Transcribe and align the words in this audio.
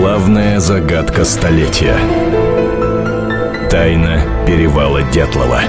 Главная 0.00 0.60
загадка 0.60 1.26
столетия. 1.26 1.94
Тайна 3.68 4.22
перевала 4.46 5.02
Дятлова. 5.12 5.60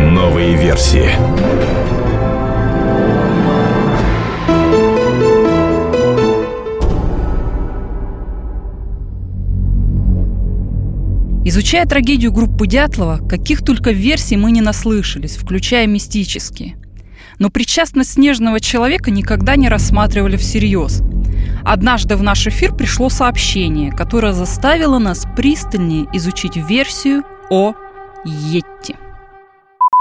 Новые 0.00 0.56
версии. 0.56 1.10
Изучая 11.44 11.86
трагедию 11.86 12.32
группы 12.32 12.66
Дятлова, 12.66 13.20
каких 13.28 13.64
только 13.64 13.92
версий 13.92 14.36
мы 14.36 14.50
не 14.50 14.60
наслышались, 14.60 15.36
включая 15.36 15.86
мистические. 15.86 16.74
Но 17.38 17.48
причастность 17.48 18.14
снежного 18.14 18.58
человека 18.58 19.12
никогда 19.12 19.54
не 19.54 19.68
рассматривали 19.68 20.36
всерьез. 20.36 21.04
Однажды 21.64 22.16
в 22.16 22.22
наш 22.22 22.46
эфир 22.46 22.74
пришло 22.74 23.08
сообщение, 23.08 23.90
которое 23.90 24.32
заставило 24.32 24.98
нас 24.98 25.26
пристальнее 25.36 26.06
изучить 26.12 26.56
версию 26.56 27.22
о 27.50 27.74
Йетти. 28.24 28.96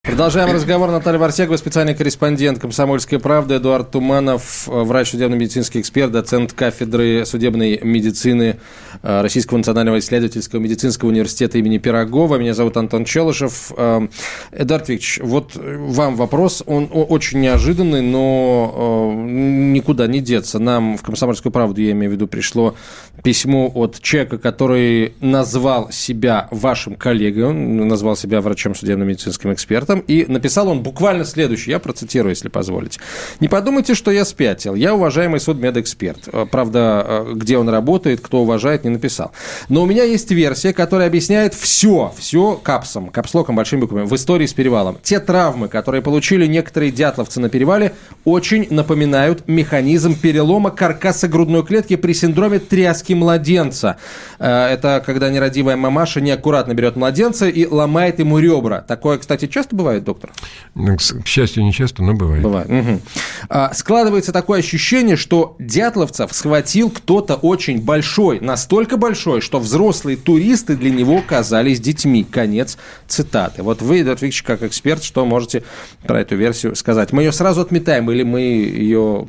Продолжаем 0.09 0.51
разговор. 0.51 0.89
Наталья 0.89 1.19
Варсегова, 1.19 1.55
специальный 1.55 1.93
корреспондент 1.93 2.57
«Комсомольской 2.57 3.19
правды», 3.19 3.57
Эдуард 3.57 3.91
Туманов, 3.91 4.63
врач 4.65 5.11
судебно-медицинский 5.11 5.79
эксперт, 5.79 6.11
доцент 6.11 6.51
кафедры 6.51 7.27
судебной 7.27 7.79
медицины 7.83 8.59
э, 9.03 9.21
Российского 9.21 9.59
национального 9.59 9.99
исследовательского 9.99 10.59
медицинского 10.59 11.09
университета 11.09 11.59
имени 11.59 11.77
Пирогова. 11.77 12.37
Меня 12.37 12.55
зовут 12.55 12.75
Антон 12.77 13.05
Челышев. 13.05 13.71
Э, 13.77 14.07
Эдуард 14.51 14.89
Викторович, 14.89 15.19
вот 15.21 15.51
вам 15.55 16.15
вопрос. 16.15 16.63
Он 16.65 16.89
очень 16.91 17.41
неожиданный, 17.41 18.01
но 18.01 19.13
э, 19.15 19.29
никуда 19.29 20.07
не 20.07 20.21
деться. 20.21 20.57
Нам 20.57 20.97
в 20.97 21.03
«Комсомольскую 21.03 21.51
правду», 21.51 21.81
я 21.81 21.91
имею 21.91 22.11
в 22.11 22.15
виду, 22.15 22.27
пришло 22.27 22.75
письмо 23.23 23.71
от 23.73 24.01
человека, 24.01 24.39
который 24.39 25.13
назвал 25.21 25.91
себя 25.91 26.47
вашим 26.49 26.95
коллегой, 26.95 27.53
назвал 27.53 28.15
себя 28.15 28.41
врачом 28.41 28.73
судебно-медицинским 28.73 29.53
экспертом, 29.53 29.98
этом, 29.99 30.05
и 30.07 30.25
написал 30.31 30.67
он 30.67 30.81
буквально 30.81 31.25
следующее, 31.25 31.73
я 31.73 31.79
процитирую, 31.79 32.31
если 32.31 32.49
позволите. 32.49 32.99
«Не 33.39 33.47
подумайте, 33.47 33.93
что 33.93 34.11
я 34.11 34.25
спятил. 34.25 34.75
Я 34.75 34.93
уважаемый 34.95 35.39
судмедэксперт. 35.39 36.29
Э, 36.31 36.45
правда, 36.49 37.05
э, 37.07 37.33
где 37.35 37.57
он 37.57 37.69
работает, 37.69 38.21
кто 38.21 38.41
уважает, 38.41 38.83
не 38.83 38.89
написал. 38.89 39.31
Но 39.69 39.83
у 39.83 39.85
меня 39.85 40.03
есть 40.03 40.31
версия, 40.31 40.73
которая 40.73 41.07
объясняет 41.07 41.53
все, 41.53 42.13
все 42.17 42.59
капсом, 42.61 43.09
капслоком, 43.09 43.55
большими 43.55 43.81
буквами, 43.81 44.05
в 44.05 44.15
истории 44.15 44.45
с 44.45 44.53
перевалом. 44.53 44.97
Те 45.01 45.19
травмы, 45.19 45.67
которые 45.67 46.01
получили 46.01 46.45
некоторые 46.47 46.91
дятловцы 46.91 47.39
на 47.39 47.49
перевале, 47.49 47.93
очень 48.25 48.67
напоминают 48.69 49.47
механизм 49.47 50.15
перелома 50.19 50.71
каркаса 50.71 51.27
грудной 51.27 51.63
клетки 51.63 51.95
при 51.95 52.13
синдроме 52.13 52.59
тряски 52.59 53.13
младенца. 53.13 53.97
Э, 54.39 54.67
это 54.67 55.01
когда 55.05 55.29
нерадивая 55.29 55.75
мамаша 55.75 56.21
неаккуратно 56.21 56.73
берет 56.73 56.95
младенца 56.95 57.47
и 57.47 57.65
ломает 57.65 58.19
ему 58.19 58.39
ребра. 58.39 58.81
Такое, 58.81 59.17
кстати, 59.17 59.47
часто 59.47 59.75
бывает? 59.75 59.88
Бывает, 59.89 60.03
доктор? 60.03 60.31
Ну, 60.75 60.97
к 60.97 61.27
счастью, 61.27 61.63
не 61.63 61.73
часто, 61.73 62.03
но 62.03 62.13
бывает. 62.13 62.43
Бывает. 62.43 62.69
Угу. 62.69 63.01
А, 63.49 63.73
складывается 63.73 64.31
такое 64.31 64.59
ощущение, 64.59 65.15
что 65.15 65.55
дятловцев 65.59 66.31
схватил 66.33 66.91
кто-то 66.91 67.35
очень 67.35 67.81
большой, 67.81 68.39
настолько 68.39 68.97
большой, 68.97 69.41
что 69.41 69.59
взрослые 69.59 70.15
туристы 70.17 70.75
для 70.75 70.91
него 70.91 71.21
казались 71.25 71.79
детьми. 71.79 72.23
Конец 72.23 72.77
цитаты. 73.07 73.63
Вот 73.63 73.81
вы, 73.81 74.01
Эдуард 74.01 74.21
Викторович, 74.21 74.43
как 74.43 74.63
эксперт, 74.63 75.03
что 75.03 75.25
можете 75.25 75.63
про 76.03 76.21
эту 76.21 76.35
версию 76.35 76.75
сказать? 76.75 77.11
Мы 77.11 77.23
ее 77.23 77.31
сразу 77.31 77.61
отметаем 77.61 78.09
или 78.11 78.23
мы 78.23 78.41
ее, 78.41 79.27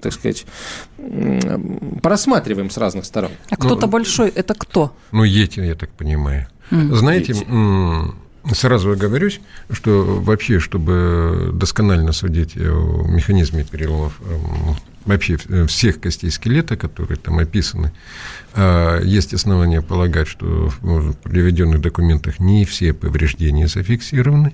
так 0.00 0.12
сказать, 0.12 0.46
просматриваем 2.02 2.70
с 2.70 2.76
разных 2.76 3.04
сторон? 3.04 3.32
А 3.50 3.56
кто-то 3.56 3.86
ну, 3.86 3.92
большой– 3.92 4.28
это 4.34 4.54
кто? 4.54 4.92
Ну, 5.10 5.24
Йети, 5.24 5.60
я 5.60 5.74
так 5.74 5.90
понимаю. 5.90 6.46
Mm. 6.70 6.94
Знаете, 6.94 7.32
Сразу 8.52 8.92
оговорюсь, 8.92 9.40
что 9.70 10.04
вообще, 10.04 10.60
чтобы 10.60 11.50
досконально 11.52 12.12
судить 12.12 12.56
о 12.56 13.04
механизме 13.08 13.64
переломов 13.64 14.20
эм, 14.20 14.76
вообще 15.04 15.36
всех 15.66 16.00
костей 16.00 16.30
скелета, 16.30 16.76
которые 16.76 17.16
там 17.16 17.38
описаны, 17.38 17.92
а, 18.54 19.00
есть 19.00 19.34
основания 19.34 19.82
полагать, 19.82 20.28
что 20.28 20.70
в 20.80 21.14
приведенных 21.14 21.80
документах 21.80 22.38
не 22.38 22.64
все 22.64 22.92
повреждения 22.92 23.68
зафиксированы. 23.68 24.52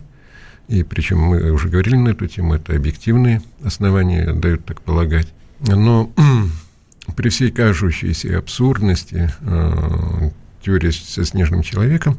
И 0.69 0.85
причем 0.85 1.19
мы 1.19 1.51
уже 1.51 1.69
говорили 1.69 1.97
на 1.97 2.11
эту 2.11 2.27
тему, 2.29 2.55
это 2.55 2.75
объективные 2.75 3.43
основания 3.63 4.33
дают 4.33 4.65
так 4.65 4.81
полагать. 4.81 5.29
Но 5.61 6.11
при 7.17 7.29
всей 7.29 7.51
кажущейся 7.51 8.39
абсурдности 8.39 9.31
э, 9.41 10.31
теория 10.65 10.93
со 10.93 11.25
снежным 11.25 11.63
человеком, 11.63 12.19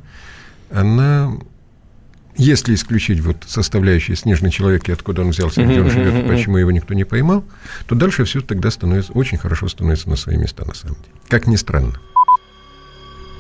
она 0.69 1.33
если 2.37 2.73
исключить 2.73 3.19
вот 3.19 3.37
составляющие 3.47 4.15
снежный 4.15 4.49
человек 4.49 4.89
и 4.89 4.91
откуда 4.91 5.21
он 5.21 5.29
взялся, 5.29 5.63
где 5.63 5.81
он 5.81 5.89
живет, 5.89 6.27
почему 6.27 6.57
его 6.57 6.71
никто 6.71 6.93
не 6.93 7.03
поймал, 7.03 7.43
то 7.87 7.95
дальше 7.95 8.25
все 8.25 8.41
тогда 8.41 8.71
становится 8.71 9.13
очень 9.13 9.37
хорошо 9.37 9.67
становится 9.67 10.09
на 10.09 10.15
свои 10.15 10.37
места 10.37 10.65
на 10.65 10.73
самом 10.73 10.95
деле. 10.95 11.13
Как 11.27 11.47
ни 11.47 11.55
странно. 11.55 11.93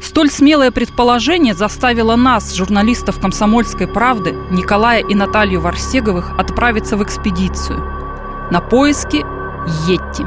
Столь 0.01 0.29
смелое 0.29 0.69
предположение 0.71 1.53
заставило 1.53 2.17
нас, 2.17 2.53
журналистов 2.53 3.19
«Комсомольской 3.19 3.87
правды», 3.87 4.33
Николая 4.51 5.01
и 5.01 5.15
Наталью 5.15 5.61
Варсеговых, 5.61 6.37
отправиться 6.37 6.97
в 6.97 7.03
экспедицию 7.03 7.79
на 8.51 8.59
поиски 8.59 9.23
Йетти. 9.87 10.23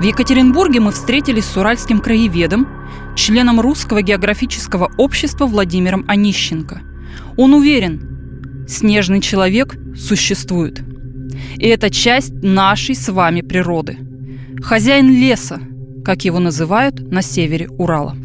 В 0.00 0.02
Екатеринбурге 0.02 0.80
мы 0.80 0.90
встретились 0.90 1.46
с 1.46 1.56
уральским 1.56 2.00
краеведом, 2.00 2.66
членом 3.14 3.60
Русского 3.60 4.02
географического 4.02 4.90
общества 4.96 5.46
Владимиром 5.46 6.04
Онищенко– 6.08 6.80
он 7.36 7.54
уверен, 7.54 8.64
снежный 8.68 9.20
человек 9.20 9.74
существует. 9.96 10.80
И 11.56 11.68
это 11.68 11.90
часть 11.90 12.32
нашей 12.42 12.94
с 12.94 13.08
вами 13.08 13.40
природы. 13.40 13.98
Хозяин 14.62 15.10
леса, 15.10 15.60
как 16.04 16.24
его 16.24 16.38
называют 16.38 17.00
на 17.00 17.22
севере 17.22 17.68
Урала. 17.68 18.16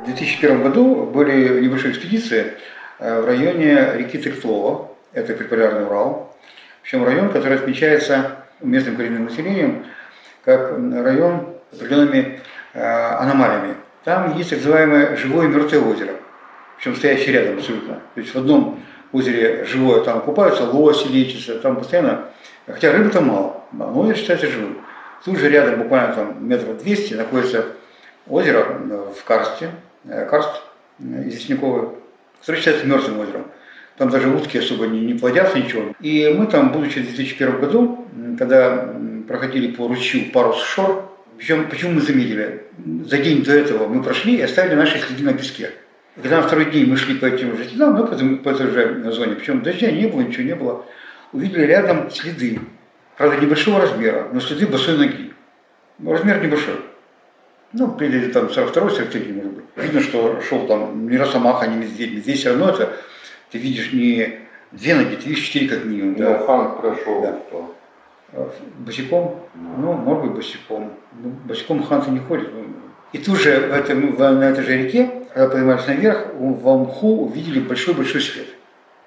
В 0.00 0.06
2001 0.06 0.62
году 0.62 1.04
были 1.04 1.60
небольшие 1.60 1.92
экспедиции 1.92 2.54
э, 2.98 3.20
в 3.20 3.26
районе 3.26 3.92
реки 3.94 4.16
Тыртлова, 4.18 4.90
это 5.12 5.34
предполярный 5.34 5.84
Урал. 5.84 6.34
Причем 6.82 7.04
район, 7.04 7.30
который 7.30 7.58
отмечается 7.58 8.36
местным 8.62 8.96
коренным 8.96 9.24
населением 9.26 9.84
как 10.44 10.72
район 10.72 11.48
определенными 11.72 12.40
э, 12.72 12.80
аномалиями. 12.80 13.74
Там 14.04 14.36
есть 14.36 14.50
так 14.50 14.58
называемое 14.60 15.16
живое 15.16 15.48
мертвое 15.48 15.80
озеро, 15.80 16.12
причем 16.76 16.96
стоящее 16.96 17.32
рядом 17.32 17.58
абсолютно. 17.58 17.94
То 18.14 18.20
есть 18.20 18.34
в 18.34 18.38
одном 18.38 18.80
озере 19.12 19.64
живое, 19.64 20.02
там 20.02 20.20
купаются 20.20 20.64
лоси, 20.64 21.08
лечатся, 21.08 21.58
там 21.58 21.76
постоянно, 21.76 22.26
хотя 22.66 22.92
рыбы 22.92 23.10
там 23.10 23.26
мало, 23.26 23.64
но 23.72 23.98
озеро 23.98 24.16
считается 24.16 24.46
живым. 24.48 24.78
Тут 25.24 25.38
же 25.38 25.50
рядом, 25.50 25.82
буквально 25.82 26.14
там 26.14 26.48
метров 26.48 26.78
200, 26.78 27.14
находится 27.14 27.66
озеро 28.28 28.78
э, 28.88 29.12
в 29.18 29.24
Карсте, 29.24 29.70
э, 30.04 30.26
Карст 30.26 30.62
э, 31.00 31.28
известняковый, 31.28 31.90
которое 32.40 32.58
считается 32.58 32.86
мертвым 32.86 33.20
озером. 33.20 33.46
Там 33.96 34.10
даже 34.10 34.28
утки 34.28 34.58
особо 34.58 34.86
не, 34.86 35.00
не 35.00 35.14
плодятся, 35.14 35.58
ничего. 35.58 35.92
И 36.00 36.32
мы 36.38 36.46
там, 36.46 36.70
будучи 36.70 37.00
в 37.00 37.06
2001 37.06 37.60
году, 37.60 38.06
когда 38.38 38.94
проходили 39.26 39.72
по 39.72 39.88
ручью 39.88 40.30
Парус 40.30 40.62
Шор, 40.62 41.07
причем, 41.38 41.68
почему 41.68 41.92
мы 41.92 42.00
заметили? 42.00 42.64
За 43.04 43.16
день 43.18 43.44
до 43.44 43.52
этого 43.52 43.86
мы 43.86 44.02
прошли 44.02 44.36
и 44.36 44.42
оставили 44.42 44.74
наши 44.74 44.98
следы 44.98 45.22
на 45.22 45.32
песке. 45.32 45.70
И 46.16 46.20
когда 46.20 46.40
на 46.40 46.46
второй 46.46 46.70
день 46.72 46.86
мы 46.86 46.96
шли 46.96 47.14
по 47.14 47.26
этим 47.26 47.56
же 47.56 47.64
следам, 47.64 47.96
ну, 47.96 48.06
по, 48.08 48.16
по 48.16 48.48
этой 48.48 48.70
же 48.70 49.12
зоне, 49.12 49.36
причем 49.36 49.62
дождя 49.62 49.90
не 49.92 50.08
было, 50.08 50.22
ничего 50.22 50.42
не 50.42 50.56
было, 50.56 50.84
увидели 51.32 51.62
рядом 51.62 52.10
следы. 52.10 52.58
Правда, 53.16 53.40
небольшого 53.40 53.80
размера, 53.80 54.28
но 54.32 54.40
следы 54.40 54.66
босой 54.66 54.98
ноги. 54.98 55.32
Ну, 55.98 56.12
размер 56.12 56.42
небольшой. 56.42 56.74
Ну, 57.72 57.96
или 58.00 58.32
там 58.32 58.46
42-43, 58.46 59.32
может 59.32 59.52
быть. 59.52 59.64
Видно, 59.76 60.00
что 60.00 60.40
шел 60.40 60.66
там 60.66 61.08
не 61.08 61.18
росомаха, 61.18 61.68
не 61.68 61.76
медведь. 61.76 62.14
Медведь 62.14 62.40
все 62.40 62.50
равно 62.50 62.70
это, 62.70 62.96
ты 63.52 63.58
видишь 63.58 63.92
не 63.92 64.40
две 64.72 64.96
ноги, 64.96 65.14
ты 65.14 65.28
видишь 65.28 65.44
четыре 65.44 65.68
как 65.68 65.84
минимум. 65.84 66.16
Да, 66.16 66.38
хан 66.38 66.80
прошел. 66.80 67.22
Да. 67.22 67.38
Босиком? 68.78 69.40
Ну, 69.54 69.92
может 69.92 70.24
быть, 70.24 70.32
босиком. 70.32 70.92
Ну, 71.22 71.30
босиком 71.44 71.82
ханты 71.82 72.10
не 72.10 72.20
ходят. 72.20 72.50
И 73.12 73.18
тут 73.18 73.38
же 73.38 73.58
в 73.58 73.72
этом, 73.72 74.16
на 74.18 74.44
этой 74.44 74.62
же 74.62 74.76
реке, 74.76 75.10
когда 75.32 75.48
поднимались 75.48 75.86
наверх, 75.86 76.26
в 76.34 76.78
мху 76.82 77.24
увидели 77.24 77.60
большой-большой 77.60 78.20
свет. 78.20 78.48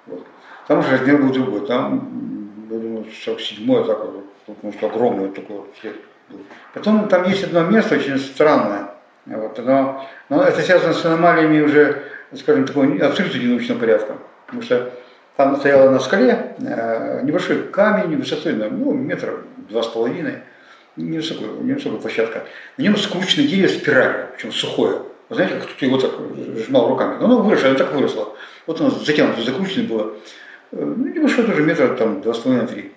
Вот. 0.06 0.26
Там 0.66 0.80
уже 0.80 0.90
размер 0.90 1.18
был 1.18 1.32
другой. 1.32 1.66
Там, 1.66 2.48
я 2.68 2.78
думаю, 2.78 3.04
47-й, 3.04 3.86
так 3.86 3.98
вот, 4.04 4.24
потому 4.46 4.72
что 4.72 4.86
огромный 4.86 5.26
вот 5.26 5.34
такой 5.34 5.56
вот 5.58 5.74
свет 5.80 5.94
был. 6.28 6.40
Потом 6.74 7.08
там 7.08 7.28
есть 7.28 7.44
одно 7.44 7.62
место 7.62 7.94
очень 7.94 8.18
странное. 8.18 8.94
Вот, 9.26 9.56
но, 9.64 10.04
но 10.28 10.42
это 10.42 10.60
связано 10.62 10.94
с 10.94 11.04
аномалиями 11.04 11.60
уже, 11.60 12.02
скажем, 12.34 12.66
такого 12.66 12.86
абсолютно 13.06 13.38
ненаучного 13.38 13.78
порядка. 13.78 14.16
Потому 14.46 14.62
что 14.62 14.92
там 15.36 15.56
стояла 15.56 15.90
на 15.90 15.98
скале 15.98 16.54
э, 16.58 17.20
небольшой 17.24 17.64
камень 17.68 18.16
высотой, 18.16 18.52
ну, 18.54 18.92
метра 18.92 19.38
два 19.68 19.82
с 19.82 19.88
половиной. 19.88 20.38
невысокая, 20.96 21.48
невысокая 21.48 21.98
площадка. 21.98 22.44
На 22.76 22.82
нем 22.82 22.96
скручено 22.96 23.46
дерево 23.46 23.68
спиралью, 23.68 24.28
причем 24.34 24.52
сухое. 24.52 25.02
Вы 25.28 25.36
знаете, 25.36 25.54
как 25.54 25.64
кто-то 25.64 25.86
его 25.86 25.98
так 25.98 26.12
сжимал 26.58 26.88
руками. 26.88 27.16
Но 27.18 27.24
оно 27.24 27.42
выросло, 27.42 27.70
оно 27.70 27.78
так 27.78 27.94
выросло. 27.94 28.36
Вот 28.66 28.80
оно 28.80 28.90
затянуто, 28.90 29.42
закручено 29.42 29.88
было. 29.88 30.12
Э, 30.72 30.76
ну, 30.84 31.06
небольшое 31.06 31.46
тоже 31.46 31.62
метра 31.62 31.88
там 31.94 32.20
два 32.20 32.34
с 32.34 32.38
половиной 32.38 32.68
три. 32.68 32.92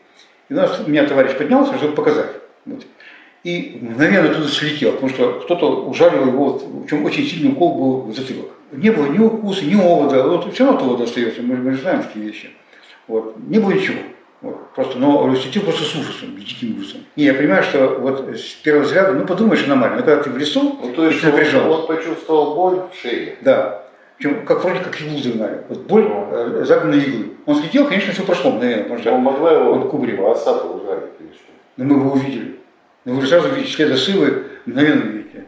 И 0.50 0.54
у 0.54 0.58
нас, 0.58 0.80
у 0.86 0.90
меня 0.90 1.08
товарищ 1.08 1.38
поднялся, 1.38 1.76
чтобы 1.78 1.96
показать. 1.96 2.32
Вот. 2.66 2.86
И 3.46 3.78
мгновенно 3.80 4.32
оттуда 4.32 4.48
слетел, 4.48 4.94
потому 4.94 5.10
что 5.12 5.40
кто-то 5.44 5.86
ужалил 5.86 6.26
его, 6.26 6.46
вот, 6.46 6.66
причем 6.84 7.06
очень 7.06 7.28
сильный 7.28 7.52
укол 7.52 7.76
был 7.76 8.02
в 8.12 8.16
затылок. 8.16 8.48
Не 8.72 8.90
было 8.90 9.06
ни 9.06 9.20
укуса, 9.20 9.64
ни 9.66 9.76
овода, 9.76 10.24
вот, 10.24 10.52
все 10.52 10.66
равно 10.66 10.80
овод 10.80 11.02
остается, 11.02 11.44
мы, 11.44 11.56
мы 11.56 11.74
же 11.74 11.82
знаем 11.82 12.02
такие 12.02 12.26
вещи. 12.26 12.50
Вот. 13.08 13.36
Не 13.48 13.60
было 13.60 13.74
ничего. 13.74 14.00
Вот. 14.42 14.72
Просто, 14.74 14.98
но 14.98 15.32
летел 15.32 15.62
просто 15.62 15.84
с 15.84 15.94
ужасом, 15.94 16.40
с 16.40 16.44
диким 16.44 16.80
ужасом. 16.80 17.02
Не, 17.16 17.26
я 17.26 17.36
понимаю, 17.36 17.62
что 17.62 18.00
вот 18.00 18.36
с 18.36 18.54
первого 18.64 18.84
взгляда, 18.84 19.14
ну 19.14 19.28
подумаешь, 19.28 19.64
аномально, 19.64 19.98
но 19.98 20.04
когда 20.04 20.24
ты 20.24 20.32
в 20.32 20.38
лесу, 20.40 20.80
ну, 20.82 20.94
то 20.94 21.06
есть 21.06 21.22
ты 21.22 21.28
напряжен. 21.28 21.70
Он 21.70 21.86
почувствовал 21.86 22.56
боль 22.56 22.82
в 22.92 23.00
шее. 23.00 23.36
Да. 23.42 23.86
Причем, 24.18 24.44
как 24.48 24.64
вроде 24.64 24.80
как 24.80 25.00
иглу 25.00 25.20
загнали. 25.20 25.62
Вот 25.70 25.82
боль 25.82 26.08
э, 26.10 26.64
загнанной 26.66 27.04
иглы. 27.04 27.26
Он 27.46 27.56
слетел, 27.58 27.88
конечно, 27.88 28.12
все 28.12 28.24
прошло 28.24 28.50
мгновенно, 28.50 28.84
потому 28.84 29.00
что 29.02 29.12
он 29.12 29.22
могла 29.22 29.52
его 29.52 29.72
он 29.72 29.88
ужалить 30.82 31.12
или 31.20 31.28
что? 31.28 31.52
Но 31.78 31.84
мы 31.86 32.00
его 32.00 32.14
увидели. 32.14 32.56
Но 33.06 33.14
вы 33.14 33.22
же 33.22 33.28
сразу 33.28 33.50
видите 33.54 33.72
следы 33.72 33.98
сывы, 33.98 34.44
мгновенно 34.66 35.04
видите. 35.04 35.44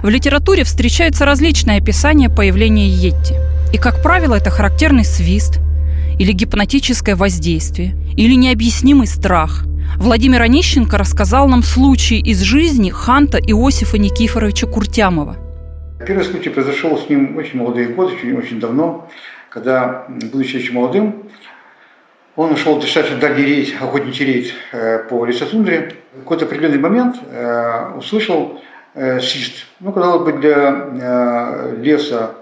В 0.00 0.08
литературе 0.08 0.62
встречаются 0.62 1.24
различные 1.24 1.78
описания 1.78 2.30
появления 2.30 2.86
Йетти. 2.86 3.34
И, 3.72 3.78
как 3.78 4.00
правило, 4.00 4.36
это 4.36 4.50
характерный 4.50 5.04
свист, 5.04 5.58
или 6.20 6.30
гипнотическое 6.30 7.16
воздействие, 7.16 7.96
или 8.16 8.34
необъяснимый 8.34 9.08
страх. 9.08 9.64
Владимир 9.96 10.42
Онищенко 10.42 10.96
рассказал 10.96 11.48
нам 11.48 11.64
случай 11.64 12.20
из 12.20 12.40
жизни 12.42 12.90
Ханта 12.90 13.38
Иосифа 13.38 13.98
Никифоровича 13.98 14.68
Куртямова. 14.68 15.36
Первый 16.06 16.24
случай 16.24 16.50
произошел 16.50 16.96
с 16.96 17.08
ним 17.08 17.36
очень 17.36 17.58
молодые 17.58 17.88
годы, 17.88 18.14
очень, 18.14 18.36
очень 18.36 18.60
давно, 18.60 19.08
когда, 19.50 20.06
будучи 20.08 20.58
очень 20.58 20.74
молодым, 20.74 21.24
он 22.38 22.52
ушел 22.52 22.76
в 22.76 22.80
достаточно 22.80 23.18
дальний 23.18 23.44
рейд, 23.44 23.74
охотничий 23.80 24.24
рейд 24.24 24.54
э, 24.70 25.00
по 25.10 25.24
лесотундре. 25.26 25.94
В 26.14 26.20
какой-то 26.20 26.44
определенный 26.44 26.78
момент 26.78 27.16
э, 27.32 27.94
услышал 27.96 28.60
э, 28.94 29.18
свист. 29.18 29.66
Ну, 29.80 29.90
казалось 29.90 30.24
бы, 30.24 30.38
для 30.38 31.72
леса, 31.80 32.36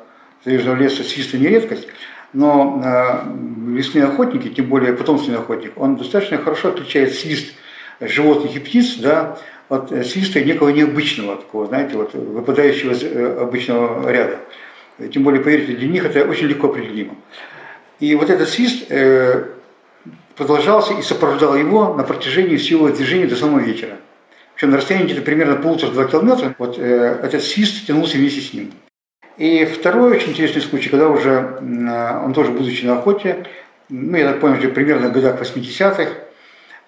заряженного 0.44 0.76
леса 0.76 1.02
свиста 1.02 1.38
не 1.38 1.46
редкость, 1.46 1.88
но 2.34 3.24
лесные 3.68 4.04
охотники, 4.04 4.48
тем 4.48 4.66
более 4.66 4.92
потомственный 4.92 5.38
охотник, 5.38 5.72
он 5.76 5.96
достаточно 5.96 6.36
хорошо 6.36 6.68
отличает 6.68 7.14
свист 7.14 7.54
животных 7.98 8.54
и 8.54 8.58
птиц, 8.58 8.96
да, 8.98 9.38
от 9.70 9.88
свиста 10.06 10.42
некого 10.42 10.68
необычного, 10.68 11.36
такого, 11.36 11.66
знаете, 11.66 11.96
вот, 11.96 12.12
выпадающего 12.12 12.92
из 12.92 13.40
обычного 13.40 14.10
ряда. 14.10 14.40
Тем 15.10 15.22
более, 15.22 15.42
поверьте, 15.42 15.72
для 15.74 15.88
них 15.88 16.04
это 16.04 16.28
очень 16.28 16.48
легко 16.48 16.66
определимо. 16.66 17.14
И 17.98 18.14
вот 18.14 18.28
этот 18.28 18.50
свист 18.50 18.90
продолжался 20.36 20.94
и 20.94 21.02
сопровождал 21.02 21.56
его 21.56 21.94
на 21.94 22.04
протяжении 22.04 22.56
всего 22.56 22.88
движения 22.90 23.26
до 23.26 23.36
самого 23.36 23.60
вечера. 23.60 23.96
Причем 24.54 24.70
на 24.70 24.76
расстоянии 24.78 25.06
где-то 25.06 25.22
примерно 25.22 25.56
полутора-два 25.56 26.04
километра 26.04 26.54
вот, 26.58 26.78
э, 26.78 27.20
этот 27.22 27.42
свист 27.42 27.86
тянулся 27.86 28.16
вместе 28.16 28.40
с 28.40 28.52
ним. 28.52 28.72
И 29.36 29.64
второй 29.66 30.12
очень 30.12 30.30
интересный 30.30 30.62
случай, 30.62 30.88
когда 30.88 31.08
уже 31.08 31.58
э, 31.60 32.24
он 32.24 32.32
тоже, 32.32 32.52
будучи 32.52 32.84
на 32.84 32.98
охоте, 32.98 33.46
ну, 33.88 34.16
я 34.16 34.32
так 34.32 34.40
понял, 34.40 34.58
что 34.58 34.68
примерно 34.68 35.08
в 35.08 35.12
годах 35.12 35.40
80-х, 35.40 36.10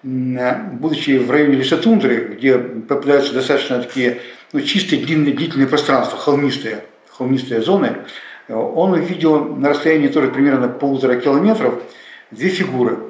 э, 0.03 0.55
будучи 0.73 1.19
в 1.19 1.31
районе 1.31 1.57
лесотундры, 1.57 2.37
где 2.37 2.59
попадаются 2.59 3.35
достаточно 3.35 3.83
такие 3.83 4.21
ну, 4.53 4.61
чистые, 4.61 5.05
длинные, 5.05 5.35
длительные 5.35 5.69
пространства, 5.69 6.19
холмистые, 6.19 6.85
холмистые 7.11 7.61
зоны, 7.61 7.97
э, 8.49 8.55
он 8.55 8.93
увидел 8.93 9.45
на 9.45 9.71
расстоянии 9.71 10.09
тоже 10.09 10.29
примерно 10.29 10.69
полутора 10.69 11.17
километров 11.17 11.83
две 12.31 12.49
фигуры– 12.49 12.99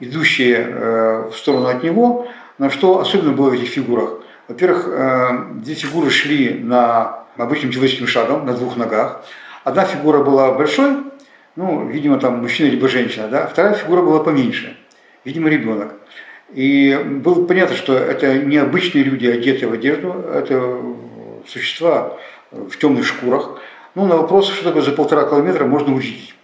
идущие 0.00 0.56
э, 0.58 1.30
в 1.30 1.36
сторону 1.36 1.68
от 1.68 1.82
него. 1.82 2.28
Но 2.58 2.70
что 2.70 3.00
особенно 3.00 3.32
было 3.32 3.50
в 3.50 3.54
этих 3.54 3.68
фигурах? 3.68 4.20
Во-первых, 4.48 4.86
э, 4.88 5.28
две 5.54 5.74
фигуры 5.74 6.10
шли 6.10 6.60
на 6.62 7.24
обычным 7.36 7.70
человеческим 7.72 8.06
шагом, 8.06 8.46
на 8.46 8.54
двух 8.54 8.76
ногах. 8.76 9.24
Одна 9.64 9.84
фигура 9.84 10.22
была 10.22 10.52
большой, 10.52 10.98
ну, 11.56 11.88
видимо, 11.88 12.18
там 12.18 12.40
мужчина 12.40 12.68
либо 12.68 12.88
женщина, 12.88 13.28
да, 13.28 13.46
вторая 13.46 13.74
фигура 13.74 14.02
была 14.02 14.20
поменьше, 14.20 14.76
видимо, 15.24 15.48
ребенок. 15.48 15.94
И 16.54 16.96
было 17.04 17.44
понятно, 17.44 17.74
что 17.74 17.94
это 17.94 18.38
не 18.38 18.56
обычные 18.58 19.02
люди, 19.02 19.26
одетые 19.26 19.68
в 19.68 19.72
одежду, 19.72 20.12
это 20.32 20.80
существа 21.48 22.16
в 22.52 22.76
темных 22.78 23.04
шкурах. 23.04 23.58
Ну, 23.94 24.06
на 24.06 24.16
вопрос, 24.16 24.50
что 24.50 24.64
такое 24.64 24.82
за 24.82 24.92
полтора 24.92 25.24
километра, 25.24 25.64
можно 25.64 25.94
увидеть. 25.94 26.34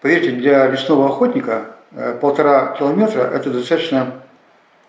Поверьте, 0.00 0.32
для 0.32 0.66
лесного 0.66 1.06
охотника 1.06 1.73
полтора 2.20 2.76
километра– 2.78 3.22
это 3.34 3.50
достаточно 3.50 4.14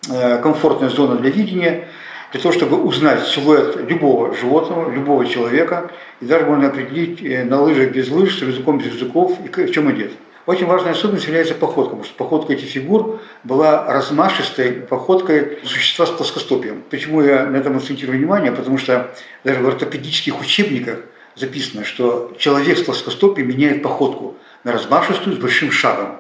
э, 0.10 0.40
комфортная 0.42 0.90
зона 0.90 1.18
для 1.18 1.30
видения, 1.30 1.88
для 2.32 2.42
того, 2.42 2.54
чтобы 2.54 2.82
узнать 2.82 3.26
силуэт 3.28 3.90
любого 3.90 4.36
животного, 4.36 4.92
любого 4.92 5.26
человека, 5.26 5.92
и 6.20 6.26
даже 6.26 6.46
можно 6.46 6.68
определить 6.68 7.22
э, 7.24 7.44
на 7.44 7.62
лыжах 7.62 7.92
без 7.92 8.10
лыж, 8.10 8.38
с 8.38 8.42
рюкзаком 8.42 8.80
без 8.80 8.88
рюкзаков, 8.88 9.38
и 9.46 9.66
в 9.66 9.72
чем 9.72 9.88
одет. 9.88 10.12
Очень 10.46 10.68
важной 10.68 10.92
особенностью 10.92 11.30
является 11.30 11.56
походка, 11.56 11.92
потому 11.92 12.04
что 12.04 12.14
походка 12.16 12.54
этих 12.54 12.68
фигур 12.68 13.20
была 13.44 13.92
размашистой 13.92 14.74
походкой 14.74 15.60
существа 15.64 16.06
с 16.06 16.12
плоскостопием. 16.12 16.84
Почему 16.92 17.22
я 17.24 17.48
на 17.48 17.58
этом 17.58 17.78
акцентирую 17.78 18.20
внимание? 18.20 18.52
Потому 18.52 18.78
что 18.78 19.12
даже 19.44 19.62
в 19.62 19.68
ортопедических 19.68 20.40
учебниках 20.40 21.00
записано, 21.36 21.84
что 21.84 22.32
человек 22.38 22.78
с 22.78 22.84
плоскостопием 22.84 23.48
меняет 23.48 23.82
походку 23.82 24.36
на 24.64 24.72
размашистую 24.72 25.36
с 25.36 25.40
большим 25.40 25.72
шагом. 25.72 26.18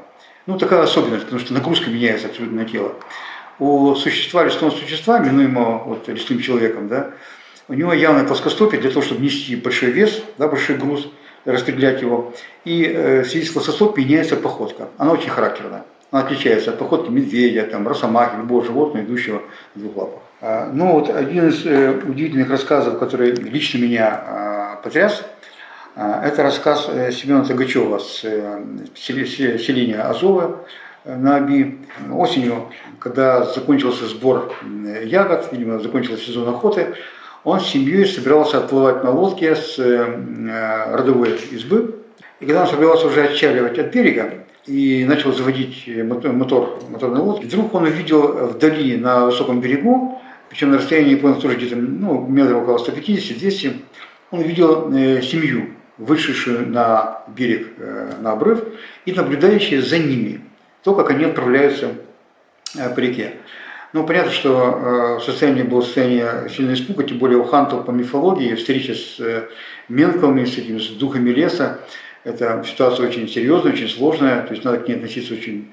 Ну, 0.47 0.59
такая 0.59 0.83
особенность, 0.83 1.23
потому 1.23 1.41
что 1.41 1.53
нагрузка 1.53 1.89
меняется 1.89 2.27
абсолютно 2.27 2.61
на 2.61 2.69
тело. 2.69 2.93
У 3.57 3.95
существа, 3.95 4.43
лесного 4.43 4.71
существа, 4.71 5.19
именуемого 5.19 5.83
вот, 5.85 6.07
лесным 6.07 6.39
человеком, 6.39 6.87
да, 6.87 7.11
у 7.67 7.73
него 7.73 7.93
явное 7.93 8.25
плоскостопие 8.25 8.79
для 8.79 8.91
того, 8.91 9.01
чтобы 9.01 9.23
нести 9.23 9.55
большой 9.55 9.89
вес, 9.89 10.21
да, 10.37 10.47
большой 10.47 10.75
груз, 10.75 11.07
распределять 11.45 12.01
его. 12.01 12.33
И 12.63 12.83
э, 12.83 13.23
в 13.23 13.27
связи 13.27 13.45
с 13.47 13.51
плоскостопием 13.51 14.07
меняется 14.07 14.35
походка. 14.35 14.89
Она 14.97 15.13
очень 15.13 15.29
характерная. 15.29 15.83
Она 16.11 16.21
отличается 16.21 16.71
от 16.71 16.77
походки 16.77 17.09
медведя, 17.09 17.63
там, 17.63 17.87
росомахи, 17.87 18.35
любого 18.37 18.63
животного, 18.63 19.03
идущего 19.03 19.41
в 19.73 19.79
двух 19.79 19.95
лапах. 19.95 20.19
А, 20.41 20.69
ну 20.71 20.91
вот 20.93 21.09
один 21.09 21.49
из 21.49 21.65
э, 21.65 22.01
удивительных 22.05 22.51
рассказов, 22.51 22.99
который 22.99 23.31
лично 23.31 23.79
меня 23.79 24.77
э, 24.79 24.83
потряс– 24.83 25.23
это 25.95 26.43
рассказ 26.43 26.87
э, 26.89 27.11
Семена 27.13 27.45
с 27.45 28.21
э, 28.25 28.59
селения 28.95 30.01
Азова 30.01 30.65
э, 31.05 31.15
на 31.15 31.37
Аби. 31.37 31.79
Осенью, 32.11 32.69
когда 32.99 33.45
закончился 33.45 34.05
сбор 34.05 34.53
ягод, 35.05 35.47
видимо, 35.53 35.79
закончился 35.79 36.25
сезон 36.25 36.49
охоты, 36.49 36.95
он 37.45 37.61
с 37.61 37.67
семьей 37.67 38.05
собирался 38.05 38.57
отплывать 38.57 39.03
на 39.03 39.11
лодке 39.11 39.55
с 39.55 39.77
родовой 39.77 41.39
избы. 41.51 41.95
И 42.41 42.45
когда 42.45 42.63
он 42.63 42.67
собирался 42.67 43.07
уже 43.07 43.23
отчаливать 43.23 43.79
от 43.79 43.93
берега, 43.93 44.33
и 44.65 45.05
начал 45.07 45.31
заводить 45.31 45.87
мотор, 45.87 46.79
моторной 46.89 47.21
лодки, 47.21 47.45
вдруг 47.45 47.73
он 47.75 47.83
увидел 47.83 48.47
вдали 48.47 48.97
на 48.97 49.27
высоком 49.27 49.61
берегу, 49.61 50.19
причем 50.49 50.71
на 50.71 50.77
расстоянии, 50.77 51.15
понял, 51.15 51.39
тоже 51.39 51.55
где-то 51.55 51.75
ну, 51.75 52.25
метров 52.27 52.63
около 52.63 52.79
150-200, 52.79 53.73
он 54.31 54.39
увидел 54.39 54.91
семью 55.21 55.75
вышедшую 55.97 56.67
на 56.69 57.21
берег, 57.27 57.67
э, 57.77 58.13
на 58.19 58.33
обрыв, 58.33 58.63
и 59.05 59.13
наблюдающие 59.13 59.81
за 59.81 59.97
ними, 59.97 60.41
то, 60.83 60.93
как 60.93 61.09
они 61.09 61.25
отправляются 61.25 61.91
э, 62.77 62.93
по 62.93 62.99
реке. 62.99 63.35
Ну, 63.93 64.05
понятно, 64.05 64.31
что 64.31 65.17
э, 65.19 65.25
состояние 65.25 65.63
было 65.63 65.81
состояние 65.81 66.49
сильного 66.49 66.75
испуга, 66.75 67.03
тем 67.03 67.17
более 67.17 67.37
у 67.37 67.43
хантов 67.43 67.85
по 67.85 67.91
мифологии, 67.91 68.55
встреча 68.55 68.93
с 68.93 69.47
менками, 69.87 70.43
с 70.43 70.57
этими 70.57 70.79
с 70.79 70.89
духами 70.89 71.29
леса, 71.29 71.79
это 72.23 72.63
ситуация 72.67 73.07
очень 73.07 73.29
серьезная, 73.29 73.71
очень 73.71 73.87
сложная, 73.87 74.41
то 74.41 74.53
есть 74.53 74.65
надо 74.65 74.79
к 74.79 74.87
ней 74.87 74.95
относиться 74.95 75.33
очень 75.33 75.71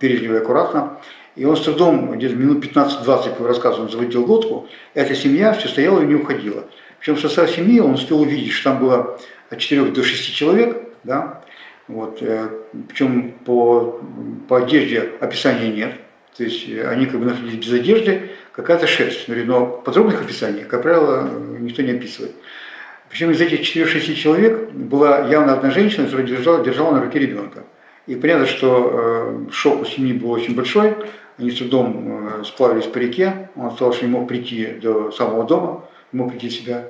бережливо 0.00 0.34
и 0.34 0.38
аккуратно. 0.38 0.98
И 1.36 1.44
он 1.44 1.56
с 1.56 1.60
трудом, 1.60 2.12
где-то 2.12 2.34
минут 2.34 2.64
15-20 2.64 3.36
по 3.36 3.46
рассказу, 3.46 3.82
он 3.82 3.90
заводил 3.90 4.24
лодку, 4.24 4.68
эта 4.94 5.14
семья 5.14 5.52
все 5.52 5.68
стояла 5.68 6.02
и 6.02 6.06
не 6.06 6.14
уходила. 6.14 6.64
Причем 7.04 7.16
в 7.16 7.20
состав 7.20 7.50
семьи 7.50 7.80
он 7.80 7.92
успел 7.92 8.22
увидеть, 8.22 8.52
что 8.52 8.70
там 8.70 8.78
было 8.78 9.20
от 9.50 9.58
4 9.58 9.90
до 9.90 10.02
6 10.02 10.34
человек, 10.34 10.78
да, 11.02 11.42
вот, 11.86 12.22
э, 12.22 12.48
причем 12.88 13.32
по, 13.44 14.00
по 14.48 14.56
одежде 14.56 15.10
описания 15.20 15.68
нет, 15.68 15.92
то 16.34 16.44
есть 16.44 16.66
э, 16.66 16.88
они 16.88 17.04
как 17.04 17.20
бы 17.20 17.26
находились 17.26 17.62
без 17.62 17.72
одежды, 17.74 18.30
какая-то 18.52 18.86
шерсть, 18.86 19.28
но 19.28 19.66
подробных 19.66 20.22
описаний, 20.22 20.64
как 20.64 20.80
правило, 20.80 21.28
никто 21.60 21.82
не 21.82 21.90
описывает. 21.90 22.32
Причем 23.10 23.32
из 23.32 23.40
этих 23.42 23.60
4-6 23.60 24.14
человек 24.14 24.70
была 24.70 25.28
явно 25.28 25.52
одна 25.52 25.70
женщина, 25.72 26.06
которая 26.06 26.26
держала, 26.26 26.64
держала 26.64 26.94
на 26.94 27.02
руке 27.02 27.18
ребенка. 27.18 27.64
И 28.06 28.14
понятно, 28.14 28.46
что 28.46 29.46
э, 29.50 29.52
шок 29.52 29.82
у 29.82 29.84
семьи 29.84 30.14
был 30.14 30.30
очень 30.30 30.54
большой. 30.54 30.94
Они 31.36 31.50
с 31.50 31.58
трудом 31.58 32.28
э, 32.40 32.44
сплавились 32.44 32.86
по 32.86 32.96
реке. 32.96 33.50
Он 33.56 33.72
сказал, 33.72 33.92
что 33.92 34.06
не 34.06 34.12
мог 34.12 34.26
прийти 34.26 34.78
до 34.80 35.10
самого 35.10 35.44
дома, 35.44 35.84
не 36.10 36.20
мог 36.20 36.30
прийти 36.30 36.48
в 36.48 36.52
себя. 36.54 36.88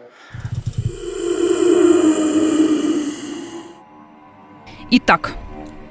Итак, 4.91 5.35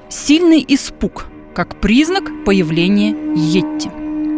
сильный 0.08 0.64
испуг 0.66 1.26
как 1.54 1.80
признак 1.80 2.44
появления 2.44 3.14
Йетти. 3.34 3.90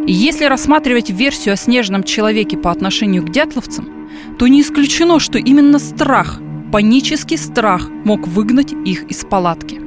И 0.06 0.12
если 0.12 0.44
рассматривать 0.44 1.10
версию 1.10 1.54
о 1.54 1.56
снежном 1.56 2.02
человеке 2.02 2.56
по 2.56 2.70
отношению 2.70 3.24
к 3.24 3.30
дятловцам, 3.30 4.08
то 4.38 4.46
не 4.46 4.60
исключено, 4.60 5.18
что 5.18 5.38
именно 5.38 5.78
страх, 5.78 6.40
панический 6.72 7.38
страх 7.38 7.88
мог 8.04 8.26
выгнать 8.26 8.72
их 8.72 9.04
из 9.04 9.24
палатки. 9.24 9.80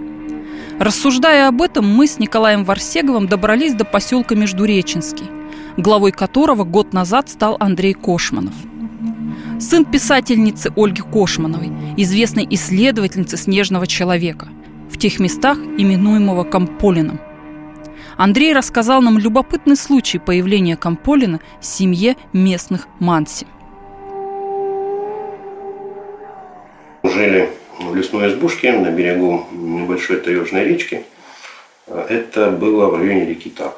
Рассуждая 0.79 1.47
об 1.49 1.61
этом, 1.61 1.85
мы 1.85 2.07
с 2.07 2.19
Николаем 2.19 2.63
Варсеговым 2.63 3.27
добрались 3.27 3.73
до 3.73 3.85
поселка 3.85 4.33
Междуреченский, 4.35 5.25
главой 5.77 6.11
которого 6.11 6.63
год 6.63 6.93
назад 6.93 7.29
стал 7.29 7.57
Андрей 7.59 7.93
Кошманов. 7.93 8.53
Сын 9.59 9.83
писательницы 9.83 10.71
Ольги 10.77 11.01
Кошмановой, 11.01 11.69
известной 11.97 12.47
исследовательницы 12.49 13.35
снежного 13.35 13.87
человека, 13.87 14.47
в 14.89 14.97
тех 14.97 15.19
местах, 15.19 15.57
именуемого 15.57 16.45
Камполином. 16.45 17.19
Андрей 18.15 18.53
рассказал 18.53 19.01
нам 19.01 19.17
любопытный 19.17 19.75
случай 19.75 20.17
появления 20.17 20.77
Камполина 20.77 21.41
в 21.59 21.65
семье 21.65 22.15
местных 22.31 22.87
Манси. 22.99 23.47
Жили 27.03 27.49
в 27.81 27.93
лесной 27.93 28.29
избушке 28.29 28.71
на 28.71 28.91
берегу 28.91 29.45
небольшой 29.51 30.21
таежной 30.21 30.63
речки. 30.63 31.03
Это 31.85 32.49
было 32.49 32.85
в 32.85 32.95
районе 32.95 33.25
реки 33.25 33.49
Тап. 33.49 33.77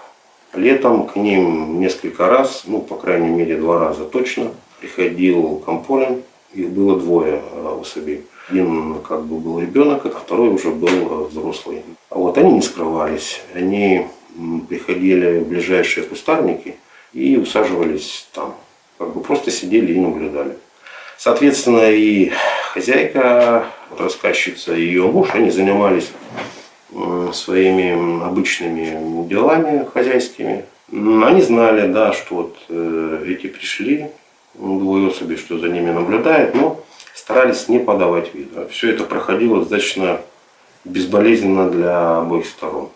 Летом 0.54 1.08
к 1.08 1.16
ним 1.16 1.80
несколько 1.80 2.28
раз, 2.28 2.66
ну, 2.68 2.82
по 2.82 2.98
крайней 2.98 3.30
мере, 3.30 3.58
два 3.58 3.80
раза 3.80 4.04
точно, 4.06 4.52
приходил 4.82 5.62
Комполин. 5.66 6.24
Их 6.54 6.70
было 6.70 7.00
двое 7.00 7.42
э, 7.42 7.78
особей. 7.80 8.24
Один 8.50 8.96
как 9.08 9.24
бы 9.26 9.38
был 9.38 9.62
ребенок, 9.62 10.06
а 10.06 10.10
второй 10.10 10.50
уже 10.50 10.72
был 10.72 10.90
э, 10.90 11.28
взрослый. 11.30 11.84
А 12.10 12.16
вот 12.16 12.38
они 12.38 12.54
не 12.54 12.62
скрывались. 12.62 13.42
Они 13.54 14.08
приходили 14.68 15.40
в 15.40 15.48
ближайшие 15.48 16.06
кустарники 16.06 16.76
и 17.14 17.38
усаживались 17.38 18.28
там. 18.34 18.56
Как 18.98 19.14
бы 19.14 19.22
просто 19.22 19.52
сидели 19.52 19.94
и 19.94 20.00
наблюдали. 20.00 20.58
Соответственно, 21.18 21.90
и 21.90 22.32
хозяйка, 22.74 23.68
рассказчица 23.98 24.76
и 24.76 24.82
ее 24.82 25.04
муж, 25.04 25.30
они 25.34 25.52
занимались 25.52 26.12
своими 27.34 28.26
обычными 28.26 29.28
делами 29.28 29.86
хозяйскими. 29.94 30.66
Они 30.92 31.42
знали, 31.42 31.88
да, 31.88 32.12
что 32.12 32.36
вот 32.36 32.58
э, 32.68 33.24
эти 33.28 33.48
пришли, 33.48 34.08
двое 34.54 35.10
особей, 35.10 35.38
что 35.38 35.58
за 35.58 35.70
ними 35.70 35.92
наблюдают, 35.92 36.56
но 36.56 36.84
старались 37.14 37.70
не 37.70 37.80
подавать 37.80 38.34
вида. 38.34 38.68
Все 38.68 38.92
это 38.92 39.04
проходило 39.04 39.60
достаточно 39.60 40.22
безболезненно 40.86 41.70
для 41.70 42.18
обоих 42.18 42.46
сторон. 42.46 42.90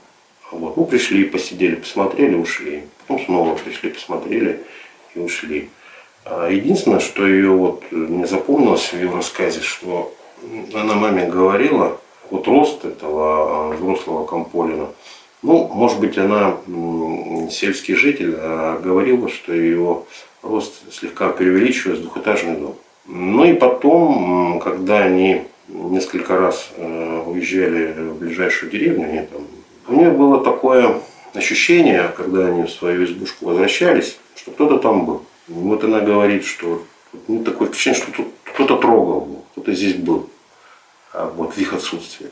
Вот. 0.52 0.78
Ну, 0.78 0.86
пришли, 0.86 1.26
посидели, 1.26 1.76
посмотрели, 1.76 2.36
ушли. 2.36 2.84
Потом 3.08 3.26
снова 3.26 3.56
пришли, 3.56 3.90
посмотрели 3.90 4.64
и 5.14 5.20
ушли. 5.20 5.70
А 6.24 6.50
единственное, 6.50 7.00
что 7.00 7.28
ее 7.28 7.52
вот 7.52 7.84
не 7.92 8.26
запомнилось 8.26 8.86
в 8.86 8.94
ее 8.94 9.12
рассказе, 9.12 9.62
что 9.62 10.14
она 10.74 10.96
маме 10.96 11.28
говорила, 11.28 12.00
вот 12.32 12.48
рост 12.48 12.84
этого 12.84 13.74
взрослого 13.74 14.26
Комполина, 14.26 14.88
ну, 15.44 15.68
может 15.68 16.00
быть, 16.00 16.18
она 16.18 16.58
сельский 17.52 17.94
житель, 17.94 18.36
а 18.38 18.80
говорила, 18.80 19.30
что 19.30 19.54
ее 19.54 20.04
рост 20.46 20.74
слегка 20.94 21.30
преувеличивает 21.30 22.02
двухэтажный 22.02 22.58
дом. 22.58 22.76
Ну 23.08 23.46
и 23.46 23.54
потом, 23.54 24.60
когда 24.60 25.00
они 25.00 25.44
несколько 25.68 26.38
раз 26.38 26.70
э, 26.78 27.24
уезжали 27.26 27.94
в 27.94 28.20
ближайшую 28.20 28.72
деревню, 28.72 29.08
они 29.08 29.20
там, 29.20 29.42
у 29.88 29.94
нее 29.94 30.12
было 30.12 30.44
такое 30.44 31.02
ощущение, 31.34 32.12
когда 32.16 32.48
они 32.48 32.64
в 32.64 32.72
свою 32.72 33.06
избушку 33.06 33.46
возвращались, 33.46 34.18
что 34.36 34.52
кто-то 34.52 34.78
там 34.78 35.06
был. 35.06 35.26
Вот 35.48 35.84
она 35.84 36.00
говорит, 36.00 36.46
что 36.46 36.84
ну, 37.28 37.44
такое 37.44 37.68
впечатление, 37.68 38.02
что 38.02 38.12
тут 38.12 38.28
кто-то 38.44 38.78
трогал, 38.78 39.46
кто-то 39.52 39.74
здесь 39.74 39.96
был, 39.96 40.30
а 41.14 41.32
вот 41.36 41.54
в 41.54 41.58
их 41.58 41.74
отсутствие. 41.74 42.32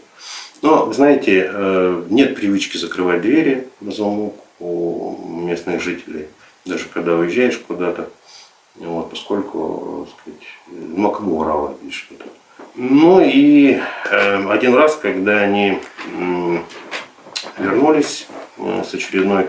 Но, 0.61 0.91
знаете, 0.93 1.49
э, 1.51 2.03
нет 2.09 2.35
привычки 2.35 2.77
закрывать 2.77 3.21
двери 3.21 3.67
на 3.81 3.91
замок 3.91 4.35
у 4.59 5.17
местных 5.45 5.81
жителей, 5.81 6.27
даже 6.65 6.85
когда 6.85 7.15
уезжаешь 7.15 7.57
куда-то, 7.57 8.09
вот, 8.75 9.09
поскольку, 9.09 10.07
сказать, 10.19 10.41
ну, 10.67 11.09
а 11.09 11.15
кому 11.15 11.37
воровать 11.37 11.77
или 11.83 11.91
что-то. 11.91 12.25
Ну 12.75 13.21
и 13.21 13.79
э, 14.09 14.49
один 14.49 14.73
раз, 14.75 14.95
когда 14.95 15.37
они 15.39 15.79
э, 16.17 16.57
вернулись 17.59 18.27
э, 18.57 18.83
с 18.83 18.93
очередной 18.93 19.47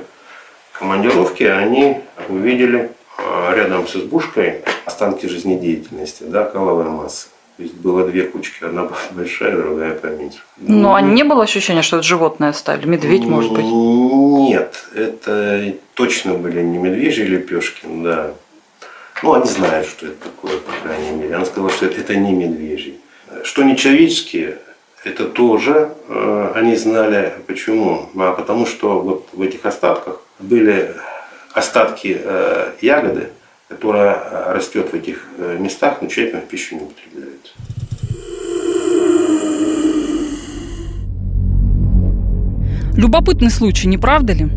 командировки, 0.73 1.45
они 1.45 2.01
увидели 2.29 2.91
Э, 3.17 3.55
рядом 3.55 3.87
с 3.87 3.95
избушкой 3.95 4.63
останки 4.85 5.27
жизнедеятельности, 5.27 6.25
да, 6.25 6.45
каловая 6.45 6.89
масса. 6.89 7.29
То 7.57 7.63
есть 7.63 7.75
было 7.75 8.07
две 8.07 8.25
кучки, 8.25 8.65
одна 8.65 8.89
большая, 9.13 9.57
другая 9.57 9.95
поменьше. 9.95 10.39
Но 10.59 10.75
ну, 10.75 10.95
а 10.95 11.01
не 11.01 11.23
было 11.23 11.45
ощущения, 11.45 11.83
что 11.83 11.99
это 11.99 12.07
животное 12.07 12.53
стали? 12.53 12.85
Медведь, 12.87 13.25
может 13.25 13.53
быть? 13.53 13.65
Нет, 13.65 14.85
это 14.95 15.75
точно 15.95 16.35
были 16.35 16.63
не 16.63 16.79
медвежьи 16.79 17.25
лепешки, 17.25 17.83
да. 17.85 18.33
Ну, 19.23 19.33
они 19.33 19.47
знают, 19.47 19.87
что 19.87 20.07
это 20.07 20.17
такое, 20.25 20.59
по 20.59 20.73
крайней 20.83 21.13
мере. 21.13 21.35
Она 21.37 21.45
сказала, 21.45 21.71
что 21.71 21.87
это, 21.87 22.01
это 22.01 22.17
не 22.17 22.33
медвежий. 22.33 22.99
Что 23.45 23.63
не 23.63 23.77
человеческие, 23.77 24.59
это 25.05 25.27
тоже 25.27 25.95
э, 26.09 26.53
они 26.55 26.77
знали. 26.77 27.35
Почему? 27.47 28.11
А 28.17 28.33
потому 28.33 28.67
что 28.67 29.01
вот 29.01 29.29
в 29.33 29.41
этих 29.41 29.65
остатках 29.65 30.21
были 30.41 30.95
остатки 31.53 32.21
э, 32.21 32.73
ягоды, 32.81 33.31
которая 33.75 34.15
э, 34.15 34.53
растет 34.53 34.91
в 34.93 34.95
этих 34.95 35.27
э, 35.39 35.59
местах, 35.59 35.99
но 36.01 36.09
человеком 36.09 36.41
в 36.41 36.45
пищу 36.45 36.77
не 36.77 36.83
употребляется. 36.83 37.53
Любопытный 42.97 43.51
случай, 43.51 43.89
не 43.89 43.99
правда 43.99 44.33
ли? 44.33 44.49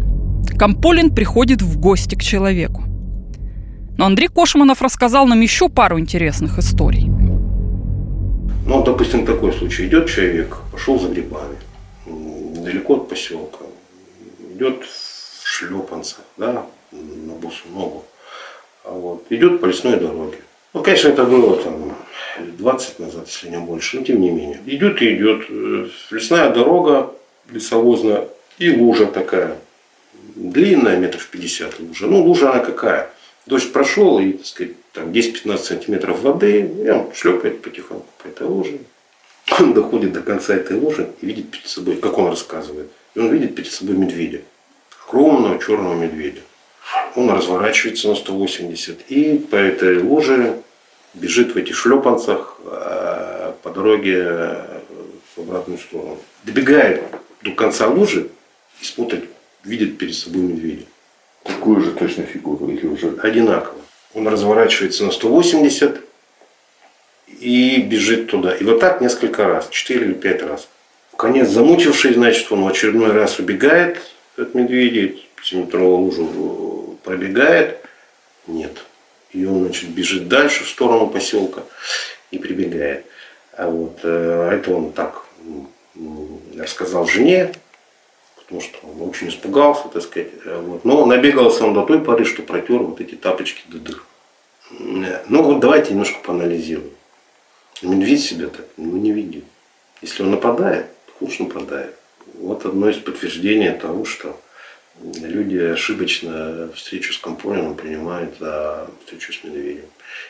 Комполин 0.60 1.14
приходит 1.14 1.62
в 1.64 1.80
гости 1.80 2.16
к 2.16 2.22
человеку. 2.22 2.84
Но 3.98 4.06
Андрей 4.06 4.28
Кошманов 4.28 4.84
рассказал 4.84 5.26
нам 5.26 5.42
еще 5.42 5.70
пару 5.70 6.00
интересных 6.00 6.60
историй. 6.60 7.08
Ну, 8.68 8.84
допустим, 8.84 9.26
такой 9.26 9.52
случай. 9.54 9.88
Идет 9.88 10.08
человек, 10.08 10.58
пошел 10.72 11.00
за 11.00 11.10
грибами, 11.10 11.58
далеко 12.64 12.98
от 12.98 13.10
поселка, 13.10 13.66
идет 14.54 14.84
в 14.84 15.48
шлепанцах, 15.48 16.22
да, 16.38 16.66
на 16.92 17.34
босу 17.34 17.64
ногу. 17.74 18.04
А 18.88 18.91
вот. 18.91 19.25
Идет 19.29 19.60
по 19.60 19.65
лесной 19.65 20.00
дороге. 20.00 20.38
Ну, 20.74 20.82
конечно, 20.82 21.10
это 21.10 21.25
было 21.25 21.62
там 21.62 21.94
20 22.39 23.00
назад, 23.00 23.27
если 23.27 23.50
не 23.50 23.58
больше, 23.58 23.98
но 23.98 24.06
тем 24.06 24.22
не 24.22 24.32
менее. 24.32 24.62
Идет 24.65 25.01
и 25.01 25.15
идет. 25.15 25.46
Э, 25.50 25.88
лесная 26.12 26.50
дорога 26.51 27.13
лесовозная 27.50 28.29
и 28.58 28.72
лужа 28.72 29.08
такая. 29.08 29.58
Длинная, 30.36 30.98
метров 30.98 31.27
50 31.27 31.79
лужа. 31.82 32.08
Ну, 32.08 32.24
лужа 32.24 32.51
она 32.51 32.63
какая? 32.63 33.10
Дождь 33.46 33.74
прошел, 33.74 34.20
и, 34.20 34.34
так 34.34 34.46
сказать, 34.46 34.74
там 34.94 35.12
10-15 35.12 35.58
сантиметров 35.58 36.22
воды, 36.22 36.62
и 36.62 36.89
он 36.89 37.12
шлепает 37.13 37.62
потихоньку 37.62 38.08
по 38.24 38.27
этой 38.27 38.48
луже. 38.48 38.79
Он 39.60 39.74
доходит 39.74 40.13
до 40.13 40.22
конца 40.22 40.56
этой 40.56 40.77
лужи 40.77 41.10
и 41.22 41.25
видит 41.25 41.51
перед 41.51 41.67
собой, 41.67 41.98
как 41.98 42.17
он 42.17 42.29
рассказывает, 42.29 42.89
и 43.15 43.20
он 43.20 43.32
видит 43.32 43.56
перед 43.56 43.72
собой 43.72 43.96
медведя. 43.96 44.41
Огромного 45.08 45.60
черного 45.62 45.96
медведя 45.96 46.41
он 47.15 47.29
разворачивается 47.32 48.08
на 48.10 48.15
180 48.15 49.10
и 49.10 49.38
по 49.38 49.56
этой 49.56 50.01
луже 50.01 50.62
бежит 51.13 51.53
в 51.53 51.58
этих 51.58 51.75
шлепанцах 51.75 52.60
э, 52.65 53.53
по 53.63 53.70
дороге 53.70 54.24
э, 54.24 54.79
в 55.36 55.41
обратную 55.41 55.79
сторону. 55.79 56.20
Добегает 56.44 57.03
до 57.41 57.51
конца 57.51 57.88
лужи 57.88 58.29
и 58.82 58.86
смотрит, 58.86 59.25
видит 59.63 59.98
перед 59.98 60.15
собой 60.15 60.41
медведя. 60.41 60.86
Такую 61.44 61.82
же 61.82 61.91
точно 61.91 62.24
фигуру 62.24 62.70
или 62.70 62.86
уже? 62.86 63.15
Одинаково. 63.22 63.79
Он 64.13 64.27
разворачивается 64.27 65.06
на 65.06 65.12
180 65.12 66.01
и 67.39 67.82
бежит 67.82 68.27
туда. 68.27 68.56
И 68.56 68.63
вот 68.63 68.79
так 68.79 69.01
несколько 69.01 69.48
раз, 69.48 69.70
4 69.70 70.06
или 70.06 70.13
5 70.13 70.44
раз. 70.44 70.67
В 71.12 71.15
конец 71.15 71.50
замучившись, 71.50 72.15
значит, 72.15 72.51
он 72.51 72.63
в 72.63 72.67
очередной 72.67 73.12
раз 73.12 73.39
убегает 73.39 74.00
от 74.38 74.53
медведя, 74.53 75.15
7-метровую 75.44 75.98
лужу 75.98 76.67
пробегает, 77.08 77.80
нет. 78.48 78.84
И 79.32 79.46
он, 79.46 79.64
значит, 79.64 79.90
бежит 79.90 80.28
дальше 80.28 80.66
в 80.66 80.70
сторону 80.70 81.08
поселка 81.08 81.64
и 82.32 82.38
прибегает. 82.38 83.06
А 83.54 83.70
вот 83.70 84.00
э, 84.04 84.50
это 84.54 84.72
он 84.72 84.92
так 84.92 85.26
рассказал 86.58 87.08
жене, 87.08 87.54
потому 88.36 88.60
что 88.60 88.78
он 88.84 89.10
очень 89.10 89.30
испугался, 89.30 89.88
так 89.88 90.04
сказать. 90.04 90.32
Вот. 90.46 90.84
Но 90.84 91.06
набегался 91.06 91.64
он 91.66 91.74
до 91.74 91.84
той 91.84 92.02
поры, 92.02 92.26
что 92.26 92.42
протер 92.42 92.80
вот 92.80 93.00
эти 93.00 93.16
тапочки 93.16 93.64
до 93.68 93.80
дыр. 93.80 94.04
Ну 94.70 95.44
вот 95.44 95.62
давайте 95.62 95.92
немножко 95.92 96.20
поанализируем. 96.22 96.92
Медведь 97.82 98.24
себя 98.24 98.48
так 98.48 98.66
ну, 98.76 98.98
не 98.98 99.14
видит. 99.14 99.46
Если 100.02 100.24
он 100.24 100.32
нападает, 100.32 100.88
то 101.06 101.26
уж 101.26 101.40
нападает. 101.40 101.96
Вот 102.34 102.66
одно 102.66 102.90
из 102.90 102.98
подтверждений 102.98 103.72
того, 103.72 104.04
что 104.04 104.38
люди 105.01 105.58
ошибочно 105.58 106.70
встречу 106.75 107.13
с 107.13 107.18
компонином 107.18 107.75
принимают 107.75 108.38
за 108.39 108.88
встречу 109.04 109.34
с 109.34 109.44
медведем. 109.44 109.86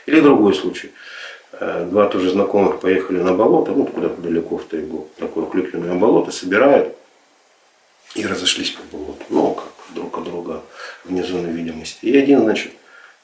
Или 0.06 0.20
другой 0.20 0.54
случай. 0.54 0.92
Э, 1.54 1.88
два 1.90 2.08
тоже 2.08 2.30
знакомых 2.30 2.80
поехали 2.80 3.20
на 3.20 3.34
болото, 3.34 3.72
ну 3.72 3.86
куда-то 3.86 4.22
далеко 4.22 4.58
в 4.58 4.66
тайгу, 4.66 5.08
такое 5.18 5.46
клюквенное 5.46 5.96
болото, 5.96 6.32
собирают 6.32 6.94
и 8.16 8.26
разошлись 8.26 8.72
по 8.72 8.98
болоту. 8.98 9.24
Ну, 9.30 9.54
как 9.54 9.74
друг 9.96 10.18
от 10.18 10.24
друга 10.26 10.62
вне 11.06 11.24
зоны 11.24 11.48
видимости. 11.48 12.06
И 12.06 12.18
один, 12.18 12.42
значит, 12.42 12.72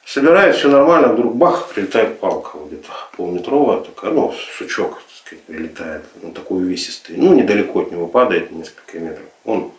собирает, 0.06 0.56
все 0.56 0.70
нормально, 0.70 1.14
вдруг 1.14 1.36
бах, 1.36 1.70
прилетает 1.70 2.20
палка 2.20 2.58
где-то 2.68 2.90
полметровая, 3.18 3.82
такая, 3.82 4.12
ну, 4.12 4.34
сучок, 4.58 4.96
так 4.96 5.18
сказать, 5.26 5.44
прилетает, 5.46 6.04
ну, 6.22 6.32
такой 6.32 6.64
увесистый, 6.64 7.18
ну, 7.18 7.34
недалеко 7.34 7.82
от 7.82 7.92
него 7.92 8.08
падает, 8.08 8.52
несколько 8.52 9.00
метров. 9.00 9.26
Он 9.46 9.72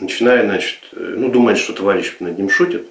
начинает, 0.00 0.46
значит, 0.46 0.78
ну, 0.92 1.28
думает, 1.28 1.58
что 1.58 1.72
товарищ 1.72 2.16
над 2.20 2.38
ним 2.38 2.50
шутит, 2.50 2.86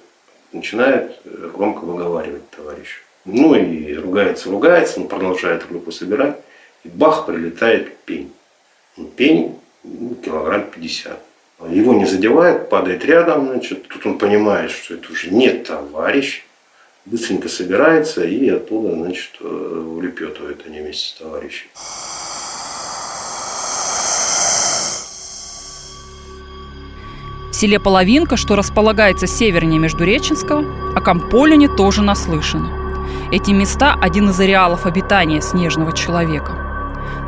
начинает 0.52 1.20
э, 1.24 1.50
громко 1.54 1.84
выговаривать 1.84 2.48
товарищу. 2.50 3.00
Ну 3.24 3.54
и 3.54 3.94
ругается, 3.94 4.50
ругается, 4.50 5.00
он 5.00 5.08
продолжает 5.08 5.68
группу 5.68 5.92
собирать, 5.92 6.36
и 6.84 6.88
бах, 6.88 7.26
прилетает 7.26 7.96
пень. 7.98 8.32
Ну, 8.96 9.04
пень 9.06 9.58
ну, 9.84 10.14
килограмм 10.14 10.70
50. 10.70 11.18
Его 11.68 11.92
не 11.92 12.06
задевает, 12.06 12.70
падает 12.70 13.04
рядом, 13.04 13.48
значит, 13.48 13.86
тут 13.88 14.06
он 14.06 14.18
понимает, 14.18 14.70
что 14.70 14.94
это 14.94 15.12
уже 15.12 15.30
не 15.30 15.50
товарищ, 15.50 16.44
быстренько 17.04 17.48
собирается 17.48 18.24
и 18.24 18.48
оттуда, 18.48 18.94
значит, 18.94 19.32
э, 19.40 19.44
улепетывает 19.44 20.64
они 20.66 20.80
вместе 20.80 21.08
с 21.08 21.18
товарищем. 21.18 21.68
Селе 27.60 27.78
Половинка, 27.78 28.38
что 28.38 28.56
располагается 28.56 29.26
севернее 29.26 29.78
Междуреченского, 29.78 30.94
о 30.96 31.00
Камполине 31.02 31.68
тоже 31.68 32.00
наслышано. 32.00 32.70
Эти 33.32 33.50
места– 33.50 33.94
один 34.00 34.30
из 34.30 34.40
ареалов 34.40 34.86
обитания 34.86 35.42
снежного 35.42 35.92
человека. 35.92 36.52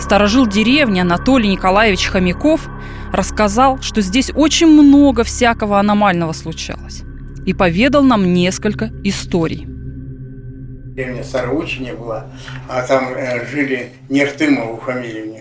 Сторожил 0.01 0.47
деревни 0.47 1.01
Анатолий 1.01 1.51
Николаевич 1.51 2.07
Хомяков 2.07 2.67
рассказал, 3.12 3.83
что 3.83 4.01
здесь 4.01 4.33
очень 4.35 4.69
много 4.69 5.23
всякого 5.23 5.79
аномального 5.79 6.33
случалось. 6.33 7.03
И 7.45 7.53
поведал 7.53 8.03
нам 8.03 8.33
несколько 8.33 8.91
историй. 9.05 9.67
Деревня 10.97 11.25
Староучине 11.25 11.93
была, 11.93 12.29
а 12.71 12.81
там 12.87 13.12
э, 13.12 13.47
жили 13.51 13.91
Нертымову 14.09 14.79
фамилию 14.79 15.41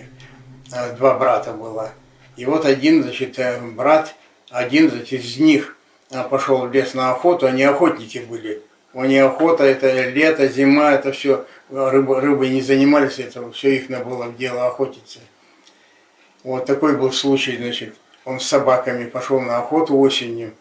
э, 0.70 0.96
два 0.98 1.18
брата 1.18 1.52
было. 1.52 1.92
И 2.36 2.44
вот 2.44 2.66
один, 2.66 3.02
значит, 3.02 3.38
э, 3.38 3.58
брат 3.74 4.14
один 4.52 4.88
из 4.88 5.38
них 5.38 5.76
а, 6.10 6.24
пошел 6.24 6.58
в 6.66 6.72
лес 6.72 6.94
на 6.94 7.10
охоту, 7.10 7.46
они 7.46 7.64
охотники 7.64 8.18
были. 8.18 8.62
У 8.92 9.02
них 9.04 9.24
охота, 9.24 9.64
это 9.64 10.10
лето, 10.10 10.46
зима, 10.48 10.92
это 10.92 11.12
все, 11.12 11.46
рыба, 11.70 12.20
рыбой 12.20 12.50
не 12.50 12.60
занимались, 12.60 13.18
это 13.18 13.50
все 13.52 13.76
их 13.76 13.88
было 14.04 14.24
в 14.24 14.36
дело 14.36 14.66
охотиться. 14.66 15.20
Вот 16.44 16.66
такой 16.66 16.98
был 16.98 17.12
случай, 17.12 17.56
значит, 17.56 17.96
он 18.26 18.40
с 18.40 18.46
собаками 18.46 19.06
пошел 19.06 19.40
на 19.40 19.58
охоту 19.58 19.96
осенью, 19.96 20.52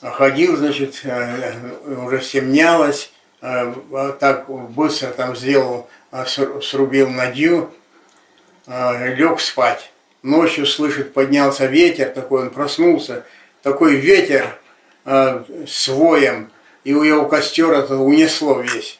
ходил, 0.00 0.56
значит, 0.56 1.02
э, 1.04 1.52
уже 2.06 2.22
стемнялось, 2.22 3.12
э, 3.42 3.74
так 4.18 4.48
быстро 4.48 5.08
там 5.08 5.36
сделал, 5.36 5.88
э, 6.10 6.24
срубил 6.62 7.10
надью, 7.10 7.70
лег 8.66 9.40
спать 9.40 9.90
ночью 10.24 10.66
слышит, 10.66 11.12
поднялся 11.12 11.66
ветер 11.66 12.08
такой, 12.08 12.42
он 12.42 12.50
проснулся, 12.50 13.24
такой 13.62 13.96
ветер 13.96 14.58
э, 15.04 15.44
с 15.66 15.88
и 16.84 16.94
у 16.94 17.02
его 17.02 17.26
костер 17.26 17.72
это 17.72 17.96
унесло 17.96 18.60
весь. 18.60 18.98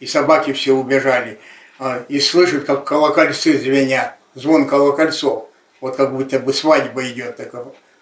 И 0.00 0.06
собаки 0.06 0.52
все 0.52 0.72
убежали. 0.72 1.38
Э, 1.78 2.02
и 2.08 2.20
слышит, 2.20 2.64
как 2.64 2.84
колокольцы 2.84 3.56
звенят, 3.56 4.16
звон 4.34 4.66
колокольцов. 4.66 5.48
Вот 5.80 5.96
как 5.96 6.12
будто 6.12 6.38
бы 6.38 6.52
свадьба 6.52 7.08
идет. 7.08 7.36
Так, 7.36 7.52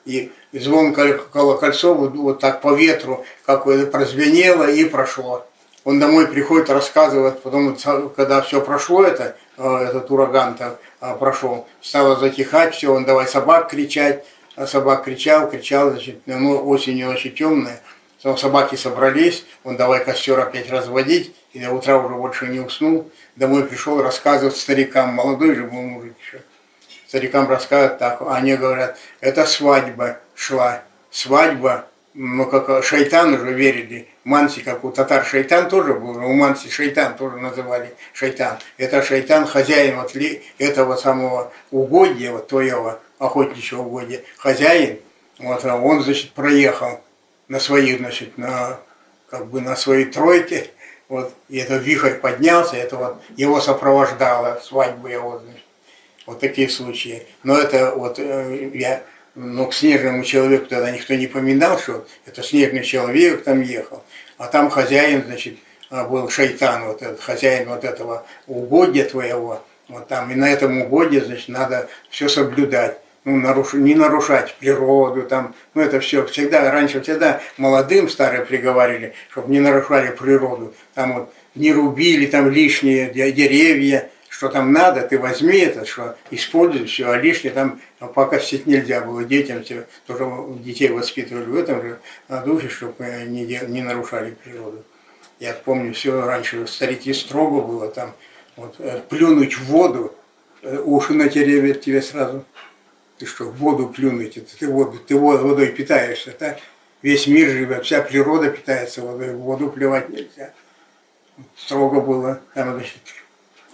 и, 0.04 0.32
звон 0.52 0.94
колокольцов 0.94 1.98
вот, 1.98 2.40
так 2.40 2.60
по 2.60 2.74
ветру, 2.74 3.24
как 3.44 3.64
прозвенело 3.90 4.68
и 4.68 4.84
прошло. 4.84 5.46
Он 5.84 5.98
домой 5.98 6.28
приходит, 6.28 6.70
рассказывает, 6.70 7.42
потом, 7.42 7.76
когда 8.16 8.40
все 8.42 8.60
прошло 8.60 9.04
это, 9.04 9.36
э, 9.58 9.86
этот 9.88 10.10
ураган 10.10 10.54
-то, 10.54 10.76
прошел. 11.18 11.66
Стало 11.80 12.16
затихать, 12.16 12.74
все, 12.74 12.94
он 12.94 13.04
давай 13.04 13.26
собак 13.26 13.68
кричать. 13.70 14.24
А 14.54 14.66
собак 14.66 15.04
кричал, 15.04 15.48
кричал, 15.48 15.90
значит, 15.90 16.20
ну, 16.26 16.68
осенью 16.68 17.10
очень 17.10 17.34
темная. 17.34 17.80
Собаки 18.36 18.76
собрались, 18.76 19.44
он 19.64 19.76
давай 19.76 20.04
костер 20.04 20.38
опять 20.38 20.70
разводить, 20.70 21.34
и 21.52 21.58
до 21.58 21.72
утра 21.72 21.96
уже 21.96 22.14
больше 22.14 22.46
не 22.46 22.60
уснул. 22.60 23.10
Домой 23.34 23.64
пришел 23.64 24.00
рассказывать 24.00 24.56
старикам, 24.56 25.14
молодой 25.14 25.56
же 25.56 25.64
был 25.64 25.80
мужик 25.80 26.14
еще. 26.24 26.42
Старикам 27.08 27.48
рассказывают 27.48 27.98
так, 27.98 28.22
они 28.28 28.54
говорят, 28.54 28.96
это 29.20 29.44
свадьба 29.44 30.18
шла, 30.34 30.82
свадьба 31.10 31.86
ну, 32.14 32.46
как 32.46 32.84
шайтан 32.84 33.34
уже 33.34 33.52
верили, 33.52 34.08
Манси, 34.24 34.60
как 34.60 34.84
у 34.84 34.90
татар 34.90 35.24
шайтан 35.24 35.68
тоже 35.68 35.94
был, 35.94 36.16
у 36.24 36.32
Манси 36.32 36.68
шайтан 36.68 37.16
тоже 37.16 37.38
называли 37.38 37.94
шайтан. 38.12 38.58
Это 38.76 39.02
шайтан, 39.02 39.46
хозяин 39.46 39.96
вот 39.96 40.14
этого 40.58 40.96
самого 40.96 41.52
угодья, 41.70 42.32
вот 42.32 42.48
твоего 42.48 42.98
охотничьего 43.18 43.82
угодья, 43.82 44.20
хозяин, 44.36 44.98
вот, 45.38 45.64
а 45.64 45.76
он, 45.76 46.02
значит, 46.02 46.32
проехал 46.32 47.00
на 47.48 47.58
своей, 47.60 47.96
значит, 47.96 48.36
на, 48.36 48.78
как 49.28 49.46
бы 49.46 49.60
на 49.60 49.74
своей 49.74 50.04
тройке, 50.04 50.70
вот, 51.08 51.32
и 51.48 51.58
этот 51.58 51.82
вихрь 51.82 52.14
поднялся, 52.14 52.76
это 52.76 52.96
вот 52.96 53.22
его 53.36 53.60
сопровождало 53.60 54.60
свадьбу 54.62 55.08
его, 55.08 55.38
значит, 55.38 55.62
вот 56.26 56.40
такие 56.40 56.68
случаи. 56.68 57.26
Но 57.42 57.58
это 57.58 57.94
вот 57.94 58.18
э, 58.18 58.70
я 58.74 59.02
но 59.34 59.66
к 59.66 59.74
снежному 59.74 60.24
человеку 60.24 60.66
тогда 60.66 60.90
никто 60.90 61.14
не 61.14 61.26
поминал, 61.26 61.78
что 61.78 62.06
это 62.26 62.42
снежный 62.42 62.82
человек 62.82 63.44
там 63.44 63.62
ехал. 63.62 64.02
А 64.38 64.46
там 64.46 64.70
хозяин, 64.70 65.24
значит, 65.24 65.56
а, 65.90 66.04
был 66.04 66.28
шайтан, 66.28 66.86
вот 66.86 67.02
этот 67.02 67.20
хозяин 67.20 67.68
вот 67.68 67.84
этого 67.84 68.26
угодья 68.46 69.04
твоего. 69.04 69.62
Вот 69.88 70.08
там, 70.08 70.30
и 70.30 70.34
на 70.34 70.50
этом 70.50 70.82
угодье, 70.82 71.22
значит, 71.22 71.48
надо 71.48 71.88
все 72.10 72.28
соблюдать. 72.28 72.98
Ну, 73.24 73.36
наруш... 73.36 73.74
не 73.74 73.94
нарушать 73.94 74.56
природу, 74.58 75.22
там, 75.22 75.54
ну, 75.74 75.82
это 75.82 76.00
все 76.00 76.26
всегда, 76.26 76.72
раньше 76.72 77.00
всегда 77.00 77.40
молодым 77.56 78.08
старые 78.08 78.44
приговаривали, 78.44 79.14
чтобы 79.30 79.52
не 79.52 79.60
нарушали 79.60 80.10
природу, 80.10 80.74
там 80.94 81.14
вот 81.14 81.34
не 81.54 81.72
рубили 81.72 82.26
там 82.26 82.50
лишние 82.50 83.10
деревья, 83.10 84.10
что 84.42 84.48
там 84.48 84.72
надо, 84.72 85.02
ты 85.02 85.20
возьми 85.20 85.56
это, 85.58 85.86
что 85.86 86.16
используй 86.32 86.86
все, 86.86 87.08
а 87.08 87.16
лишнее 87.16 87.52
там 87.52 87.80
пока 88.12 88.40
сидеть 88.40 88.66
нельзя 88.66 89.00
было 89.00 89.22
детям, 89.22 89.62
все, 89.62 89.86
тоже 90.04 90.28
детей 90.64 90.88
воспитывали 90.88 91.44
в 91.44 91.56
этом 91.56 91.80
же 91.80 92.00
духе, 92.44 92.68
чтобы 92.68 93.24
не, 93.28 93.44
не 93.44 93.82
нарушали 93.82 94.32
природу. 94.32 94.82
Я 95.38 95.52
помню, 95.52 95.94
все 95.94 96.26
раньше 96.26 96.66
старики 96.66 97.12
строго 97.12 97.64
было, 97.64 97.88
там 97.88 98.14
вот, 98.56 98.74
э, 98.80 99.02
плюнуть 99.08 99.56
в 99.56 99.66
воду, 99.66 100.12
э, 100.62 100.76
уши 100.76 101.12
натеревят 101.14 101.80
тебе 101.80 102.02
сразу. 102.02 102.44
Ты 103.18 103.26
что, 103.26 103.44
в 103.44 103.54
воду 103.58 103.90
плюнуть, 103.90 104.38
это 104.38 104.58
ты, 104.58 104.66
воду, 104.66 104.98
ты 104.98 105.16
водой 105.16 105.68
питаешься, 105.68 106.32
так? 106.32 106.58
Весь 107.00 107.28
мир 107.28 107.48
живет, 107.48 107.84
вся 107.84 108.02
природа 108.02 108.50
питается 108.50 109.02
водой, 109.02 109.34
в 109.34 109.38
воду 109.38 109.70
плевать 109.70 110.08
нельзя. 110.08 110.52
Строго 111.56 112.00
было, 112.00 112.40
там, 112.54 112.74
значит, 112.74 112.98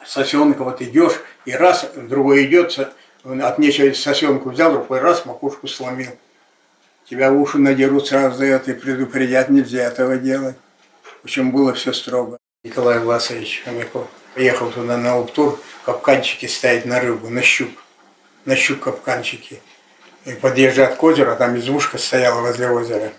сосенка, 0.09 0.64
вот 0.64 0.81
идешь, 0.81 1.21
и 1.44 1.53
раз, 1.53 1.90
другой 1.94 2.47
идет, 2.47 2.77
от 3.25 3.59
нечего 3.59 3.92
сосенку 3.92 4.51
взял, 4.51 4.75
рукой 4.75 5.01
раз, 5.01 5.27
макушку 5.27 5.68
сломил. 5.68 6.11
Тебя 7.09 7.31
в 7.31 7.40
уши 7.40 7.59
надерут 7.59 8.09
сразу 8.09 8.44
и 8.44 8.59
предупредят, 8.73 9.51
нельзя 9.51 9.85
этого 9.85 10.16
делать. 10.16 10.57
В 11.23 11.25
общем, 11.25 11.53
было 11.53 11.75
все 11.75 11.92
строго. 11.92 12.38
Николай 12.64 12.99
Власович 12.99 13.62
Хомяков 13.64 14.09
поехал 14.35 14.71
туда 14.71 14.97
на 14.97 15.16
луптур, 15.16 15.61
капканчики 15.85 16.47
ставить 16.47 16.85
на 16.85 17.01
рыбу, 17.01 17.29
на 17.29 17.42
щук. 17.42 17.71
На 18.44 18.57
щук 18.57 18.81
капканчики. 18.81 19.61
И 20.25 20.33
подъезжает 20.33 20.97
к 20.97 21.03
озеру, 21.03 21.33
а 21.33 21.37
там 21.37 21.57
избушка 21.59 21.99
стояла 21.99 22.40
возле 22.40 22.71
озера. 22.71 23.12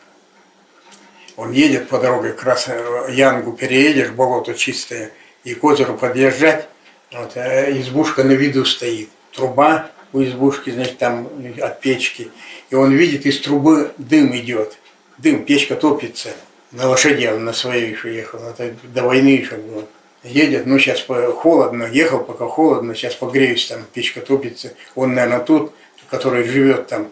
Он 1.36 1.52
едет 1.52 1.88
по 1.88 2.00
дороге, 2.00 2.34
как 2.34 2.44
раз 2.44 2.70
Янгу 3.10 3.54
переедешь, 3.54 4.10
болото 4.10 4.54
чистое, 4.54 5.12
и 5.44 5.56
к 5.56 5.64
озеру 5.64 5.98
подъезжать, 5.98 6.68
вот, 7.12 7.38
а 7.38 7.72
избушка 7.72 8.24
на 8.24 8.34
виду 8.34 8.66
стоит, 8.66 9.10
труба, 9.34 9.90
у 10.14 10.24
избушки, 10.24 10.70
значит, 10.70 10.98
там 10.98 11.28
от 11.62 11.82
печки. 11.82 12.32
И 12.70 12.76
он 12.76 12.94
видит, 12.94 13.26
из 13.26 13.40
трубы 13.40 13.92
дым 13.98 14.36
идет. 14.36 14.78
Дым, 15.18 15.44
печка 15.44 15.76
топится. 15.76 16.30
На 16.72 16.88
лошади 16.88 17.26
он 17.28 17.46
на 17.46 17.54
своей 17.54 17.92
еще 17.92 18.14
ехал. 18.14 18.40
Это 18.40 18.74
до 18.84 19.04
войны 19.04 19.30
еще 19.30 19.56
было. 19.56 19.86
Едет, 20.24 20.66
ну 20.66 20.78
сейчас 20.80 21.06
холодно, 21.36 21.86
ехал 21.86 22.24
пока 22.24 22.46
холодно, 22.46 22.94
сейчас 22.94 23.16
погреюсь, 23.16 23.68
там 23.68 23.86
печка 23.94 24.22
топится. 24.22 24.74
Он, 24.96 25.14
наверное, 25.14 25.40
тут, 25.40 25.74
который 26.10 26.44
живет 26.44 26.88
там, 26.88 27.10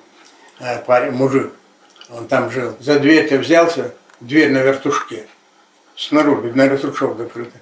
э, 0.60 0.80
парень, 0.84 1.14
мужик, 1.14 1.54
он 2.10 2.28
там 2.28 2.52
жил. 2.52 2.76
За 2.80 3.00
дверь-то 3.00 3.38
взялся, 3.38 3.94
дверь 4.20 4.52
на 4.52 4.58
вертушке. 4.58 5.26
Снаружи, 5.96 6.52
на 6.54 6.68
вертушок 6.68 7.18
закрыта. 7.18 7.58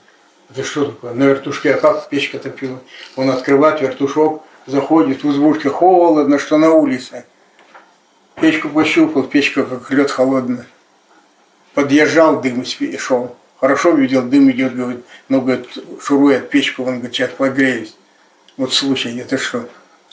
Это 0.55 0.63
что 0.63 0.85
такое? 0.85 1.13
На 1.13 1.23
вертушке, 1.23 1.73
а 1.73 1.77
как 1.77 2.07
печка 2.07 2.39
топила? 2.39 2.79
Он 3.17 3.29
открывает 3.29 3.81
вертушок, 3.81 4.41
заходит 4.65 5.21
в 5.21 5.29
избушке, 5.29 5.69
холодно, 5.69 6.39
что 6.39 6.57
на 6.57 6.71
улице. 6.71 7.25
Печку 8.39 8.69
пощупал, 8.69 9.23
печка 9.23 9.63
как 9.63 9.91
лед 9.91 10.11
холодная. 10.11 10.65
Подъезжал, 11.73 12.41
дым 12.41 12.61
и 12.61 12.97
шел. 12.97 13.35
Хорошо 13.59 13.91
видел, 13.91 14.21
дым 14.21 14.49
идет, 14.49 14.77
говорит, 14.77 15.03
ну, 15.27 15.41
говорит, 15.41 15.67
шурует 16.01 16.49
печку, 16.49 16.83
он 16.83 16.99
говорит, 16.99 17.13
сейчас 17.13 17.31
погреюсь. 17.31 17.93
Вот 18.55 18.73
случай, 18.73 19.17
это 19.19 19.37
что? 19.37 19.67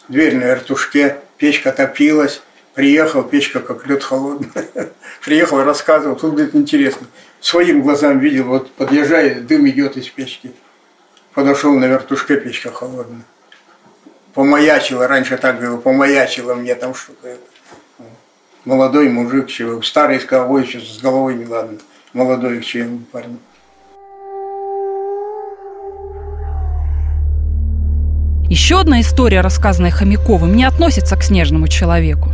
Дверь 0.09 0.37
на 0.37 0.45
вертушке, 0.45 1.19
печка 1.39 1.71
топилась, 1.71 2.43
приехал, 2.75 3.23
печка 3.23 3.61
как 3.61 3.87
лед 3.87 4.03
холодная. 4.03 4.67
Приехал, 5.25 5.63
рассказывал, 5.63 6.17
тут, 6.17 6.33
говорит, 6.33 6.57
интересно 6.57 7.07
своим 7.43 7.83
глазам 7.83 8.19
видел, 8.19 8.45
вот 8.45 8.71
подъезжает, 8.73 9.47
дым 9.47 9.69
идет 9.69 9.97
из 9.97 10.09
печки. 10.09 10.53
Подошел 11.35 11.73
на 11.79 11.87
вертушке, 11.87 12.37
печка 12.37 12.71
холодная. 12.71 13.23
Помаячило, 14.35 15.07
раньше 15.09 15.37
так 15.37 15.61
было, 15.61 15.77
помаячило 15.77 16.55
мне 16.55 16.75
там 16.75 16.95
что-то. 16.95 17.37
Молодой 18.65 19.09
мужик, 19.09 19.49
чего, 19.49 19.83
старый 19.83 20.21
с 20.21 20.25
головой, 20.25 20.65
еще 20.65 20.81
с 20.81 21.01
головой 21.01 21.35
не 21.35 21.47
ладно. 21.47 21.79
Молодой 22.13 22.63
чем 22.63 23.05
парень. 23.11 23.39
Еще 28.49 28.79
одна 28.79 29.01
история, 29.01 29.41
рассказанная 29.41 29.91
Хомяковым, 29.91 30.55
не 30.55 30.65
относится 30.65 31.17
к 31.17 31.23
снежному 31.23 31.69
человеку. 31.69 32.31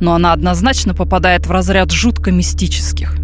Но 0.00 0.14
она 0.14 0.32
однозначно 0.32 0.94
попадает 0.94 1.46
в 1.46 1.50
разряд 1.50 1.90
жутко 1.90 2.32
мистических– 2.32 3.14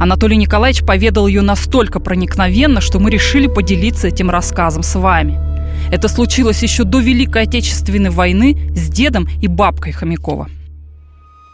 Анатолий 0.00 0.36
Николаевич 0.36 0.86
поведал 0.86 1.26
ее 1.26 1.42
настолько 1.42 1.98
проникновенно, 1.98 2.80
что 2.80 3.00
мы 3.00 3.10
решили 3.10 3.48
поделиться 3.48 4.06
этим 4.06 4.30
рассказом 4.30 4.84
с 4.84 4.94
вами. 4.94 5.40
Это 5.92 6.06
случилось 6.06 6.62
еще 6.62 6.84
до 6.84 7.00
Великой 7.00 7.42
Отечественной 7.42 8.10
войны 8.10 8.70
с 8.76 8.88
дедом 8.88 9.26
и 9.42 9.48
бабкой 9.48 9.92
Хомякова. 9.92 10.48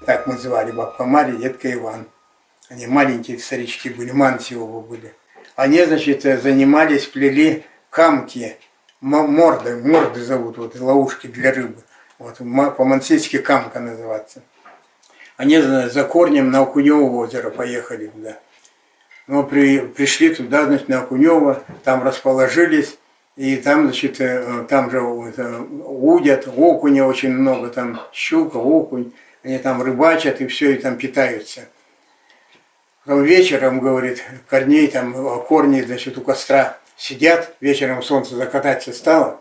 Так 0.05 0.27
мы 0.27 0.37
звали 0.37 0.73
бабка 0.73 1.05
Мария, 1.05 1.37
дедка 1.37 1.73
Иван. 1.73 2.07
Они 2.69 2.87
маленькие 2.87 3.39
старички 3.39 3.89
были, 3.89 4.11
мантиовы 4.11 4.83
были. 4.83 5.15
Они, 5.57 5.83
значит, 5.83 6.23
занимались, 6.23 7.07
плели 7.07 7.65
камки, 7.89 8.57
морды, 9.01 9.77
морды 9.77 10.23
зовут, 10.23 10.59
вот 10.59 10.79
ловушки 10.79 11.29
для 11.29 11.51
рыбы. 11.53 11.79
Вот, 12.19 12.37
по-мансийски 12.77 13.39
камка 13.39 13.81
называется. 13.81 14.43
Они 15.37 15.59
за 15.59 16.05
корнем 16.05 16.51
на 16.51 16.63
Окунево 16.63 17.11
озеро 17.17 17.51
поехали 17.51 18.07
туда. 18.07 18.39
Но 19.27 19.43
при, 19.43 19.81
пришли 19.81 20.35
туда, 20.35 20.67
значит, 20.67 20.89
на 20.89 21.01
Окунево, 21.01 21.63
там 21.83 22.03
расположились, 22.03 22.99
и 23.37 23.57
там, 23.57 23.85
значит, 23.85 24.21
э, 24.21 24.65
там 24.69 24.91
же 24.91 24.99
это, 24.99 25.61
удят, 25.61 26.47
окуня 26.47 27.05
очень 27.05 27.33
много, 27.33 27.69
там 27.69 28.01
щука, 28.13 28.59
окунь, 28.59 29.13
они 29.43 29.59
там 29.59 29.83
рыбачат 29.83 30.41
и 30.41 30.47
все, 30.47 30.75
и 30.75 30.77
там 30.77 30.97
питаются. 30.97 31.63
Потом 33.05 33.25
вечером, 33.25 33.81
говорит, 33.81 34.23
корней 34.49 34.87
там, 34.87 35.43
корни, 35.49 35.81
значит, 35.83 36.17
у 36.17 36.21
костра 36.21 36.79
сидят, 36.97 37.57
вечером 37.61 38.03
солнце 38.03 38.37
закататься 38.37 38.93
стало, 38.93 39.41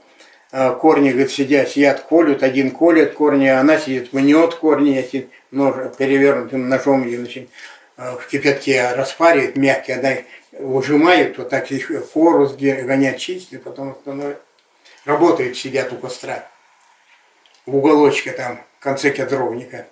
а 0.52 0.72
корни, 0.72 1.12
говорит, 1.12 1.32
сидят, 1.32 1.70
сидят, 1.70 2.02
колют, 2.02 2.42
один 2.42 2.72
колет 2.72 3.14
корни, 3.14 3.46
а 3.46 3.60
она 3.60 3.78
сидит, 3.78 4.12
мнет 4.12 4.56
корни 4.56 4.98
эти, 4.98 5.30
нож 5.54 5.76
перевернутым 5.98 6.68
ножом 6.68 7.08
значит, 7.08 7.50
э, 7.98 8.16
в 8.18 8.28
кипятке 8.28 8.94
распаривает, 8.94 9.56
мягкие, 9.56 10.00
она 10.00 10.16
выжимает, 10.60 11.38
вот 11.38 11.50
так 11.50 11.72
их 11.72 11.92
кору 12.12 12.50
гонять, 12.60 13.20
чистит, 13.20 13.64
потом 13.64 13.96
становится. 14.02 14.42
Работают, 15.06 15.58
сидят 15.58 15.92
у 15.92 15.98
костра. 15.98 16.48
В 17.66 17.76
уголочке 17.76 18.32
там, 18.32 18.60
в 18.80 18.84
конце 18.84 19.12
кедровника. 19.12 19.88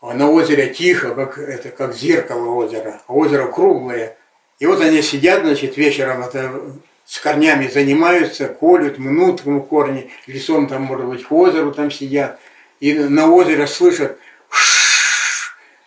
А 0.00 0.14
на 0.14 0.30
озере 0.30 0.72
тихо, 0.72 1.14
как, 1.14 1.38
это, 1.38 1.70
как 1.70 1.94
зеркало 1.94 2.50
озера. 2.50 3.02
А 3.06 3.12
озеро 3.12 3.46
круглое. 3.48 4.16
И 4.58 4.66
вот 4.66 4.80
они 4.80 5.02
сидят, 5.02 5.42
значит, 5.42 5.76
вечером 5.76 6.22
это, 6.22 6.50
с 7.04 7.20
корнями 7.20 7.66
занимаются, 7.66 8.48
колют, 8.48 8.98
мнут 8.98 9.42
корни, 9.68 10.10
лесом 10.26 10.66
там, 10.66 10.82
может 10.82 11.06
быть, 11.06 11.24
к 11.24 11.32
озеру 11.32 11.72
там 11.72 11.90
сидят 11.90 12.40
и 12.82 12.94
на 12.94 13.30
озере 13.30 13.68
слышат, 13.68 14.18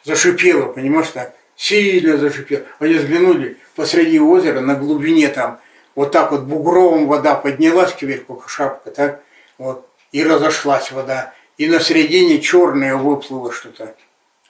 зашипело, 0.06 0.72
понимаешь, 0.72 1.10
так, 1.10 1.36
сильно 1.58 2.18
зашипело. 2.18 2.64
Они 2.80 2.94
взглянули 2.94 3.58
посреди 3.76 4.18
озера, 4.18 4.62
на 4.62 4.76
глубине 4.76 5.28
там, 5.28 5.60
вот 5.94 6.14
так 6.14 6.32
вот 6.32 6.44
бугровым 6.44 7.08
вода 7.08 7.36
поднялась 7.36 7.94
кверху, 7.94 8.36
как 8.36 8.50
шапка, 8.50 8.92
так, 8.92 9.22
вот, 9.58 9.90
и 10.14 10.24
разошлась 10.24 10.90
вода. 10.94 11.34
И 11.58 11.68
на 11.68 11.82
середине 11.82 12.40
черное 12.40 12.96
выплыло 12.96 13.52
что-то. 13.52 13.94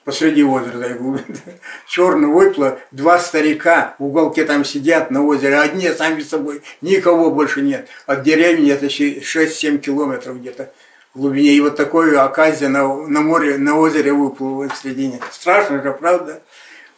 Посреди 0.04 0.44
озера, 0.44 0.78
да, 0.78 0.88
черное 1.88 2.28
выплыло, 2.28 2.78
два 2.92 3.18
старика 3.18 3.96
в 3.98 4.04
уголке 4.04 4.44
там 4.44 4.64
сидят 4.64 5.10
на 5.10 5.26
озере, 5.26 5.58
одни 5.58 5.90
сами 5.90 6.20
собой, 6.20 6.62
никого 6.80 7.32
больше 7.32 7.60
нет. 7.62 7.88
От 8.06 8.22
деревни 8.22 8.70
это 8.70 8.86
6-7 8.86 9.78
километров 9.78 10.38
где-то 10.38 10.72
глубине. 11.16 11.52
И 11.52 11.60
вот 11.60 11.76
такое 11.76 12.22
оказия 12.22 12.68
на, 12.68 13.06
на 13.06 13.20
море, 13.20 13.58
на 13.58 13.78
озере 13.78 14.12
выплыло 14.12 14.68
в 14.68 14.76
середине. 14.76 15.20
Страшно 15.32 15.82
же, 15.82 15.92
правда? 15.92 16.42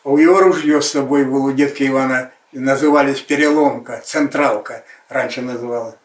У 0.04 0.16
его 0.18 0.40
ружье 0.40 0.80
с 0.82 0.90
собой 0.90 1.24
было 1.24 1.48
у 1.48 1.52
детка 1.52 1.86
Ивана, 1.86 2.30
назывались 2.52 3.20
переломка, 3.20 4.00
централка 4.04 4.84
раньше 5.08 5.42
называла. 5.42 5.96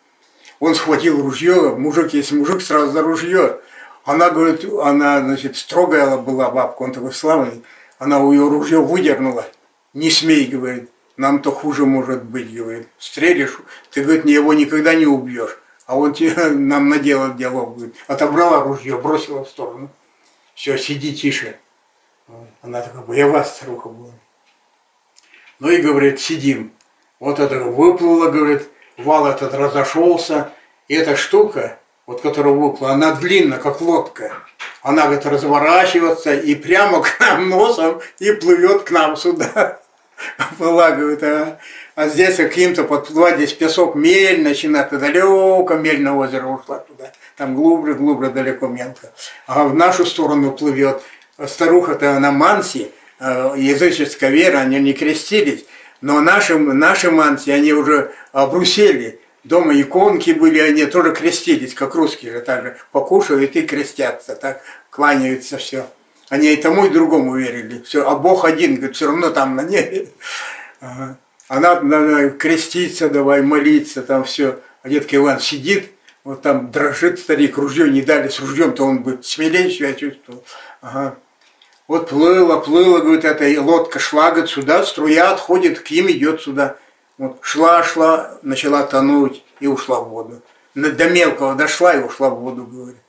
Он 0.60 0.76
схватил 0.76 1.22
ружье, 1.22 1.76
мужик 1.76 2.14
есть 2.14 2.32
мужик, 2.32 2.62
сразу 2.62 2.92
за 2.92 3.02
ружье. 3.02 3.60
Она, 4.06 4.30
говорит, 4.30 4.66
она, 4.82 5.22
значит, 5.22 5.58
строгая 5.58 6.18
была 6.18 6.50
бабка, 6.50 6.84
он 6.84 6.92
такой 6.92 7.14
славный. 7.14 7.64
Она 8.00 8.20
у 8.20 8.32
ее 8.34 8.48
ружье 8.48 8.80
выдернула. 8.80 9.46
Не 9.94 10.10
смей, 10.10 10.46
говорит, 10.48 10.90
нам 11.16 11.42
то 11.42 11.52
хуже 11.52 11.86
может 11.86 12.24
быть, 12.24 12.54
говорит. 12.54 12.88
Стрелишь, 12.98 13.60
ты, 13.92 14.04
говорит, 14.04 14.26
его 14.26 14.54
никогда 14.54 14.96
не 14.96 15.06
убьешь. 15.06 15.58
А 15.86 15.98
он 15.98 16.16
нам 16.68 16.90
наделал 16.90 17.34
диалог, 17.34 17.76
говорит, 17.76 17.96
отобрала 18.08 18.62
ружье, 18.62 18.98
бросила 18.98 19.44
в 19.44 19.50
сторону. 19.50 19.90
Все, 20.56 20.78
сиди 20.78 21.16
тише. 21.16 21.58
Она 22.62 22.82
такая 22.82 23.02
боевая 23.02 23.44
старуха 23.44 23.90
была. 23.90 24.12
Ну 25.60 25.70
и 25.70 25.82
говорит, 25.82 26.20
сидим. 26.20 26.74
Вот 27.20 27.40
это 27.40 27.60
выплыло, 27.60 28.30
говорит, 28.30 28.70
вал 28.98 29.28
этот 29.28 29.54
разошелся. 29.54 30.52
И 30.88 30.96
эта 30.96 31.16
штука, 31.16 31.80
вот 32.06 32.22
которая 32.22 32.54
выплыла, 32.54 32.94
она 32.94 33.16
длинная, 33.16 33.60
как 33.60 33.82
лодка. 33.82 34.34
Она, 34.82 35.04
говорит, 35.04 35.26
разворачивается 35.26 36.34
и 36.34 36.56
прямо 36.56 37.02
к 37.02 37.20
нам 37.20 37.50
носом 37.50 38.02
и 38.20 38.32
плывет 38.34 38.84
к 38.84 38.92
нам 38.92 39.16
сюда. 39.16 39.80
Была, 40.60 40.92
говорит, 40.92 41.24
а 41.24 41.60
а 41.96 42.08
здесь 42.08 42.38
каким-то 42.38 42.84
подплывать, 42.84 43.36
здесь 43.36 43.54
песок, 43.54 43.96
мель 43.96 44.42
начинает, 44.42 44.90
далеко 44.90 45.76
мель 45.76 46.02
на 46.02 46.18
озеро 46.18 46.48
ушла 46.48 46.80
туда, 46.80 47.12
там 47.38 47.56
глубже, 47.56 47.94
глубже, 47.94 48.32
далеко 48.32 48.68
мелко. 48.68 49.12
А 49.46 49.66
в 49.66 49.76
нашу 49.76 50.06
сторону 50.06 50.52
плывет 50.52 51.02
старуха-то 51.46 52.20
на 52.20 52.32
Манси, 52.32 52.92
э, 53.20 53.54
языческая 53.58 54.32
вера, 54.32 54.60
они 54.60 54.80
не 54.80 54.94
крестились, 54.94 55.66
но 56.02 56.20
наши, 56.20 56.58
наши 56.58 57.12
Манси, 57.12 57.52
они 57.52 57.74
уже 57.74 58.12
обрусели, 58.32 59.20
дома 59.44 59.80
иконки 59.80 60.32
были, 60.32 60.60
они 60.60 60.86
тоже 60.86 61.14
крестились, 61.14 61.74
как 61.74 61.96
русские 61.96 62.32
же, 62.34 62.42
так 62.42 62.64
же 62.64 62.78
покушают 62.92 63.56
и 63.56 63.62
крестятся, 63.62 64.36
так 64.36 64.62
кланяются 64.90 65.58
все. 65.58 65.88
Они 66.30 66.52
и 66.52 66.56
тому, 66.56 66.86
и 66.86 66.90
другому 66.90 67.36
верили. 67.36 67.84
Все, 67.84 68.10
а 68.10 68.16
Бог 68.16 68.46
один, 68.46 68.76
говорит, 68.76 68.96
все 68.96 69.08
равно 69.08 69.30
там 69.30 69.56
на 69.56 69.62
небе. 69.62 70.08
Ага. 70.80 71.18
А 71.48 71.60
надо, 71.60 71.82
надо 71.86 72.30
креститься, 72.32 73.10
давай 73.10 73.42
молиться, 73.42 74.02
там 74.02 74.24
все. 74.24 74.60
А 74.82 74.90
дедка 74.90 75.16
Иван 75.18 75.40
сидит, 75.40 75.92
вот 76.24 76.42
там 76.42 76.72
дрожит 76.72 77.20
старик, 77.20 77.58
ружье 77.58 77.90
не 77.90 78.02
дали, 78.02 78.30
с 78.30 78.40
ружьем-то 78.40 78.84
он 78.86 79.04
бы 79.04 79.20
смелее 79.24 79.70
себя 79.70 79.94
чувствовал. 79.94 80.44
Ага. 80.82 81.18
Вот 81.88 82.10
плыла, 82.10 82.60
плыла, 82.60 83.00
говорит, 83.02 83.26
эта 83.26 83.62
лодка 83.62 84.00
шла, 84.00 84.32
говорит, 84.32 84.50
сюда, 84.50 84.86
струя 84.86 85.32
отходит, 85.32 85.82
к 85.82 85.92
ним 85.92 86.10
идет 86.10 86.42
сюда. 86.42 86.78
Вот 87.18 87.40
шла, 87.42 87.84
шла, 87.84 88.38
начала 88.42 88.84
тонуть 88.84 89.44
и 89.60 89.68
ушла 89.68 90.00
в 90.00 90.10
воду. 90.10 90.42
до 90.76 91.10
мелкого 91.10 91.56
дошла 91.56 91.94
и 91.94 92.02
ушла 92.02 92.30
в 92.30 92.40
воду, 92.40 92.64
говорит. 92.64 93.02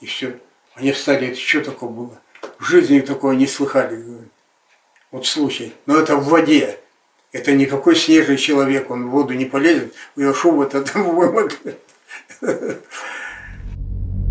И 0.00 0.06
все. 0.06 0.38
Они 0.74 0.92
встали, 0.92 1.28
это 1.28 1.40
что 1.40 1.62
такое 1.62 1.90
было? 1.90 2.18
В 2.58 2.64
жизни 2.64 3.00
такого 3.00 3.32
не 3.32 3.46
слыхали, 3.46 3.96
говорит. 3.96 4.30
Вот 5.10 5.26
случай. 5.26 5.74
Но 5.86 5.98
это 5.98 6.16
в 6.16 6.28
воде. 6.28 6.78
Это 7.32 7.52
никакой 7.52 7.96
снежный 7.96 8.36
человек, 8.36 8.90
он 8.90 9.08
в 9.08 9.10
воду 9.10 9.34
не 9.34 9.44
полезет, 9.44 9.92
я 10.16 10.32
шубу 10.32 10.62
это 10.62 10.84
вымок. 10.94 11.58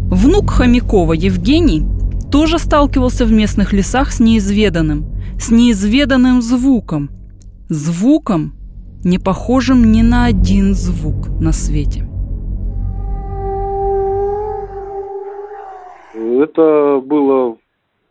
Внук 0.09 0.51
Хомякова 0.51 1.13
Евгений 1.13 1.83
тоже 2.31 2.57
сталкивался 2.57 3.25
в 3.25 3.31
местных 3.31 3.73
лесах 3.73 4.11
с 4.11 4.19
неизведанным, 4.19 5.05
с 5.39 5.51
неизведанным 5.51 6.41
звуком. 6.41 7.09
Звуком, 7.69 8.53
не 9.03 9.19
похожим 9.19 9.91
ни 9.91 10.01
на 10.01 10.25
один 10.25 10.73
звук 10.73 11.27
на 11.39 11.51
свете. 11.51 12.07
Это 16.13 17.01
было 17.03 17.57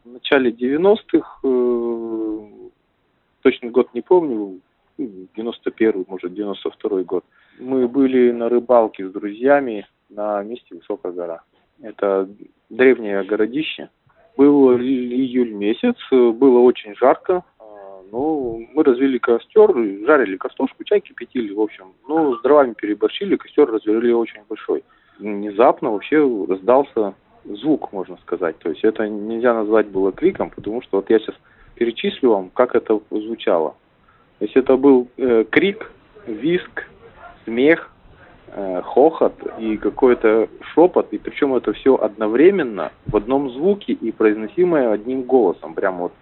в 0.05 0.09
начале 0.13 0.51
90-х, 0.51 1.41
э, 1.43 2.39
точный 3.43 3.71
год 3.71 3.89
не 3.95 4.03
помню, 4.03 4.61
91 4.99 6.05
может, 6.09 6.35
92 6.35 7.03
год. 7.03 7.25
Мы 7.59 7.89
были 7.89 8.31
на 8.33 8.49
рыбалке 8.49 9.09
с 9.09 9.13
друзьями 9.13 9.87
на 10.09 10.43
месте 10.43 10.75
Высокая 10.75 11.13
гора. 11.13 11.43
Это 11.83 12.29
древнее 12.71 13.23
городище. 13.25 13.91
Был 14.37 14.77
июль 14.77 15.53
месяц, 15.53 15.97
было 16.11 16.59
очень 16.59 16.95
жарко, 16.97 17.45
а, 17.61 18.03
но 18.11 18.59
мы 18.73 18.83
развели 18.83 19.19
костер, 19.19 19.71
жарили 20.07 20.37
картошку, 20.37 20.83
чай 20.85 21.01
кипятили, 21.01 21.53
в 21.53 21.61
общем. 21.61 21.93
Ну, 22.09 22.37
с 22.37 22.43
дровами 22.43 22.75
переборщили, 22.75 23.37
костер 23.37 23.71
развели 23.71 24.13
очень 24.13 24.43
большой. 24.49 24.83
Внезапно 25.19 25.93
вообще 25.93 26.19
раздался 26.49 27.15
звук, 27.45 27.93
можно 27.93 28.17
сказать. 28.19 28.59
То 28.59 28.71
есть 28.71 28.83
это 28.85 29.09
нельзя 29.09 29.55
назвать 29.55 29.87
было 29.87 30.11
криком, 30.11 30.51
потому 30.51 30.83
что 30.83 30.97
вот 30.97 31.11
я 31.11 31.21
сейчас 31.21 31.37
перечислю 31.77 32.31
вам, 32.31 32.51
как 32.51 32.75
это 32.75 33.01
звучало. 33.11 33.77
То 34.45 34.47
есть 34.47 34.57
это 34.59 34.77
был 34.77 35.09
э, 35.17 35.45
крик, 35.49 35.91
виск, 36.27 36.87
смех, 37.47 37.91
э, 38.49 38.83
хохот 38.83 39.33
и 39.59 39.79
какой-то 39.79 40.51
шепот, 40.75 41.15
и 41.15 41.17
причем 41.17 41.55
это 41.55 41.73
все 41.73 41.95
одновременно 41.95 42.93
в 43.07 43.17
одном 43.17 43.49
звуке 43.49 43.95
и 43.95 44.13
произносимое 44.13 44.93
одним 44.93 45.23
голосом, 45.23 45.73
прям 45.73 45.97
вот 45.97 46.13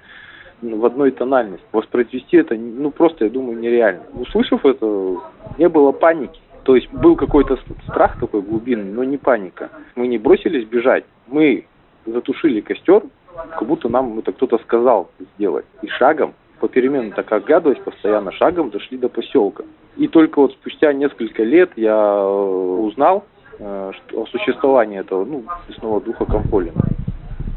в 0.61 0.85
одной 0.85 1.11
тональности. 1.11 1.67
Воспроизвести 1.73 2.37
это, 2.37 2.55
ну, 2.55 2.93
просто, 2.93 3.25
я 3.25 3.31
думаю, 3.33 3.59
нереально. 3.59 4.05
Услышав 4.15 4.65
это, 4.65 5.17
не 5.59 5.69
было 5.69 5.91
паники. 5.91 6.41
То 6.63 6.77
есть 6.77 6.93
был 6.93 7.17
какой-то 7.17 7.59
страх 7.89 8.21
такой 8.21 8.43
глубинный, 8.43 8.93
но 8.93 9.03
не 9.03 9.17
паника. 9.17 9.69
Мы 9.97 10.07
не 10.07 10.19
бросились 10.19 10.69
бежать. 10.69 11.05
Мы 11.27 11.67
затушили 12.07 12.61
костер, 12.61 13.03
как 13.35 13.67
будто 13.67 13.89
нам 13.89 14.17
это 14.21 14.31
кто-то 14.31 14.59
сказал 14.59 15.11
сделать. 15.35 15.65
И 15.83 15.89
шагом 15.89 16.35
попеременно 16.63 17.11
так 17.11 17.31
оглядываясь, 17.33 17.83
постоянно 17.83 18.31
шагом 18.31 18.71
дошли 18.71 18.97
до 18.97 19.09
поселка. 19.09 19.65
И 19.97 20.07
только 20.07 20.41
вот 20.41 20.53
спустя 20.53 20.93
несколько 20.93 21.43
лет 21.43 21.73
я 21.75 21.97
э, 21.97 22.25
узнал 22.25 23.25
э, 23.59 23.91
что, 23.95 24.23
о 24.23 24.27
существовании 24.27 25.01
этого 25.01 25.25
ну, 25.25 25.43
лесного 25.69 26.01
духа 26.01 26.25
Комполина. 26.25 26.81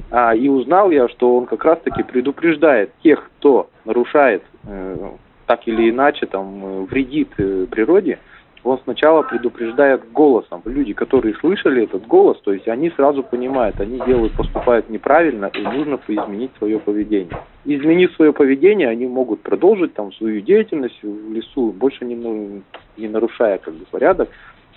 А, 0.09 0.33
и 0.33 0.49
узнал 0.49 0.89
я, 0.89 1.07
что 1.07 1.37
он 1.37 1.45
как 1.45 1.63
раз-таки 1.63 2.01
предупреждает 2.01 2.91
тех, 3.03 3.29
кто 3.37 3.69
нарушает 3.85 4.41
э, 4.63 5.09
так 5.45 5.67
или 5.67 5.91
иначе, 5.91 6.25
там, 6.25 6.65
э, 6.65 6.81
вредит 6.85 7.29
э, 7.37 7.67
природе, 7.69 8.17
он 8.65 8.79
сначала 8.83 9.21
предупреждает 9.21 10.11
голосом. 10.11 10.61
Люди, 10.65 10.93
которые 10.93 11.35
слышали 11.35 11.83
этот 11.83 12.07
голос, 12.07 12.39
то 12.43 12.51
есть 12.51 12.67
они 12.67 12.89
сразу 12.89 13.21
понимают, 13.21 13.79
они 13.79 13.99
делают, 14.07 14.33
поступают 14.33 14.89
неправильно, 14.89 15.51
и 15.53 15.61
нужно 15.61 15.99
изменить 16.07 16.51
свое 16.57 16.79
поведение. 16.79 17.37
Изменив 17.63 18.11
свое 18.15 18.33
поведение, 18.33 18.89
они 18.89 19.05
могут 19.05 19.41
продолжить 19.41 19.93
там 19.93 20.11
свою 20.13 20.41
деятельность 20.41 20.97
в 21.03 21.31
лесу, 21.31 21.71
больше 21.71 22.05
не, 22.05 22.63
не 22.97 23.07
нарушая 23.07 23.59
как 23.59 23.75
бы 23.75 23.85
порядок, 23.85 24.29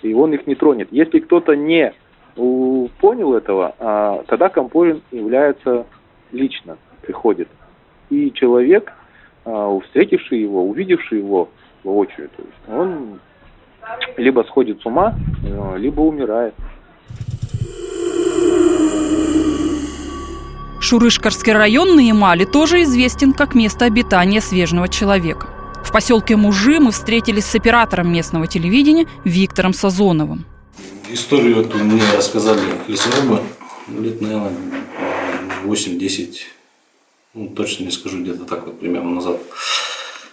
и 0.03 0.13
он 0.13 0.33
их 0.33 0.45
не 0.45 0.53
тронет. 0.53 0.89
Если 0.91 1.19
кто-то 1.19 1.55
не 1.55 1.91
понял 2.35 3.33
этого, 3.33 3.73
а, 3.79 4.23
тогда 4.27 4.49
компорин 4.49 5.01
является 5.11 5.87
лично, 6.31 6.77
приходит. 7.01 7.49
И 8.11 8.31
человек, 8.33 8.93
а, 9.45 9.79
встретивший 9.79 10.41
его, 10.41 10.63
увидевший 10.63 11.17
его 11.17 11.49
воочию, 11.83 12.29
то 12.37 12.43
есть 12.43 12.79
он 12.79 13.19
либо 14.17 14.43
сходит 14.43 14.81
с 14.81 14.85
ума, 14.85 15.15
либо 15.77 16.01
умирает. 16.01 16.53
Шурышкарский 20.81 21.53
район 21.53 21.95
на 21.95 21.99
Ямале 21.99 22.45
тоже 22.45 22.83
известен 22.83 23.33
как 23.33 23.53
место 23.53 23.85
обитания 23.85 24.41
свежего 24.41 24.87
человека. 24.87 25.47
В 25.83 25.91
поселке 25.91 26.35
Мужи 26.35 26.79
мы 26.79 26.91
встретились 26.91 27.45
с 27.45 27.55
оператором 27.55 28.11
местного 28.11 28.47
телевидения 28.47 29.07
Виктором 29.23 29.73
Сазоновым. 29.73 30.45
Историю 31.11 31.61
эту 31.61 31.77
мне 31.79 32.01
рассказали 32.15 32.61
лесорубы 32.87 33.39
лет, 33.87 34.21
наверное, 34.21 34.51
8-10, 35.65 36.35
ну, 37.33 37.47
точно 37.49 37.85
не 37.85 37.91
скажу, 37.91 38.21
где-то 38.21 38.45
так 38.45 38.65
вот 38.65 38.79
примерно 38.79 39.15
назад. 39.15 39.39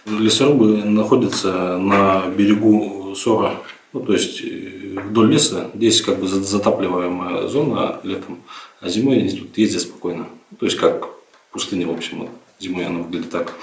Лесорубы 0.05 0.83
находятся 0.83 1.77
на 1.77 2.27
берегу 2.27 2.96
Сора, 3.15 3.61
ну, 3.93 4.01
то 4.01 4.13
есть 4.13 4.41
э, 4.43 4.99
вдоль 4.99 5.31
леса. 5.33 5.71
Здесь 5.73 6.01
как 6.01 6.19
бы 6.19 6.27
затапливаемая 6.27 7.47
зона 7.47 7.99
летом, 8.03 8.41
а 8.79 8.89
зимой 8.89 9.19
они 9.19 9.31
тут 9.31 9.57
ездят 9.57 9.81
спокойно. 9.81 10.27
То 10.59 10.65
есть 10.65 10.77
как 10.77 11.09
пустыня, 11.51 11.87
в 11.87 11.91
общем, 11.91 12.19
вот. 12.19 12.29
зимой 12.59 12.85
она 12.85 12.99
выглядит 12.99 13.31
так. 13.31 13.53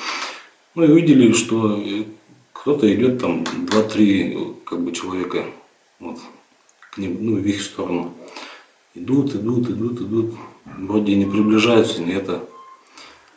Ну 0.74 0.84
и 0.84 0.90
увидели, 0.90 1.32
что 1.32 1.78
э, 1.78 2.04
кто-то 2.52 2.92
идет 2.92 3.20
там 3.20 3.42
2-3 3.42 4.64
как 4.64 4.80
бы 4.80 4.92
человека 4.92 5.44
вот, 6.00 6.18
к 6.90 6.98
ним, 6.98 7.18
ну, 7.20 7.36
в 7.36 7.46
их 7.46 7.62
сторону. 7.62 8.14
Идут, 8.94 9.34
идут, 9.34 9.68
идут, 9.70 10.00
идут. 10.00 10.34
Вроде 10.64 11.14
не 11.14 11.26
приближаются, 11.26 12.02
не 12.02 12.12
это. 12.12 12.48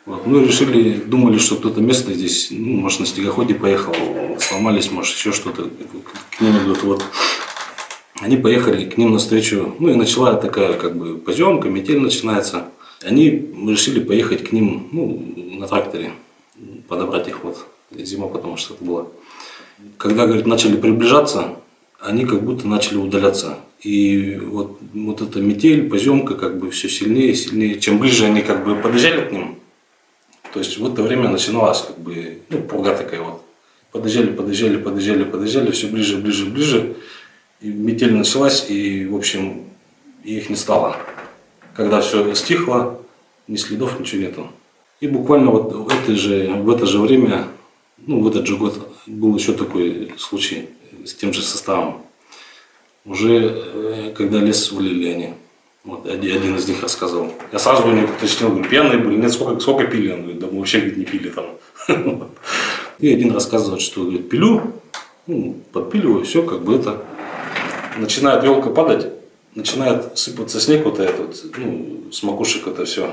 Вот. 0.08 0.26
Мы 0.26 0.42
решили, 0.42 0.94
думали, 0.94 1.36
что 1.36 1.56
кто-то 1.56 1.82
местный 1.82 2.14
здесь, 2.14 2.48
ну, 2.50 2.80
может, 2.80 3.00
на 3.00 3.04
снегоходе 3.04 3.54
поехал, 3.54 3.94
сломались, 4.40 4.90
может, 4.90 5.14
еще 5.14 5.32
что-то 5.32 5.64
к 5.64 6.40
ним 6.40 6.56
идут. 6.64 6.82
Вот. 6.82 7.04
Они 8.18 8.38
поехали 8.38 8.86
к 8.86 8.96
ним 8.96 9.12
навстречу, 9.12 9.74
ну 9.78 9.90
и 9.90 9.94
начала 9.94 10.32
такая 10.36 10.78
как 10.78 10.96
бы 10.96 11.18
поземка, 11.18 11.68
метель 11.68 12.00
начинается. 12.00 12.68
Они 13.02 13.28
решили 13.28 14.00
поехать 14.00 14.48
к 14.48 14.52
ним 14.52 14.88
ну, 14.92 15.22
на 15.58 15.68
тракторе, 15.68 16.12
подобрать 16.88 17.28
их 17.28 17.44
вот 17.44 17.66
зима, 17.90 18.28
потому 18.28 18.56
что 18.56 18.72
это 18.72 18.84
было. 18.84 19.08
Когда, 19.98 20.26
говорит, 20.26 20.46
начали 20.46 20.76
приближаться, 20.76 21.56
они 22.00 22.24
как 22.24 22.42
будто 22.42 22.66
начали 22.66 22.96
удаляться. 22.96 23.58
И 23.82 24.40
вот, 24.42 24.78
вот 24.94 25.20
эта 25.20 25.40
метель, 25.40 25.86
поземка 25.90 26.34
как 26.34 26.58
бы 26.58 26.70
все 26.70 26.88
сильнее 26.88 27.32
и 27.32 27.34
сильнее. 27.34 27.78
Чем 27.78 27.98
ближе 27.98 28.24
они 28.24 28.40
как 28.40 28.64
бы 28.64 28.74
подъезжали 28.74 29.28
к 29.28 29.32
ним, 29.32 29.58
то 30.52 30.60
есть 30.60 30.78
в 30.78 30.92
это 30.92 31.02
время 31.02 31.28
начиналась 31.28 31.82
как 31.82 31.98
бы, 31.98 32.42
ну, 32.48 32.62
пурга 32.62 32.96
такая 32.96 33.20
вот. 33.20 33.42
Подъезжали, 33.92 34.30
подъезжали, 34.30 34.76
подъезжали, 34.76 35.24
подъезжали, 35.24 35.70
все 35.70 35.86
ближе, 35.88 36.18
ближе, 36.18 36.46
ближе. 36.46 36.94
И 37.60 37.68
метель 37.68 38.14
началась, 38.14 38.68
и, 38.68 39.06
в 39.06 39.16
общем, 39.16 39.64
их 40.24 40.50
не 40.50 40.56
стало. 40.56 40.96
Когда 41.74 42.00
все 42.00 42.34
стихло, 42.34 43.00
ни 43.46 43.56
следов, 43.56 43.98
ничего 43.98 44.22
нету. 44.22 44.50
И 45.00 45.06
буквально 45.06 45.50
вот 45.50 45.72
в 45.72 45.88
это 45.88 46.16
же, 46.16 46.52
в 46.54 46.70
это 46.70 46.86
же 46.86 46.98
время, 46.98 47.48
ну, 48.06 48.20
в 48.20 48.28
этот 48.28 48.46
же 48.46 48.56
год 48.56 48.88
был 49.06 49.34
еще 49.36 49.52
такой 49.52 50.12
случай 50.18 50.68
с 51.04 51.14
тем 51.14 51.32
же 51.32 51.42
составом. 51.42 52.02
Уже 53.04 53.34
э, 53.34 54.14
когда 54.16 54.38
лес 54.38 54.70
валили 54.70 55.08
они. 55.08 55.34
Вот 55.88 56.06
один 56.06 56.54
из 56.54 56.68
них 56.68 56.82
рассказывал. 56.82 57.32
Я 57.50 57.58
сразу 57.58 57.88
у 57.88 57.90
него 57.90 58.08
уточнил, 58.08 58.50
говорю, 58.50 58.68
пьяные 58.68 58.98
были, 58.98 59.16
нет, 59.16 59.32
сколько, 59.32 59.58
сколько 59.58 59.86
пили? 59.86 60.12
Он 60.12 60.20
говорит, 60.20 60.38
да 60.38 60.46
мы 60.52 60.58
вообще 60.58 60.80
говорит, 60.80 60.98
не 60.98 61.04
пили 61.06 61.30
там. 61.30 61.46
И 62.98 63.10
один 63.10 63.32
рассказывает, 63.32 63.80
что 63.80 64.02
говорит, 64.02 64.28
пилю, 64.28 64.74
ну, 65.26 65.56
подпиливаю, 65.72 66.26
все, 66.26 66.42
как 66.42 66.60
бы 66.60 66.74
это. 66.74 67.02
Начинает 67.96 68.44
елка 68.44 68.68
падать, 68.68 69.10
начинает 69.54 70.18
сыпаться 70.18 70.60
снег 70.60 70.84
вот 70.84 71.00
этот, 71.00 71.42
ну, 71.56 72.12
с 72.12 72.22
макушек 72.22 72.66
это 72.66 72.84
все. 72.84 73.10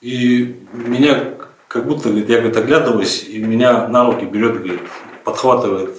И 0.00 0.56
меня 0.72 1.34
как 1.68 1.86
будто, 1.86 2.08
говорит, 2.08 2.30
я 2.30 2.38
говорит, 2.38 2.56
оглядываюсь, 2.56 3.26
и 3.28 3.36
меня 3.36 3.88
на 3.88 4.06
руки 4.06 4.24
берет, 4.24 4.56
говорит, 4.56 4.80
подхватывает 5.22 5.98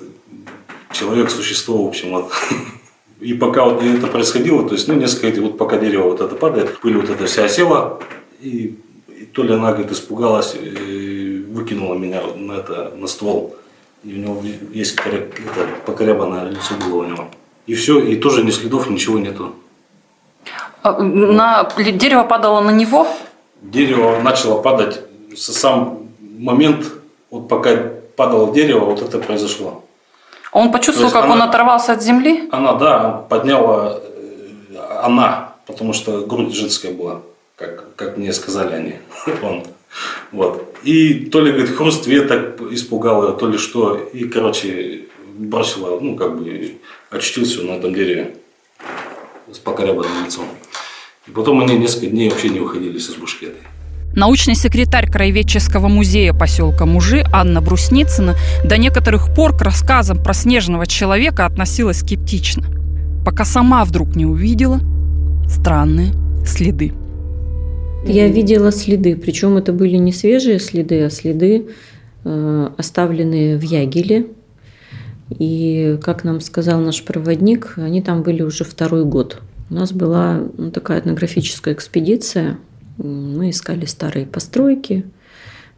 человек, 0.92 1.30
существо, 1.30 1.86
в 1.86 1.90
общем, 1.90 2.10
вот. 2.10 2.32
И 3.24 3.34
пока 3.34 3.64
вот 3.64 3.82
это 3.82 4.08
происходило, 4.08 4.68
то 4.68 4.76
есть, 4.76 4.90
ну, 4.90 4.96
несколько, 4.96 5.40
вот 5.40 5.58
пока 5.58 5.78
дерево 5.78 6.10
вот 6.10 6.20
это 6.20 6.36
падает, 6.36 6.78
пыль 6.80 6.98
вот 6.98 7.10
эта 7.10 7.26
вся 7.26 7.46
осела, 7.46 8.00
и, 8.42 8.78
и 9.08 9.26
то 9.32 9.44
ли 9.44 9.54
она, 9.54 9.72
говорит, 9.72 9.92
испугалась, 9.94 10.56
выкинула 10.56 11.96
меня 11.96 12.22
на, 12.36 12.54
это, 12.54 12.92
на 12.98 13.08
ствол. 13.08 13.56
И 14.04 14.14
у 14.14 14.18
него 14.18 14.44
есть 14.74 14.98
это, 15.06 15.70
покорябанное 15.86 16.50
лицо 16.50 16.76
было 16.86 16.98
у 16.98 17.06
него. 17.06 17.30
И 17.66 17.76
все, 17.76 18.00
и 18.00 18.18
тоже 18.18 18.44
ни 18.44 18.52
следов, 18.52 18.90
ничего 18.90 19.18
нету. 19.18 19.56
А, 20.82 21.02
на 21.02 21.70
дерево 21.78 22.26
падало 22.26 22.60
на 22.60 22.72
него? 22.72 23.08
Дерево 23.62 24.20
начало 24.20 24.62
падать 24.62 25.00
сам 25.38 26.10
момент, 26.20 26.92
вот 27.32 27.48
пока 27.48 27.70
падало 28.18 28.54
дерево, 28.54 28.84
вот 28.84 29.02
это 29.02 29.18
произошло. 29.20 29.86
Он 30.54 30.72
почувствовал, 30.72 31.12
как 31.12 31.26
она, 31.26 31.34
он 31.34 31.42
оторвался 31.42 31.94
от 31.94 32.04
земли? 32.04 32.48
Она, 32.52 32.74
да, 32.74 33.26
подняла, 33.28 34.00
э, 34.00 35.00
она, 35.04 35.56
потому 35.66 35.94
что 35.94 36.22
грудь 36.22 36.54
женская 36.54 36.92
была, 36.92 37.22
как, 37.56 37.96
как 37.96 38.18
мне 38.18 38.32
сказали 38.34 38.76
они, 38.76 38.96
он. 39.42 39.64
Вот. 40.32 40.76
И 40.84 41.26
то 41.26 41.42
ли, 41.42 41.52
говорит, 41.52 41.76
хруст 41.76 42.06
веток 42.08 42.62
испугал 42.72 43.28
ее, 43.28 43.34
то 43.36 43.48
ли 43.48 43.58
что. 43.58 43.96
И, 43.96 44.26
короче, 44.26 45.06
бросила, 45.34 46.00
ну, 46.00 46.16
как 46.16 46.38
бы, 46.38 46.78
очутился 47.10 47.64
на 47.64 47.72
этом 47.72 47.94
дереве 47.94 48.38
с 49.52 49.58
покорябанным 49.58 50.26
лицом. 50.26 50.46
И 51.28 51.32
потом 51.32 51.62
они 51.62 51.78
несколько 51.78 52.08
дней 52.08 52.30
вообще 52.30 52.50
не 52.50 52.60
уходили 52.60 52.98
с 52.98 53.10
избушки 53.10 53.46
этой. 53.46 53.62
Научный 54.16 54.54
секретарь 54.54 55.10
Краеведческого 55.10 55.88
музея 55.88 56.34
поселка 56.34 56.86
Мужи 56.86 57.24
Анна 57.34 57.62
Брусницына 57.62 58.36
до 58.64 58.78
некоторых 58.78 59.34
пор 59.34 59.58
к 59.58 59.62
рассказам 59.64 60.22
про 60.22 60.36
снежного 60.36 60.86
человека 60.86 61.48
относилась 61.48 62.02
скептично, 62.02 62.68
пока 63.26 63.44
сама 63.44 63.84
вдруг 63.84 64.16
не 64.16 64.28
увидела 64.28 64.82
странные 65.50 66.14
следы. 66.46 66.94
Я 68.06 68.28
видела 68.28 68.72
следы, 68.72 69.16
причем 69.16 69.58
это 69.58 69.74
были 69.74 69.96
не 69.96 70.14
свежие 70.14 70.60
следы, 70.60 71.06
а 71.06 71.10
следы, 71.10 71.70
э, 72.24 72.70
оставленные 72.78 73.58
в 73.58 73.64
Ягеле. 73.64 74.28
И, 75.40 75.98
как 76.04 76.24
нам 76.24 76.40
сказал 76.40 76.82
наш 76.82 77.04
проводник, 77.04 77.74
они 77.78 78.04
там 78.04 78.22
были 78.22 78.44
уже 78.44 78.64
второй 78.64 79.06
год. 79.06 79.42
У 79.72 79.74
нас 79.74 79.92
была 79.92 80.42
ну, 80.56 80.70
такая 80.70 81.00
этнографическая 81.00 81.74
экспедиция. 81.74 82.58
Мы 82.98 83.50
искали 83.50 83.86
старые 83.86 84.26
постройки, 84.26 85.06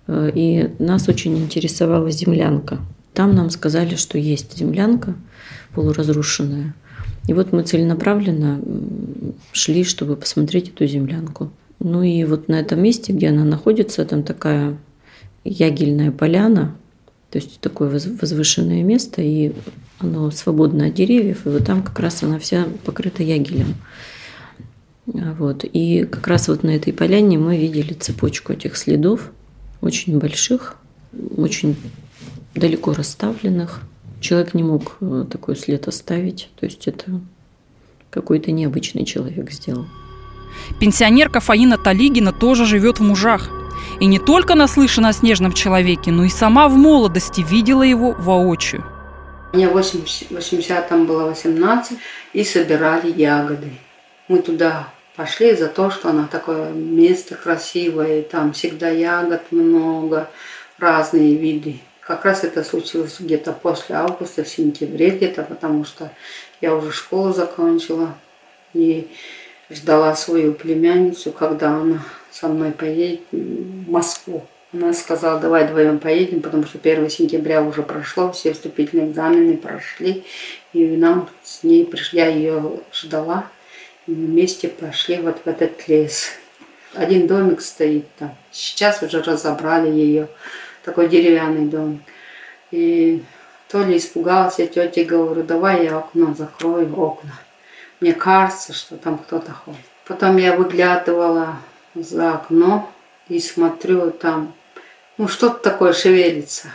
э, 0.08 0.32
и 0.34 0.70
нас 0.80 1.08
очень 1.08 1.38
интересовала 1.38 2.12
землянка. 2.12 2.80
Там 3.14 3.34
нам 3.34 3.50
сказали, 3.50 3.96
что 3.96 4.18
есть 4.18 4.58
землянка 4.58 5.16
полуразрушенная. 5.74 6.74
И 7.28 7.34
вот 7.34 7.52
мы 7.54 7.64
целенаправленно 7.64 8.62
шли, 9.52 9.84
чтобы 9.84 10.16
посмотреть 10.16 10.70
эту 10.70 10.86
землянку. 10.86 11.52
Ну 11.80 12.04
и 12.04 12.24
вот 12.24 12.48
на 12.48 12.60
этом 12.60 12.82
месте, 12.82 13.14
где 13.14 13.30
она 13.30 13.44
находится, 13.44 14.06
там 14.06 14.24
такая 14.24 14.78
ягельная 15.44 16.12
поляна, 16.12 16.76
то 17.32 17.38
есть 17.38 17.60
такое 17.60 17.90
возвышенное 17.90 18.84
место, 18.84 19.22
и 19.22 19.54
оно 20.00 20.32
свободно 20.32 20.88
от 20.88 20.94
деревьев, 20.94 21.46
и 21.46 21.50
вот 21.50 21.66
там 21.66 21.84
как 21.84 22.00
раз 22.00 22.24
она 22.24 22.40
вся 22.40 22.66
покрыта 22.86 23.24
ягелем. 23.24 23.76
Вот. 25.06 25.64
И 25.64 26.06
как 26.06 26.28
раз 26.28 26.48
вот 26.48 26.64
на 26.64 26.72
этой 26.72 26.92
поляне 26.92 27.38
мы 27.38 27.58
видели 27.58 27.94
цепочку 27.94 28.54
этих 28.54 28.76
следов, 28.76 29.32
очень 29.82 30.18
больших, 30.18 30.78
очень 31.38 31.76
далеко 32.56 32.94
расставленных. 32.94 33.82
Человек 34.20 34.54
не 34.54 34.64
мог 34.64 34.98
э, 35.02 35.26
такой 35.30 35.56
след 35.56 35.88
оставить, 35.88 36.50
то 36.60 36.66
есть 36.66 36.88
это 36.88 37.22
какой-то 38.10 38.52
необычный 38.52 39.06
человек 39.06 39.52
сделал. 39.52 39.86
Пенсионерка 40.80 41.40
Фаина 41.40 41.78
Талигина 41.78 42.32
тоже 42.32 42.66
живет 42.66 43.00
в 43.00 43.04
мужах. 43.04 43.50
И 44.00 44.08
не 44.08 44.20
только 44.20 44.56
наслышана 44.56 45.10
о 45.10 45.14
снежном 45.14 45.54
человеке, 45.54 46.12
но 46.12 46.24
и 46.24 46.30
сама 46.30 46.68
в 46.68 46.76
молодости 46.76 47.42
видела 47.48 47.84
его 47.84 48.14
воочию. 48.14 48.84
Мне 49.54 49.70
в 49.70 49.78
80-м 49.78 51.06
было 51.06 51.28
18, 51.28 51.98
и 52.34 52.44
собирали 52.44 53.12
ягоды. 53.12 53.70
Мы 54.28 54.42
туда 54.42 54.88
пошли 55.16 55.56
за 55.56 55.68
то, 55.68 55.90
что 55.90 56.10
она 56.10 56.28
такое 56.28 56.72
место 56.72 57.36
красивое, 57.36 58.20
и 58.20 58.24
там 58.24 58.54
всегда 58.54 58.90
ягод 58.90 59.52
много, 59.52 60.30
разные 60.78 61.36
виды. 61.36 61.80
Как 62.02 62.26
раз 62.26 62.44
это 62.44 62.64
случилось 62.64 63.18
где-то 63.20 63.52
после 63.52 63.96
августа, 63.96 64.44
в 64.44 64.48
сентябре 64.48 65.10
где-то, 65.10 65.44
потому 65.44 65.86
что 65.86 66.12
я 66.62 66.76
уже 66.76 66.92
школу 66.92 67.34
закончила. 67.34 68.16
И 68.74 69.10
ждала 69.70 70.16
свою 70.16 70.54
племянницу, 70.54 71.32
когда 71.32 71.70
она 71.70 72.04
со 72.32 72.48
мной 72.48 72.72
поедет 72.72 73.22
в 73.32 73.90
Москву. 73.90 74.46
Она 74.74 74.94
сказала, 74.94 75.40
давай 75.40 75.66
вдвоем 75.66 76.00
поедем, 76.00 76.42
потому 76.42 76.66
что 76.66 76.78
1 76.78 77.10
сентября 77.10 77.64
уже 77.64 77.82
прошло, 77.82 78.32
все 78.34 78.52
вступительные 78.52 79.10
экзамены 79.10 79.56
прошли, 79.56 80.26
и 80.74 80.86
нам 80.98 81.30
с 81.44 81.64
ней 81.64 81.86
пришли, 81.86 82.20
я 82.20 82.28
ее 82.28 82.82
ждала, 82.92 83.48
и 84.08 84.14
вместе 84.14 84.68
пошли 84.68 85.18
вот 85.18 85.40
в 85.44 85.48
этот 85.48 85.88
лес. 85.88 86.30
Один 86.94 87.28
домик 87.28 87.62
стоит 87.62 88.06
там, 88.18 88.36
сейчас 88.52 89.02
уже 89.04 89.22
разобрали 89.22 89.90
ее, 89.90 90.30
такой 90.84 91.10
деревянный 91.10 91.66
домик. 91.66 92.02
И 92.72 93.24
то 93.70 93.84
ли 93.84 93.98
испугался, 93.98 94.68
тете 94.68 95.04
говорю, 95.04 95.44
давай 95.44 95.86
я 95.86 95.98
окно 95.98 96.34
закрою, 96.34 96.98
окна. 96.98 97.34
Мне 98.00 98.14
кажется, 98.14 98.74
что 98.74 98.98
там 98.98 99.18
кто-то 99.18 99.52
ходит. 99.52 99.80
Потом 100.06 100.38
я 100.38 100.56
выглядывала 100.56 101.58
за 101.96 102.36
окно 102.36 102.92
и 103.28 103.40
смотрю, 103.40 104.12
там 104.12 104.54
ну 105.18 105.28
что-то 105.28 105.60
такое 105.60 105.94
шевелится. 105.94 106.70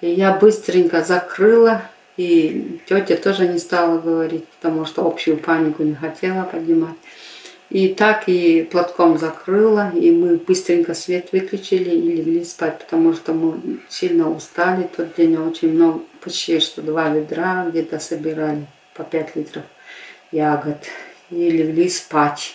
И 0.00 0.10
я 0.10 0.32
быстренько 0.32 1.02
закрыла, 1.02 1.82
и 2.16 2.80
тетя 2.86 3.16
тоже 3.16 3.46
не 3.46 3.58
стала 3.58 3.98
говорить, 3.98 4.46
потому 4.48 4.84
что 4.84 5.06
общую 5.06 5.36
панику 5.36 5.82
не 5.82 5.94
хотела 5.94 6.44
поднимать. 6.44 6.96
И 7.68 7.88
так 7.88 8.28
и 8.28 8.62
платком 8.62 9.18
закрыла, 9.18 9.90
и 9.92 10.12
мы 10.12 10.36
быстренько 10.36 10.94
свет 10.94 11.32
выключили 11.32 11.90
и 11.90 12.16
легли 12.16 12.44
спать, 12.44 12.78
потому 12.78 13.12
что 13.12 13.32
мы 13.32 13.80
сильно 13.88 14.30
устали. 14.30 14.88
Тот 14.96 15.16
день 15.16 15.36
очень 15.36 15.72
много, 15.72 16.00
почти 16.20 16.60
что 16.60 16.80
два 16.80 17.08
ведра 17.08 17.66
где-то 17.68 17.98
собирали 17.98 18.66
по 18.94 19.02
5 19.02 19.36
литров 19.36 19.64
ягод 20.30 20.78
и 21.30 21.50
легли 21.50 21.88
спать. 21.88 22.54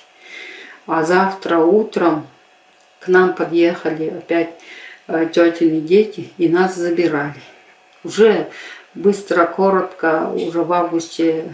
А 0.88 1.04
завтра 1.04 1.58
утром 1.58 2.26
к 3.00 3.10
нам 3.10 3.36
подъехали 3.36 4.10
опять 4.10 4.54
э, 5.08 5.28
тетины 5.32 5.82
дети 5.82 6.30
и 6.38 6.47
нас 6.47 6.76
забирали. 6.76 7.41
Уже 8.04 8.47
быстро, 8.95 9.45
коротко, 9.45 10.32
уже 10.34 10.63
в 10.63 10.71
августе 10.73 11.54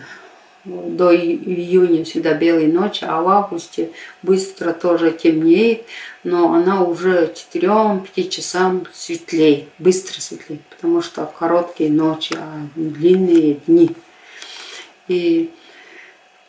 до 0.66 1.16
июня 1.16 2.04
всегда 2.04 2.34
белые 2.34 2.68
ночи, 2.68 3.06
а 3.08 3.22
в 3.22 3.28
августе 3.30 3.92
быстро 4.22 4.74
тоже 4.74 5.12
темнеет, 5.12 5.86
но 6.24 6.54
она 6.54 6.84
уже 6.84 7.34
4-5 7.54 8.30
часам 8.30 8.86
светлее, 8.94 9.68
быстро 9.80 10.20
светлеет, 10.20 10.64
потому 10.64 11.02
что 11.02 11.26
короткие 11.26 11.90
ночи, 11.90 12.36
а 12.38 12.68
длинные 12.76 13.60
дни. 13.66 13.92
И 15.08 15.52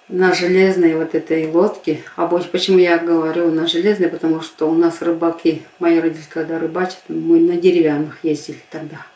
на 0.08 0.32
железной 0.32 0.94
вот 0.94 1.14
этой 1.14 1.46
лодке. 1.50 2.02
А 2.16 2.26
почему 2.26 2.78
я 2.78 2.98
говорю 2.98 3.50
на 3.50 3.66
железной? 3.66 4.08
Потому 4.08 4.40
что 4.40 4.68
у 4.68 4.74
нас 4.74 5.02
рыбаки, 5.02 5.62
мои 5.78 6.00
родители, 6.00 6.26
когда 6.30 6.58
рыбачат, 6.58 7.02
мы 7.08 7.40
на 7.40 7.56
деревянных 7.56 8.24
ездили 8.24 8.62
тогда. 8.70 9.06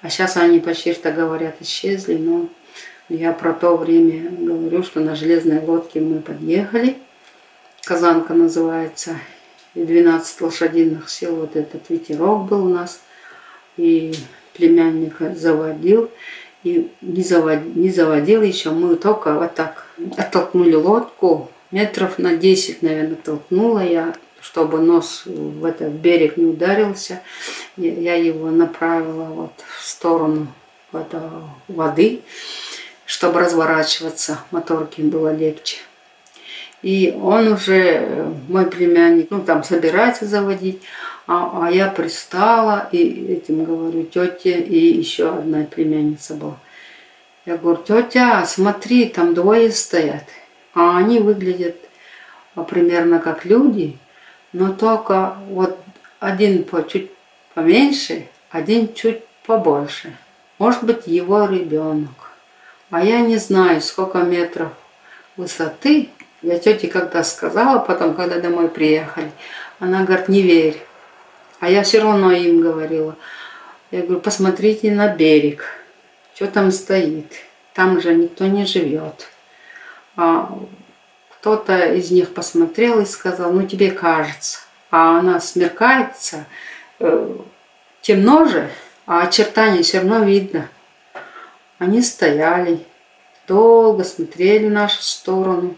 А 0.00 0.10
сейчас 0.10 0.36
они 0.36 0.60
почти 0.60 0.92
что 0.92 1.10
говорят, 1.10 1.56
исчезли, 1.60 2.16
но 2.16 2.48
я 3.08 3.32
про 3.32 3.52
то 3.52 3.76
время 3.76 4.30
говорю, 4.30 4.82
что 4.82 5.00
на 5.00 5.16
железной 5.16 5.60
лодке 5.60 6.00
мы 6.00 6.20
подъехали. 6.20 6.98
Казанка 7.84 8.34
называется. 8.34 9.16
И 9.74 9.84
12 9.84 10.40
лошадиных 10.40 11.08
сил 11.08 11.36
вот 11.36 11.56
этот 11.56 11.88
ветерок 11.88 12.46
был 12.46 12.66
у 12.66 12.68
нас. 12.68 13.00
И 13.76 14.14
племянник 14.54 15.16
заводил. 15.36 16.10
И 16.64 16.90
не, 17.00 17.22
завод, 17.22 17.60
не 17.74 17.90
заводил 17.90 18.42
еще, 18.42 18.70
мы 18.70 18.96
только 18.96 19.34
вот 19.34 19.54
так 19.54 19.86
оттолкнули 20.16 20.74
лодку, 20.74 21.50
метров 21.70 22.18
на 22.18 22.36
10, 22.36 22.82
наверное, 22.82 23.16
толкнула 23.16 23.84
я, 23.84 24.14
чтобы 24.40 24.78
нос 24.78 25.22
в 25.26 25.64
этот 25.64 25.92
берег 25.92 26.36
не 26.36 26.46
ударился. 26.46 27.22
Я 27.76 28.14
его 28.14 28.50
направила 28.50 29.24
вот 29.24 29.52
в 29.78 29.84
сторону 29.84 30.48
вот, 30.92 31.12
воды, 31.68 32.22
чтобы 33.04 33.40
разворачиваться, 33.40 34.40
моторки 34.50 35.00
было 35.00 35.34
легче. 35.34 35.78
И 36.82 37.16
он 37.20 37.48
уже, 37.48 38.32
мой 38.48 38.66
племянник, 38.66 39.30
ну 39.30 39.42
там 39.42 39.64
собирается 39.64 40.26
заводить, 40.26 40.80
а, 41.26 41.66
а 41.66 41.70
я 41.70 41.88
пристала 41.88 42.88
и 42.92 43.32
этим 43.32 43.64
говорю 43.64 44.04
тете 44.04 44.58
и 44.60 44.96
еще 44.96 45.28
одна 45.28 45.64
племянница 45.64 46.34
была. 46.34 46.56
Я 47.44 47.56
говорю, 47.56 47.82
тетя, 47.82 48.44
смотри, 48.46 49.06
там 49.06 49.34
двое 49.34 49.72
стоят. 49.72 50.24
А 50.74 50.96
они 50.98 51.18
выглядят 51.18 51.76
а, 52.54 52.62
примерно 52.62 53.18
как 53.18 53.44
люди, 53.44 53.98
но 54.52 54.72
только 54.72 55.36
вот 55.48 55.78
один 56.20 56.64
по 56.64 56.82
чуть 56.82 57.10
поменьше, 57.54 58.28
один 58.50 58.94
чуть 58.94 59.24
побольше. 59.44 60.16
Может 60.58 60.84
быть, 60.84 61.06
его 61.06 61.46
ребенок. 61.46 62.32
А 62.90 63.04
я 63.04 63.20
не 63.20 63.36
знаю, 63.36 63.80
сколько 63.80 64.18
метров 64.18 64.72
высоты. 65.36 66.10
Я 66.42 66.58
тете 66.58 66.88
когда 66.88 67.24
сказала, 67.24 67.78
потом, 67.80 68.14
когда 68.14 68.40
домой 68.40 68.68
приехали, 68.68 69.30
она 69.78 70.04
говорит, 70.04 70.28
не 70.28 70.42
верь. 70.42 70.82
А 71.60 71.68
я 71.68 71.82
все 71.82 72.00
равно 72.00 72.32
им 72.32 72.60
говорила. 72.60 73.16
Я 73.90 74.02
говорю, 74.02 74.20
посмотрите 74.20 74.92
на 74.92 75.08
берег, 75.08 75.64
что 76.34 76.46
там 76.46 76.70
стоит. 76.70 77.32
Там 77.74 78.00
же 78.00 78.14
никто 78.14 78.46
не 78.46 78.66
живет. 78.66 79.28
А 80.16 80.58
кто-то 81.40 81.94
из 81.94 82.10
них 82.10 82.34
посмотрел 82.34 83.00
и 83.00 83.06
сказал, 83.06 83.52
ну 83.52 83.66
тебе 83.66 83.90
кажется. 83.90 84.58
А 84.90 85.18
она 85.18 85.40
смеркается, 85.40 86.46
э, 86.98 87.36
темно 88.00 88.46
же, 88.46 88.70
а 89.06 89.22
очертания 89.22 89.82
все 89.82 89.98
равно 89.98 90.24
видно. 90.24 90.68
Они 91.78 92.02
стояли, 92.02 92.84
долго 93.46 94.02
смотрели 94.02 94.66
в 94.66 94.72
нашу 94.72 95.02
сторону. 95.02 95.76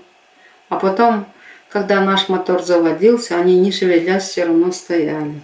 А 0.69 0.77
потом, 0.77 1.27
когда 1.69 2.01
наш 2.01 2.29
мотор 2.29 2.63
заводился, 2.63 3.37
они 3.37 3.59
не 3.59 3.71
шевелясь 3.71 4.29
все 4.29 4.45
равно 4.45 4.73
стояли. 4.73 5.41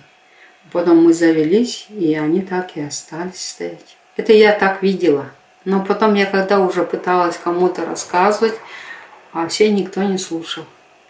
Потом 0.72 1.04
мы 1.04 1.12
завелись, 1.12 1.86
и 1.90 2.14
они 2.14 2.40
так 2.40 2.76
и 2.76 2.80
остались 2.80 3.50
стоять. 3.50 3.96
Это 4.16 4.32
я 4.32 4.52
так 4.52 4.82
видела. 4.82 5.26
Но 5.64 5.84
потом 5.84 6.14
я 6.14 6.26
когда 6.26 6.60
уже 6.60 6.84
пыталась 6.84 7.36
кому-то 7.42 7.84
рассказывать, 7.84 8.54
а 9.36 9.48
все 9.48 9.70
никто 9.70 10.02
не 10.02 10.18
слушал 10.18 10.64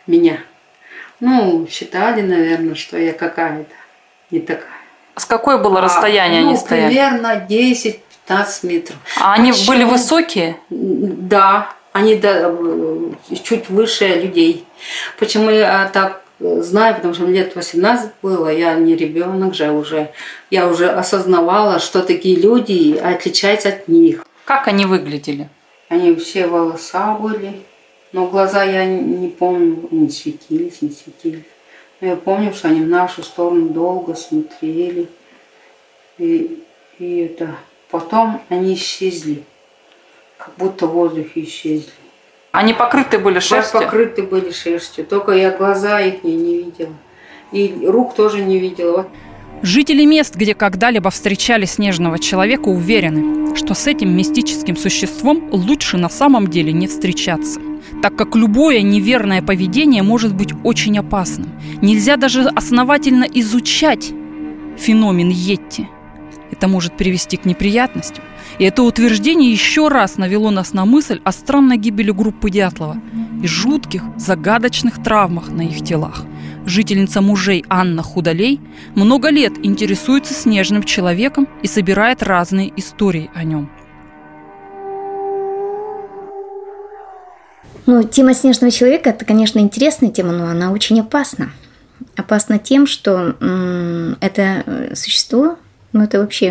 меня. 0.07 0.41
Ну, 1.21 1.67
считали, 1.71 2.23
наверное, 2.23 2.75
что 2.75 2.99
я 2.99 3.13
какая-то 3.13 3.73
не 4.31 4.41
такая. 4.41 4.67
С 5.15 5.25
какое 5.25 5.59
было 5.59 5.81
расстояние 5.81 6.41
а, 6.41 6.43
ну, 6.43 6.49
они 6.49 6.59
стояли? 6.59 6.89
примерно 6.89 7.47
10-15 7.49 8.01
метров. 8.63 8.97
А 9.19 9.35
они 9.35 9.53
Почему? 9.53 9.67
были 9.69 9.85
высокие? 9.85 10.57
Да, 10.69 11.73
они 11.93 12.17
да, 12.17 12.53
чуть 13.43 13.71
выше 13.71 14.09
людей. 14.09 14.67
Почему 15.19 15.49
я 15.49 15.89
так 15.93 16.23
знаю, 16.39 16.97
потому 16.97 17.15
что 17.15 17.23
мне 17.23 17.39
лет 17.39 17.57
18 17.57 18.11
было, 18.21 18.49
я 18.49 18.75
не 18.75 18.95
ребенок 18.97 19.55
же 19.55 19.71
уже. 19.71 20.11
Я 20.51 20.69
уже 20.69 20.91
осознавала, 20.91 21.79
что 21.79 22.03
такие 22.03 22.37
люди 22.37 22.99
отличаются 22.99 23.71
от 23.71 23.89
них. 23.89 24.27
Как 24.45 24.69
они 24.69 24.85
выглядели? 24.85 25.49
Они 25.89 26.15
все 26.17 26.47
волоса 26.47 27.17
были, 27.19 27.63
но 28.13 28.27
глаза 28.27 28.65
я 28.65 28.87
не 28.87 29.29
помню, 29.29 29.89
не 29.91 30.09
светились, 30.11 30.83
не 30.83 30.91
светились. 30.91 31.45
Но 32.01 32.09
я 32.09 32.17
помню, 32.17 32.53
что 32.53 32.69
они 32.69 32.81
в 32.83 32.89
нашу 32.89 33.23
сторону 33.23 33.69
долго 33.71 34.15
смотрели. 34.15 35.09
И, 36.19 36.63
и 36.99 37.19
это 37.19 37.57
потом 37.91 38.41
они 38.49 38.75
исчезли. 38.75 39.43
Как 40.39 40.53
будто 40.57 40.87
в 40.87 40.91
воздухе 40.91 41.45
исчезли. 41.45 41.93
Они 42.53 42.75
покрыты 42.75 43.19
были 43.19 43.39
шерстью? 43.39 43.81
Покрыты 43.81 44.23
были 44.23 44.51
шерстью. 44.51 45.05
Только 45.05 45.33
я 45.33 45.51
глаза 45.51 46.01
их 46.01 46.23
не, 46.23 46.37
не 46.37 46.59
видела. 46.59 46.95
И 47.53 47.87
рук 47.87 48.15
тоже 48.15 48.43
не 48.43 48.59
видела. 48.59 49.09
Жители 49.63 50.05
мест, 50.05 50.35
где 50.37 50.55
когда-либо 50.55 51.11
встречали 51.11 51.65
снежного 51.65 52.19
человека, 52.19 52.69
уверены, 52.69 53.57
что 53.57 53.75
с 53.75 53.87
этим 53.87 54.15
мистическим 54.15 54.77
существом 54.77 55.49
лучше 55.51 55.97
на 55.97 56.11
самом 56.11 56.49
деле 56.49 56.73
не 56.73 56.87
встречаться 56.87 57.61
так 58.03 58.17
как 58.17 58.37
любое 58.37 58.83
неверное 58.83 59.43
поведение 59.43 60.03
может 60.03 60.35
быть 60.35 60.53
очень 60.65 60.99
опасным. 60.99 61.49
Нельзя 61.83 62.17
даже 62.17 62.43
основательно 62.43 63.25
изучать 63.25 64.13
феномен 64.77 65.31
Йетти. 65.31 65.89
Это 66.51 66.69
может 66.69 66.97
привести 66.97 67.37
к 67.37 67.45
неприятностям. 67.45 68.25
И 68.59 68.65
это 68.65 68.83
утверждение 68.83 69.51
еще 69.51 69.89
раз 69.89 70.17
навело 70.17 70.51
нас 70.51 70.73
на 70.73 70.85
мысль 70.85 71.21
о 71.25 71.33
странной 71.33 71.77
гибели 71.77 72.11
группы 72.11 72.51
Дятлова 72.51 72.97
и 73.43 73.47
жутких, 73.47 74.03
загадочных 74.17 75.03
травмах 75.03 75.49
на 75.49 75.63
их 75.63 75.83
телах. 75.83 76.25
Жительница 76.65 77.21
мужей 77.21 77.65
Анна 77.69 78.03
Худолей 78.03 78.61
много 78.95 79.29
лет 79.31 79.53
интересуется 79.63 80.35
снежным 80.35 80.83
человеком 80.83 81.47
и 81.63 81.67
собирает 81.67 82.23
разные 82.23 82.73
истории 82.77 83.31
о 83.35 83.45
нем. 83.45 83.71
Ну, 87.87 88.03
тема 88.03 88.35
снежного 88.35 88.73
человека– 88.73 89.11
это, 89.11 89.25
конечно, 89.25 89.61
интересная 89.61 90.11
тема, 90.11 90.33
но 90.33 90.49
она 90.49 90.73
очень 90.73 91.01
опасна. 91.01 91.53
Опасна 92.17 92.59
тем, 92.59 92.85
что 92.89 93.37
это 94.21 94.65
э, 94.67 94.95
существо, 94.97 95.57
ну, 95.93 96.03
это 96.03 96.19
вообще 96.19 96.49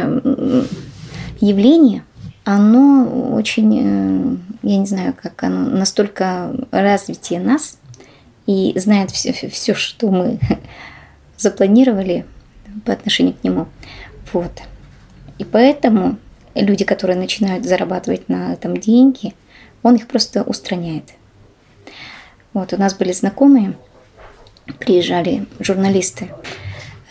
явление, 1.41 2.05
оно 2.45 3.33
очень, 3.33 4.39
э, 4.63 4.67
я 4.67 4.77
не 4.77 4.85
знаю, 4.85 5.13
как 5.21 5.43
оно, 5.43 5.69
настолько 5.69 6.55
развитие 6.71 7.41
нас 7.41 7.79
и 8.45 8.71
знает 8.77 9.11
все, 9.11 9.33
все 9.33 9.73
что 9.73 10.09
мы 10.11 10.39
запланировали 11.37 12.25
по 12.85 12.93
отношению 12.93 13.33
к 13.33 13.43
нему. 13.43 13.67
Вот. 14.31 14.61
И 15.37 15.43
поэтому 15.43 16.17
люди, 16.53 16.85
которые 16.85 17.17
начинают 17.17 17.65
зарабатывать 17.65 18.29
на 18.29 18.53
этом 18.53 18.77
деньги, 18.77 19.33
он 19.83 19.95
их 19.95 20.07
просто 20.07 20.41
устраняет– 20.41 21.03
вот, 22.55 22.71
у 22.71 22.77
нас 22.77 22.95
были 22.95 23.11
знакомые, 23.11 23.75
приезжали 24.79 25.45
журналисты 25.59 26.29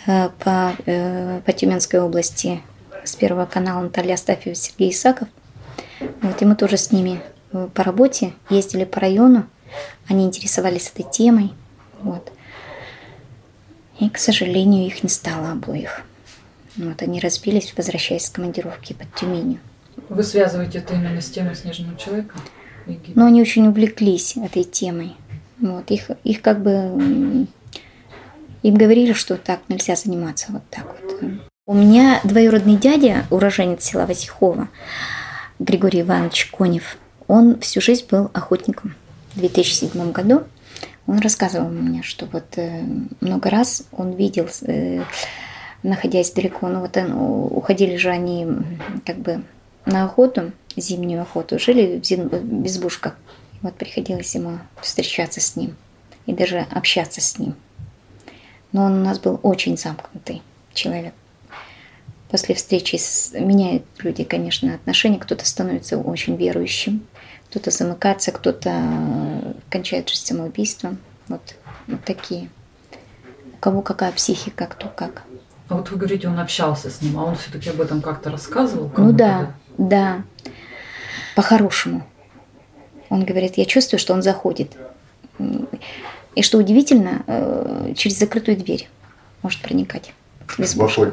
э, 0.06 0.30
по, 0.38 0.72
э, 0.86 1.42
по 1.44 1.52
Тюменской 1.52 2.00
области 2.00 2.62
с 3.04 3.14
Первого 3.14 3.44
канала 3.44 3.82
Наталья 3.82 4.14
Астафьева, 4.14 4.54
Сергей 4.54 4.90
Исаков. 4.90 5.28
Вот, 6.22 6.40
и 6.40 6.46
мы 6.46 6.56
тоже 6.56 6.78
с 6.78 6.90
ними 6.92 7.20
э, 7.52 7.68
по 7.74 7.84
работе 7.84 8.32
ездили 8.48 8.84
по 8.84 9.00
району, 9.00 9.44
они 10.08 10.24
интересовались 10.24 10.90
этой 10.90 11.04
темой. 11.10 11.52
Вот. 12.00 12.32
И, 14.00 14.08
к 14.08 14.16
сожалению, 14.16 14.86
их 14.86 15.02
не 15.02 15.10
стало 15.10 15.52
обоих. 15.52 16.04
Вот, 16.76 17.02
они 17.02 17.20
разбились, 17.20 17.74
возвращаясь 17.76 18.24
с 18.24 18.30
командировки 18.30 18.94
под 18.94 19.14
Тюменью. 19.14 19.58
Вы 20.08 20.22
связываете 20.22 20.78
это 20.78 20.94
именно 20.94 21.20
с 21.20 21.28
темой 21.28 21.54
снежного 21.54 21.98
человека? 21.98 22.34
Но 23.14 23.26
они 23.26 23.42
очень 23.42 23.66
увлеклись 23.66 24.38
этой 24.38 24.64
темой. 24.64 25.16
Вот, 25.60 25.90
их, 25.90 26.10
их 26.24 26.42
как 26.42 26.62
бы 26.62 27.46
им 28.62 28.74
говорили, 28.74 29.12
что 29.12 29.36
так 29.36 29.60
нельзя 29.68 29.94
заниматься 29.94 30.46
вот 30.50 30.62
так 30.70 30.86
вот. 30.86 31.22
У 31.66 31.74
меня 31.74 32.20
двоюродный 32.24 32.76
дядя, 32.76 33.24
уроженец 33.30 33.84
села 33.84 34.06
Васихова, 34.06 34.68
Григорий 35.58 36.02
Иванович 36.02 36.50
Конев, 36.50 36.96
он 37.26 37.58
всю 37.60 37.80
жизнь 37.80 38.06
был 38.10 38.30
охотником. 38.34 38.94
В 39.34 39.40
2007 39.40 40.12
году 40.12 40.42
он 41.06 41.18
рассказывал 41.18 41.68
мне, 41.68 42.02
что 42.02 42.26
вот 42.26 42.44
э, 42.56 42.82
много 43.20 43.50
раз 43.50 43.84
он 43.92 44.12
видел, 44.12 44.48
э, 44.62 45.02
находясь 45.82 46.32
далеко, 46.32 46.68
ну 46.68 46.80
вот 46.80 46.96
уходили 47.56 47.96
же 47.96 48.10
они 48.10 48.46
как 49.04 49.18
бы 49.18 49.42
на 49.86 50.04
охоту, 50.04 50.52
зимнюю 50.76 51.22
охоту, 51.22 51.58
жили 51.58 52.00
в 52.00 52.66
избушках 52.66 53.16
вот 53.64 53.74
приходилось 53.76 54.34
ему 54.34 54.58
встречаться 54.80 55.40
с 55.40 55.56
ним 55.56 55.74
и 56.26 56.34
даже 56.34 56.66
общаться 56.70 57.22
с 57.22 57.38
ним. 57.38 57.54
Но 58.72 58.84
он 58.84 59.00
у 59.00 59.04
нас 59.04 59.18
был 59.18 59.40
очень 59.42 59.78
замкнутый 59.78 60.42
человек. 60.74 61.14
После 62.30 62.54
встречи 62.54 62.96
с... 62.96 63.32
меняют 63.32 63.84
люди, 64.00 64.22
конечно, 64.22 64.74
отношения. 64.74 65.18
Кто-то 65.18 65.46
становится 65.46 65.96
очень 65.96 66.36
верующим, 66.36 67.06
кто-то 67.48 67.70
замыкается, 67.70 68.32
кто-то 68.32 69.54
кончает 69.70 70.10
жизнь 70.10 70.26
самоубийством. 70.26 70.98
Вот, 71.28 71.54
вот 71.86 72.04
такие. 72.04 72.50
У 73.54 73.56
кого 73.60 73.80
какая 73.80 74.12
психика, 74.12 74.66
кто 74.66 74.88
как. 74.88 75.22
А 75.68 75.76
вот 75.76 75.90
вы 75.90 75.96
говорите, 75.96 76.28
он 76.28 76.38
общался 76.38 76.90
с 76.90 77.00
ним, 77.00 77.18
а 77.18 77.24
он 77.24 77.36
все-таки 77.36 77.70
об 77.70 77.80
этом 77.80 78.02
как-то 78.02 78.30
рассказывал? 78.30 78.92
Ну 78.94 79.12
да, 79.12 79.54
да. 79.78 80.22
По-хорошему. 81.34 82.06
Он 83.14 83.24
говорит, 83.24 83.58
я 83.58 83.64
чувствую, 83.64 84.00
что 84.00 84.12
он 84.12 84.22
заходит. 84.22 84.72
И 86.34 86.42
что 86.42 86.58
удивительно, 86.58 87.22
э, 87.28 87.92
через 87.96 88.18
закрытую 88.18 88.56
дверь 88.56 88.88
может 89.40 89.62
проникать. 89.62 90.12
Избушку. 90.58 91.04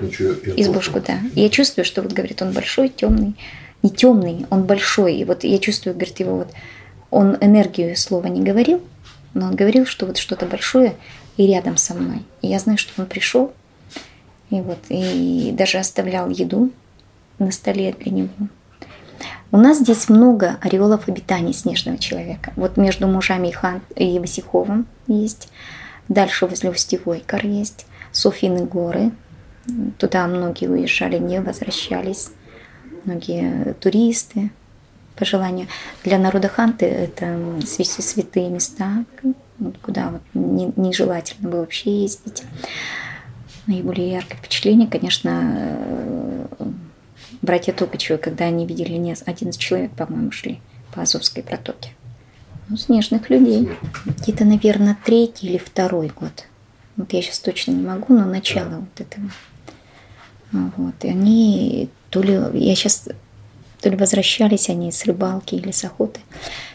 избушку, 0.56 1.00
да. 1.00 1.20
И 1.36 1.42
я 1.42 1.50
чувствую, 1.50 1.86
что 1.86 2.02
вот, 2.02 2.12
говорит, 2.12 2.42
он 2.42 2.54
большой, 2.54 2.90
темный. 2.90 3.36
Не 3.84 3.92
темный, 3.92 4.48
он 4.50 4.64
большой. 4.64 5.18
И 5.18 5.26
вот 5.26 5.44
я 5.44 5.60
чувствую, 5.60 5.94
говорит, 5.94 6.20
его 6.20 6.38
вот... 6.38 6.48
Он 7.12 7.38
энергию 7.40 7.96
слова 7.96 8.26
не 8.26 8.42
говорил, 8.42 8.82
но 9.36 9.50
он 9.50 9.56
говорил, 9.56 9.86
что 9.86 10.08
вот 10.08 10.18
что-то 10.18 10.48
большое 10.48 10.96
и 11.38 11.46
рядом 11.46 11.78
со 11.78 11.94
мной. 11.94 12.24
И 12.42 12.48
я 12.48 12.58
знаю, 12.58 12.80
что 12.80 13.00
он 13.00 13.06
пришел, 13.06 13.54
и 14.50 14.60
вот, 14.62 14.80
и 14.90 15.52
даже 15.54 15.78
оставлял 15.78 16.30
еду 16.30 16.72
на 17.38 17.52
столе 17.52 17.94
для 18.00 18.12
него. 18.12 18.30
У 19.52 19.58
нас 19.58 19.80
здесь 19.80 20.10
много 20.10 20.58
ореолов 20.62 21.08
обитания 21.08 21.54
снежного 21.54 21.98
человека. 21.98 22.54
Вот 22.56 22.78
между 22.78 23.08
мужами 23.08 23.50
и, 23.50 23.52
Хан, 23.52 23.82
и 23.96 24.20
Васиховым 24.20 24.88
есть. 25.08 25.50
Дальше 26.08 26.46
возле 26.46 26.70
Устевой 26.72 27.24
гор 27.30 27.46
есть. 27.46 27.86
Софины 28.12 28.66
горы. 28.66 29.12
Туда 29.98 30.28
многие 30.28 30.68
уезжали, 30.68 31.18
не 31.18 31.42
возвращались. 31.42 32.32
Многие 33.06 33.74
туристы. 33.74 34.52
по 35.22 35.26
желанию. 35.26 35.68
Для 36.04 36.18
народа 36.18 36.48
ханты 36.48 36.88
это 36.88 37.38
святые 37.64 38.50
места, 38.50 39.06
куда 39.84 40.10
вот 40.10 40.22
нежелательно 40.34 41.48
было 41.48 41.60
вообще 41.60 42.02
ездить. 42.02 42.44
Наиболее 43.68 44.14
яркое 44.14 44.40
впечатление, 44.40 44.88
конечно, 44.88 45.78
братья 47.42 47.74
Токачевы, 47.74 48.18
когда 48.18 48.46
они 48.46 48.66
видели 48.66 48.94
не 48.94 49.14
11 49.14 49.60
человек, 49.60 49.92
по-моему, 49.92 50.32
шли 50.32 50.60
по 50.94 51.02
Азовской 51.02 51.44
протоке. 51.44 51.92
Ну, 52.70 52.78
снежных 52.78 53.30
людей. 53.30 53.70
Где-то, 54.06 54.46
наверное, 54.46 54.98
третий 55.04 55.48
или 55.48 55.58
второй 55.58 56.08
год. 56.08 56.46
Вот 56.96 57.12
я 57.14 57.22
сейчас 57.22 57.40
точно 57.40 57.72
не 57.72 57.86
могу, 57.86 58.14
но 58.14 58.26
начало 58.26 58.80
вот 58.80 59.02
этого. 59.02 59.30
Вот. 60.52 60.96
И 61.04 61.10
они 61.10 61.90
то 62.10 62.22
ли, 62.22 62.34
я 62.34 62.76
сейчас, 62.76 63.08
то 63.82 63.90
ли 63.90 63.96
возвращались 63.96 64.70
они 64.70 64.92
с 64.92 65.06
рыбалки 65.06 65.56
или 65.56 65.72
с 65.72 65.84
охоты, 65.84 66.20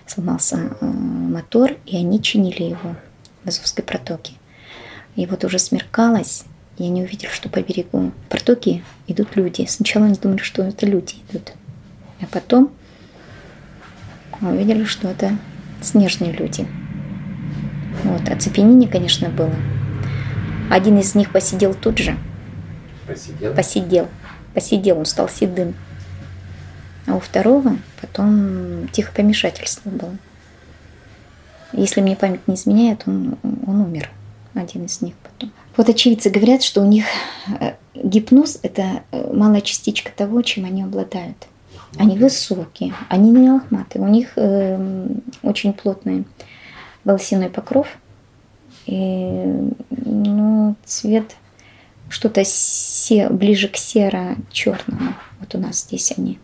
сломался 0.07 0.77
э, 0.81 0.87
мотор, 0.87 1.77
и 1.85 1.97
они 1.97 2.23
чинили 2.23 2.65
его 2.65 2.97
в 3.45 3.49
Азовской 3.49 3.85
протоке. 3.85 4.33
И 5.15 5.27
вот 5.27 5.45
уже 5.45 5.59
смеркалось, 5.59 6.45
и 6.79 6.85
они 6.85 7.03
увидели, 7.03 7.31
что 7.31 7.49
по 7.49 7.61
берегу 7.61 8.13
протоки 8.29 8.85
идут 9.07 9.37
люди. 9.37 9.67
Сначала 9.69 10.07
они 10.07 10.17
думали, 10.17 10.43
что 10.43 10.63
это 10.63 10.87
люди 10.87 11.15
идут. 11.31 11.53
А 12.21 12.27
потом 12.27 12.71
увидели, 14.41 14.85
что 14.85 15.09
это 15.09 15.39
снежные 15.81 16.33
люди. 16.33 16.67
Вот. 18.05 18.29
Оцепенение, 18.29 18.89
конечно, 18.89 19.29
было. 19.29 19.55
Один 20.71 20.99
из 20.99 21.15
них 21.15 21.33
посидел 21.33 21.75
тут 21.75 21.99
же. 21.99 22.17
Посидел? 23.07 23.55
Посидел. 23.55 24.09
Посидел, 24.53 24.99
он 24.99 25.05
стал 25.07 25.29
седым. 25.29 25.75
А 27.07 27.15
у 27.15 27.21
второго 27.21 27.77
потом 28.01 28.89
тихо 28.89 29.13
помешательство 29.13 29.91
было. 29.91 30.17
Если 31.73 32.01
мне 32.01 32.17
память 32.17 32.47
не 32.49 32.55
изменяет, 32.55 33.03
он, 33.07 33.39
он 33.43 33.81
умер. 33.81 34.11
Один 34.55 34.87
из 34.87 35.01
них 35.03 35.15
потом. 35.23 35.53
Вот 35.77 35.89
очевидцы 35.89 36.31
говорят, 36.31 36.63
что 36.63 36.81
у 36.81 36.87
них 36.87 37.05
э, 37.61 37.75
гипноз– 37.95 38.59
это 38.63 39.03
э, 39.11 39.33
малая 39.33 39.61
частичка 39.61 40.11
того, 40.11 40.43
чем 40.43 40.65
они 40.65 40.83
обладают. 40.83 41.47
Они 41.99 42.19
высокие, 42.19 42.95
они 43.09 43.31
не 43.31 43.51
лохматые, 43.51 44.03
у 44.03 44.09
них 44.09 44.33
э, 44.37 45.09
очень 45.43 45.73
плотный 45.73 46.25
волосяной 47.05 47.49
покров, 47.49 47.89
и 48.87 49.71
ну, 49.91 50.77
цвет 50.85 51.37
что-то 52.09 52.43
се, 52.45 53.29
ближе 53.29 53.69
к 53.69 53.77
серо-черному. 53.77 55.15
Вот 55.41 55.55
у 55.55 55.59
нас 55.59 55.83
здесь 55.83 56.13
они. 56.17 56.39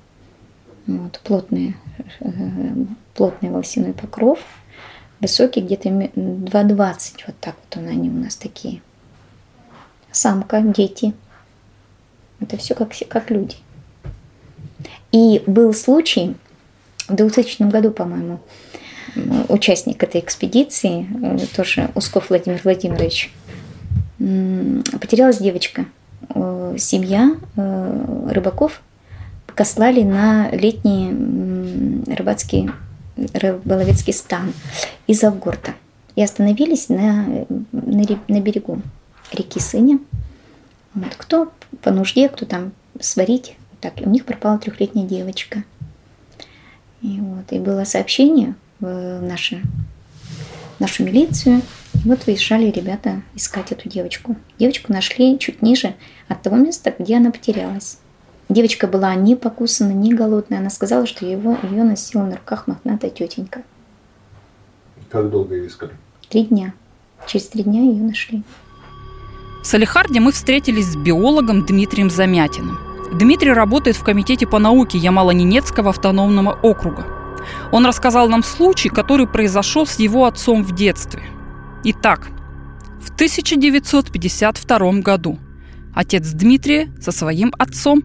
Вот, 0.86 1.20
плотные, 1.24 1.76
э, 2.20 2.30
плотный 3.14 3.50
волосяной 3.50 3.92
покров, 3.92 4.40
высокий 5.20 5.60
где-то 5.60 5.88
2,20, 5.88 7.20
вот 7.26 7.36
так 7.40 7.56
вот 7.64 7.76
он, 7.76 7.88
они 7.88 8.10
у 8.10 8.14
нас 8.14 8.36
такие. 8.36 8.80
Самка, 10.12 10.60
дети. 10.60 11.14
Это 12.40 12.56
все 12.56 12.74
как, 12.74 12.92
как 13.08 13.30
люди. 13.30 13.56
И 15.10 15.42
был 15.46 15.72
случай 15.74 16.36
в 17.08 17.14
2000 17.14 17.62
году, 17.70 17.90
по-моему, 17.90 18.40
участник 19.48 20.02
этой 20.02 20.20
экспедиции, 20.20 21.06
э, 21.22 21.46
тоже 21.54 21.90
Усков 21.94 22.30
Владимир 22.30 22.60
Владимирович, 22.64 23.32
потерялась 24.18 25.38
девочка. 25.38 25.86
Э, 26.34 26.76
семья 26.78 27.34
э, 27.56 28.28
рыбаков 28.30 28.80
послали 29.54 30.02
на 30.02 30.50
летний 30.50 32.14
рыбацкий 32.14 32.70
рыболовецкий 33.34 34.12
стан 34.12 34.54
из 35.06 35.22
Авгорта 35.24 35.74
и 36.16 36.22
остановились 36.22 36.88
на, 36.88 37.44
на, 37.72 38.04
на 38.28 38.40
берегу 38.40 38.80
реки 39.34 39.60
Сыня. 39.60 39.98
Вот. 40.94 41.14
Кто 41.16 41.52
по 41.82 41.90
нужде, 41.90 42.28
кто 42.28 42.46
там 42.46 42.72
сварить. 43.00 43.56
Так, 43.80 44.00
и 44.00 44.04
у 44.04 44.08
них 44.08 44.24
пропала 44.24 44.58
трехлетняя 44.58 45.06
девочка. 45.06 45.64
И, 47.00 47.18
вот, 47.20 47.50
и 47.50 47.58
было 47.58 47.84
сообщение 47.84 48.54
в 48.78 49.20
нашу, 49.20 49.56
нашу 50.78 51.04
милицию. 51.04 51.62
И 52.04 52.08
вот 52.08 52.26
выезжали 52.26 52.70
ребята 52.70 53.22
искать 53.34 53.72
эту 53.72 53.88
девочку. 53.88 54.36
Девочку 54.58 54.92
нашли 54.92 55.38
чуть 55.38 55.62
ниже 55.62 55.94
от 56.28 56.42
того 56.42 56.56
места, 56.56 56.94
где 56.96 57.16
она 57.16 57.32
потерялась. 57.32 57.98
Девочка 58.48 58.86
была 58.86 59.14
не 59.14 59.34
покусана, 59.34 59.92
не 59.92 60.12
голодная. 60.12 60.58
Она 60.58 60.70
сказала, 60.70 61.06
что 61.06 61.26
его, 61.26 61.56
ее 61.62 61.84
носила 61.84 62.24
на 62.24 62.36
руках 62.36 62.66
мохнатая 62.66 63.10
тетенька. 63.10 63.62
Как 65.10 65.30
долго 65.30 65.54
ее 65.54 65.66
искали? 65.66 65.92
Три 66.28 66.44
дня. 66.44 66.74
Через 67.26 67.48
три 67.48 67.62
дня 67.62 67.80
ее 67.80 68.02
нашли. 68.02 68.42
В 69.62 69.66
Салихарде 69.66 70.18
мы 70.18 70.32
встретились 70.32 70.86
с 70.86 70.96
биологом 70.96 71.64
Дмитрием 71.64 72.10
Замятиным. 72.10 72.80
Дмитрий 73.12 73.52
работает 73.52 73.96
в 73.96 74.02
Комитете 74.02 74.44
по 74.44 74.58
науке 74.58 74.98
Ямало-Ненецкого 74.98 75.90
автономного 75.90 76.58
округа. 76.62 77.06
Он 77.70 77.86
рассказал 77.86 78.28
нам 78.28 78.42
случай, 78.42 78.88
который 78.88 79.28
произошел 79.28 79.86
с 79.86 80.00
его 80.00 80.26
отцом 80.26 80.64
в 80.64 80.74
детстве. 80.74 81.22
Итак, 81.84 82.26
в 83.00 83.14
1952 83.14 84.92
году 84.94 85.38
отец 85.94 86.28
Дмитрия 86.30 86.92
со 87.00 87.12
своим 87.12 87.54
отцом 87.56 88.02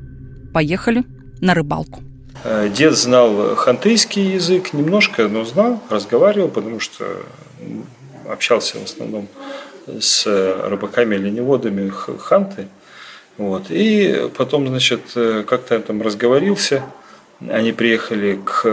поехали 0.53 1.05
на 1.41 1.55
рыбалку. 1.55 2.03
Э, 2.43 2.69
дед 2.69 2.95
знал 2.95 3.55
хантыйский 3.55 4.33
язык 4.35 4.73
немножко, 4.73 5.27
но 5.27 5.43
знал, 5.43 5.81
разговаривал, 5.89 6.49
потому 6.49 6.79
что 6.79 7.03
общался 8.29 8.77
в 8.77 8.83
основном 8.83 9.27
с 9.99 10.25
рыбаками 10.25 11.17
оленеводами 11.17 11.91
ханты. 12.19 12.67
Вот. 13.37 13.65
И 13.69 14.29
потом, 14.35 14.67
значит, 14.67 15.01
как-то 15.13 15.79
там 15.79 16.01
разговорился. 16.01 16.83
Они 17.49 17.71
приехали 17.71 18.39
к, 18.43 18.63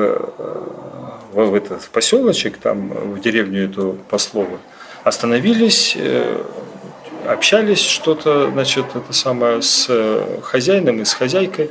в 1.32 1.54
этот 1.54 1.84
поселочек, 1.90 2.56
там, 2.56 2.88
в 2.88 3.20
деревню 3.20 3.66
эту 3.66 3.98
Послову. 4.08 4.58
Остановились, 5.02 5.98
общались 7.26 7.80
что-то, 7.80 8.50
значит, 8.50 8.86
это 8.94 9.12
самое 9.12 9.60
с 9.60 9.90
хозяином 10.42 11.02
и 11.02 11.04
с 11.04 11.12
хозяйкой. 11.12 11.70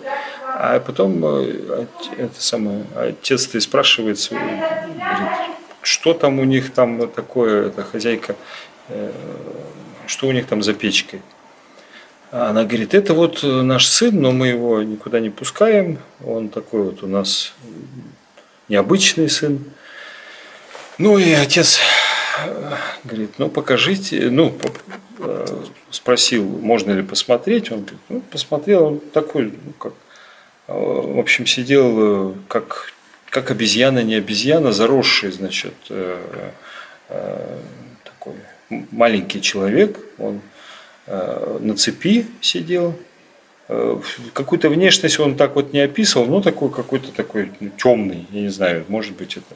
А 0.55 0.79
потом 0.79 1.25
это 1.25 2.35
самое, 2.37 2.83
отец 2.95 3.47
ты 3.47 3.59
спрашивает, 3.59 4.19
говорит, 4.29 5.29
что 5.81 6.13
там 6.13 6.37
у 6.37 6.43
них 6.43 6.71
там 6.71 7.07
такое, 7.07 7.69
эта 7.69 7.81
хозяйка 7.81 8.35
Э, 8.35 8.72
что 10.07 10.27
у 10.27 10.31
них 10.31 10.47
там 10.47 10.61
за 10.63 10.73
печкой. 10.73 11.21
Она 12.31 12.63
говорит, 12.63 12.95
это 12.95 13.13
вот 13.13 13.43
наш 13.43 13.87
сын, 13.87 14.19
но 14.19 14.31
мы 14.31 14.47
его 14.47 14.81
никуда 14.81 15.19
не 15.19 15.29
пускаем. 15.29 15.99
Он 16.25 16.49
такой 16.49 16.81
вот 16.81 17.03
у 17.03 17.07
нас 17.07 17.53
необычный 18.69 19.29
сын. 19.29 19.63
Ну 20.97 21.19
и 21.19 21.31
отец 21.33 21.79
э, 22.39 22.75
говорит, 23.03 23.31
ну 23.37 23.49
покажите, 23.49 24.31
ну 24.31 24.57
э, 25.19 25.45
спросил, 25.91 26.43
можно 26.43 26.91
ли 26.91 27.03
посмотреть. 27.03 27.71
Он 27.71 27.81
говорит, 27.81 27.99
ну 28.09 28.21
посмотрел, 28.21 28.85
он 28.85 28.99
такой, 28.99 29.53
ну, 29.63 29.73
как, 29.73 29.93
в 30.67 31.19
общем, 31.19 31.45
сидел 31.45 32.35
как, 32.47 32.93
как 33.29 33.51
обезьяна, 33.51 34.01
не 34.01 34.15
обезьяна, 34.15 34.71
заросший, 34.71 35.31
значит, 35.31 35.73
такой 37.07 38.35
маленький 38.91 39.41
человек, 39.41 39.99
он 40.17 40.41
э, 41.07 41.57
на 41.61 41.75
цепи 41.75 42.25
сидел. 42.41 42.95
Э, 43.69 43.99
какую-то 44.33 44.69
внешность 44.69 45.19
он 45.19 45.35
так 45.35 45.55
вот 45.55 45.73
не 45.73 45.79
описывал, 45.79 46.25
но 46.25 46.41
такой 46.41 46.69
какой-то 46.71 47.11
такой 47.11 47.51
ну, 47.59 47.69
темный, 47.77 48.25
я 48.31 48.41
не 48.41 48.49
знаю, 48.49 48.85
может 48.87 49.15
быть 49.15 49.37
это, 49.37 49.55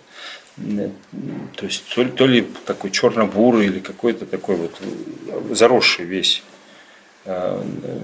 э, 0.57 0.89
то 1.55 1.65
есть 1.65 1.83
то 1.93 2.03
ли, 2.03 2.09
то 2.09 2.25
ли 2.25 2.47
такой 2.65 2.91
черно-бурый 2.91 3.67
или 3.67 3.79
какой-то 3.79 4.25
такой 4.25 4.55
вот 4.55 4.81
заросший 5.51 6.05
весь. 6.05 6.43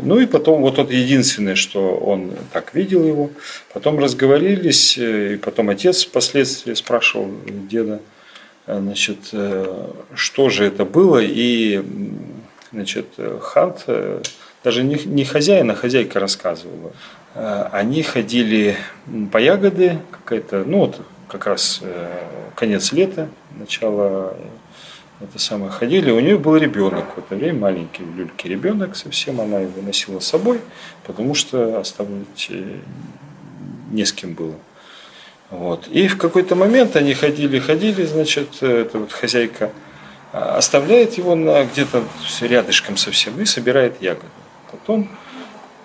Ну 0.01 0.19
и 0.19 0.25
потом 0.25 0.61
вот 0.61 0.79
это 0.79 0.91
единственное, 0.91 1.55
что 1.55 1.95
он 1.95 2.33
так 2.51 2.75
видел 2.75 3.07
его. 3.07 3.29
Потом 3.73 3.97
разговорились, 3.97 4.97
и 4.97 5.37
потом 5.37 5.69
отец 5.69 6.03
впоследствии 6.03 6.73
спрашивал 6.73 7.31
деда, 7.45 8.01
значит, 8.67 9.29
э, 9.33 9.91
что 10.15 10.49
же 10.49 10.65
это 10.65 10.85
было, 10.85 11.19
и 11.21 11.83
значит, 12.71 13.07
э, 13.17 14.21
даже 14.63 14.83
не, 14.83 14.95
не 15.05 15.25
хозяин, 15.25 15.71
а 15.71 15.75
хозяйка 15.75 16.19
рассказывала. 16.19 16.93
Они 17.35 18.03
ходили 18.03 18.77
по 19.31 19.39
ягоды, 19.39 19.97
какая-то, 20.11 20.63
ну 20.67 20.79
вот 20.79 21.01
как 21.27 21.47
раз 21.47 21.81
конец 22.55 22.91
лета, 22.91 23.27
начало 23.57 24.37
это 25.19 25.39
самое, 25.39 25.71
ходили, 25.71 26.11
у 26.11 26.19
нее 26.19 26.37
был 26.37 26.57
ребенок 26.57 27.15
в 27.15 27.17
это 27.17 27.35
время, 27.35 27.59
маленький 27.59 28.03
в 28.03 28.15
люльке 28.15 28.49
ребенок 28.49 28.95
совсем, 28.95 29.41
она 29.41 29.61
его 29.61 29.81
носила 29.81 30.19
с 30.19 30.27
собой, 30.27 30.61
потому 31.07 31.33
что 31.33 31.79
оставить 31.79 32.51
не 33.89 34.05
с 34.05 34.13
кем 34.13 34.33
было. 34.33 34.55
Вот. 35.53 35.87
И 35.87 36.07
в 36.07 36.17
какой-то 36.17 36.55
момент 36.55 36.95
они 36.95 37.13
ходили, 37.13 37.59
ходили, 37.59 38.05
значит, 38.05 38.63
эта 38.63 38.97
вот 38.97 39.11
хозяйка 39.11 39.71
а, 40.31 40.57
оставляет 40.57 41.13
его 41.19 41.35
на 41.35 41.65
где-то 41.65 42.03
рядышком 42.41 42.97
совсем 42.97 43.39
и 43.39 43.45
собирает 43.45 44.01
ягоды. 44.01 44.25
Потом, 44.71 45.11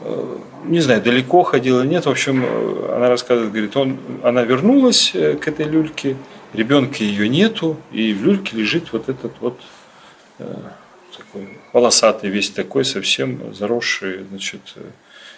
э, 0.01 0.37
не 0.65 0.81
знаю, 0.81 1.03
далеко 1.03 1.43
ходила, 1.43 1.83
нет, 1.83 2.07
в 2.07 2.11
общем, 2.11 2.43
э, 2.47 2.95
она 2.97 3.11
рассказывает, 3.11 3.53
говорит, 3.53 3.77
он, 3.77 3.99
она 4.23 4.43
вернулась 4.43 5.11
э, 5.15 5.35
к 5.35 5.47
этой 5.49 5.67
люльке, 5.67 6.17
ребенка 6.55 7.05
ее 7.05 7.29
нету, 7.29 7.77
и 7.93 8.15
в 8.15 8.25
люльке 8.25 8.57
лежит 8.57 8.91
вот 8.93 9.11
этот 9.11 9.33
вот 9.41 9.61
такой 10.39 11.59
волосатый, 11.75 12.31
весь 12.31 12.49
такой, 12.49 12.87
совсем 12.87 13.53
заросший, 13.55 14.25
значит, 14.31 14.63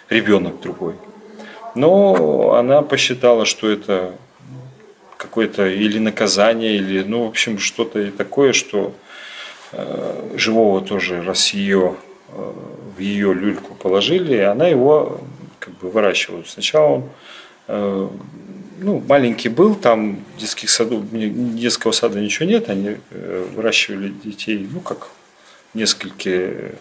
ребенок 0.09 0.61
другой. 0.61 0.93
Но 1.75 2.53
она 2.55 2.81
посчитала, 2.81 3.45
что 3.45 3.69
это 3.69 4.13
какое-то 5.17 5.67
или 5.67 5.99
наказание, 5.99 6.75
или, 6.75 7.03
ну, 7.03 7.25
в 7.25 7.29
общем, 7.29 7.59
что-то 7.59 8.11
такое, 8.11 8.53
что 8.53 8.93
э, 9.71 10.31
живого 10.35 10.81
тоже 10.81 11.21
раз 11.21 11.53
ее 11.53 11.95
э, 12.29 12.53
в 12.97 12.99
ее 12.99 13.33
люльку 13.33 13.75
положили, 13.75 14.35
и 14.35 14.39
она 14.39 14.67
его 14.67 15.21
как 15.59 15.77
бы 15.77 15.89
выращивала. 15.89 16.43
Сначала 16.47 16.87
он 16.87 17.09
э, 17.67 18.09
ну, 18.79 19.03
маленький 19.07 19.49
был, 19.49 19.75
там 19.75 20.19
детских 20.39 20.69
садов, 20.69 21.03
детского 21.11 21.91
сада 21.91 22.19
ничего 22.19 22.49
нет, 22.49 22.69
они 22.69 22.97
э, 23.11 23.47
выращивали 23.55 24.09
детей, 24.09 24.67
ну, 24.71 24.79
как 24.79 25.09
несколько 25.73 26.71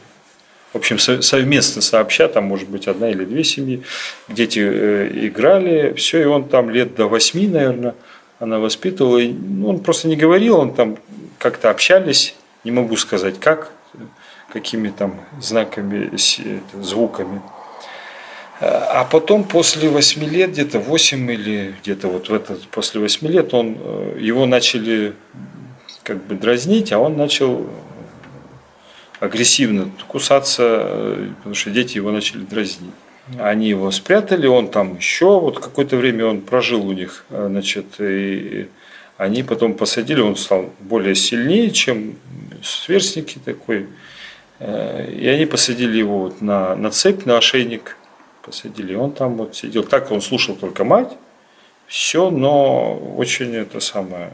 в 0.72 0.76
общем, 0.76 0.98
совместно 0.98 1.82
сообща, 1.82 2.28
там 2.28 2.44
может 2.44 2.68
быть 2.68 2.86
одна 2.86 3.10
или 3.10 3.24
две 3.24 3.42
семьи, 3.42 3.82
дети 4.28 4.60
э, 4.60 5.10
играли, 5.26 5.94
все, 5.94 6.22
и 6.22 6.24
он 6.24 6.44
там 6.44 6.70
лет 6.70 6.94
до 6.94 7.06
восьми, 7.06 7.48
наверное, 7.48 7.94
она 8.38 8.58
воспитывала, 8.58 9.18
и, 9.18 9.32
ну, 9.32 9.68
он 9.68 9.80
просто 9.80 10.08
не 10.08 10.16
говорил, 10.16 10.58
он 10.58 10.72
там 10.72 10.96
как-то 11.38 11.70
общались, 11.70 12.36
не 12.62 12.70
могу 12.70 12.96
сказать 12.96 13.40
как, 13.40 13.72
какими 14.52 14.90
там 14.90 15.20
знаками, 15.40 16.10
звуками. 16.80 17.42
А 18.60 19.08
потом 19.10 19.44
после 19.44 19.88
восьми 19.88 20.28
лет, 20.28 20.50
где-то 20.50 20.80
восемь 20.80 21.30
или 21.30 21.74
где-то 21.82 22.08
вот 22.08 22.28
в 22.28 22.34
этот, 22.34 22.68
после 22.68 23.00
восьми 23.00 23.30
лет, 23.30 23.54
он, 23.54 23.76
э, 23.80 24.18
его 24.20 24.46
начали 24.46 25.14
как 26.02 26.22
бы 26.24 26.34
дразнить, 26.34 26.92
а 26.92 26.98
он 26.98 27.16
начал 27.16 27.66
агрессивно 29.20 29.90
кусаться, 30.08 30.62
э, 30.82 31.28
потому 31.36 31.54
что 31.54 31.70
дети 31.70 31.96
его 31.96 32.10
начали 32.10 32.40
дразнить. 32.40 32.90
Они 33.38 33.68
его 33.68 33.90
спрятали, 33.92 34.46
он 34.46 34.68
там 34.68 34.96
еще 34.96 35.38
вот 35.38 35.60
какое-то 35.60 35.96
время 35.96 36.26
он 36.26 36.40
прожил 36.40 36.84
у 36.86 36.92
них, 36.92 37.24
э, 37.30 37.46
значит, 37.48 37.86
и 38.00 38.68
они 39.18 39.42
потом 39.42 39.74
посадили, 39.74 40.20
он 40.20 40.36
стал 40.36 40.72
более 40.80 41.14
сильнее, 41.14 41.70
чем 41.70 42.16
сверстники 42.62 43.38
такой, 43.44 43.86
э, 44.58 45.12
и 45.12 45.28
они 45.28 45.46
посадили 45.46 45.98
его 45.98 46.20
вот 46.20 46.40
на, 46.40 46.74
на 46.74 46.90
цепь, 46.90 47.26
на 47.26 47.36
ошейник, 47.36 47.98
посадили, 48.42 48.94
он 48.94 49.12
там 49.12 49.36
вот 49.36 49.54
сидел, 49.54 49.84
так 49.84 50.10
он 50.10 50.22
слушал 50.22 50.56
только 50.56 50.82
мать, 50.82 51.12
все, 51.86 52.30
но 52.30 52.96
очень 53.16 53.54
это 53.54 53.80
самое, 53.80 54.32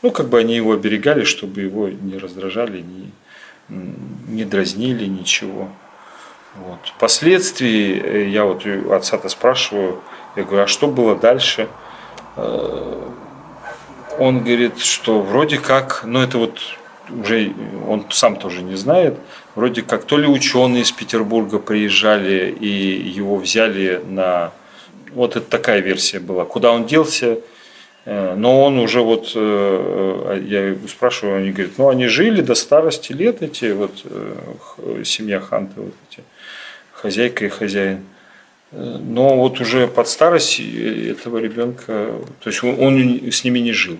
ну 0.00 0.10
как 0.10 0.28
бы 0.28 0.38
они 0.38 0.56
его 0.56 0.72
оберегали, 0.72 1.24
чтобы 1.24 1.60
его 1.60 1.88
не 1.88 2.16
раздражали, 2.16 2.80
не, 2.80 3.12
не 3.68 4.44
дразнили, 4.44 5.06
ничего. 5.06 5.68
Вот. 6.56 6.78
Впоследствии 6.96 8.00
э, 8.00 8.28
я 8.28 8.44
вот 8.44 8.66
отца-то 8.66 9.28
спрашиваю, 9.28 10.00
я 10.36 10.44
говорю, 10.44 10.64
а 10.64 10.66
что 10.66 10.88
было 10.88 11.14
дальше? 11.14 11.68
Э, 12.36 13.08
он 14.18 14.40
говорит, 14.40 14.78
что 14.78 15.20
вроде 15.20 15.58
как, 15.58 16.02
ну 16.04 16.20
это 16.20 16.38
вот 16.38 16.60
уже 17.10 17.52
он 17.86 18.06
сам 18.10 18.36
тоже 18.36 18.62
не 18.62 18.76
знает, 18.76 19.18
вроде 19.54 19.82
как 19.82 20.04
то 20.04 20.18
ли 20.18 20.26
ученые 20.26 20.82
из 20.82 20.92
Петербурга 20.92 21.58
приезжали 21.58 22.50
и 22.50 22.66
его 22.68 23.36
взяли 23.36 24.02
на... 24.06 24.52
Вот 25.12 25.36
это 25.36 25.48
такая 25.48 25.80
версия 25.80 26.20
была. 26.20 26.44
Куда 26.44 26.72
он 26.72 26.86
делся, 26.86 27.38
но 28.08 28.64
он 28.64 28.78
уже 28.78 29.02
вот, 29.02 29.32
э, 29.34 30.42
я 30.46 30.88
спрашиваю, 30.88 31.36
они 31.36 31.50
говорят, 31.50 31.72
ну 31.76 31.90
они 31.90 32.06
жили 32.06 32.40
до 32.40 32.54
старости 32.54 33.12
лет, 33.12 33.42
эти 33.42 33.70
вот 33.72 33.92
э, 34.04 35.02
семья 35.04 35.40
Ханты, 35.40 35.80
вот 35.82 35.92
эти, 36.10 36.24
хозяйка 36.92 37.44
и 37.44 37.48
хозяин. 37.50 38.04
Но 38.72 39.36
вот 39.36 39.60
уже 39.60 39.88
под 39.88 40.08
старость 40.08 40.58
этого 40.58 41.36
ребенка, 41.38 42.12
то 42.40 42.50
есть 42.50 42.64
он, 42.64 42.76
он 42.80 43.30
с 43.30 43.44
ними 43.44 43.58
не 43.58 43.72
жил. 43.72 43.98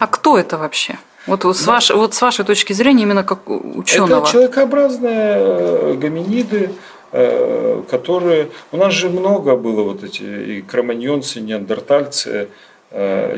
А 0.00 0.08
кто 0.08 0.36
это 0.36 0.58
вообще? 0.58 0.98
Вот, 1.26 1.44
вот, 1.44 1.56
с 1.56 1.64
ваш, 1.66 1.90
вот 1.90 2.14
с 2.14 2.22
вашей 2.22 2.44
точки 2.44 2.72
зрения, 2.72 3.04
именно 3.04 3.22
как 3.22 3.48
ученого. 3.48 4.22
Это 4.22 4.30
человекообразные 4.30 5.94
гоминиды, 5.94 6.70
которые... 7.10 8.50
У 8.72 8.76
нас 8.76 8.92
же 8.92 9.08
много 9.08 9.56
было 9.56 9.82
вот 9.82 10.04
эти 10.04 10.22
и 10.22 10.62
кроманьонцы, 10.62 11.40
неандертальцы, 11.40 12.30
Э, 12.30 12.46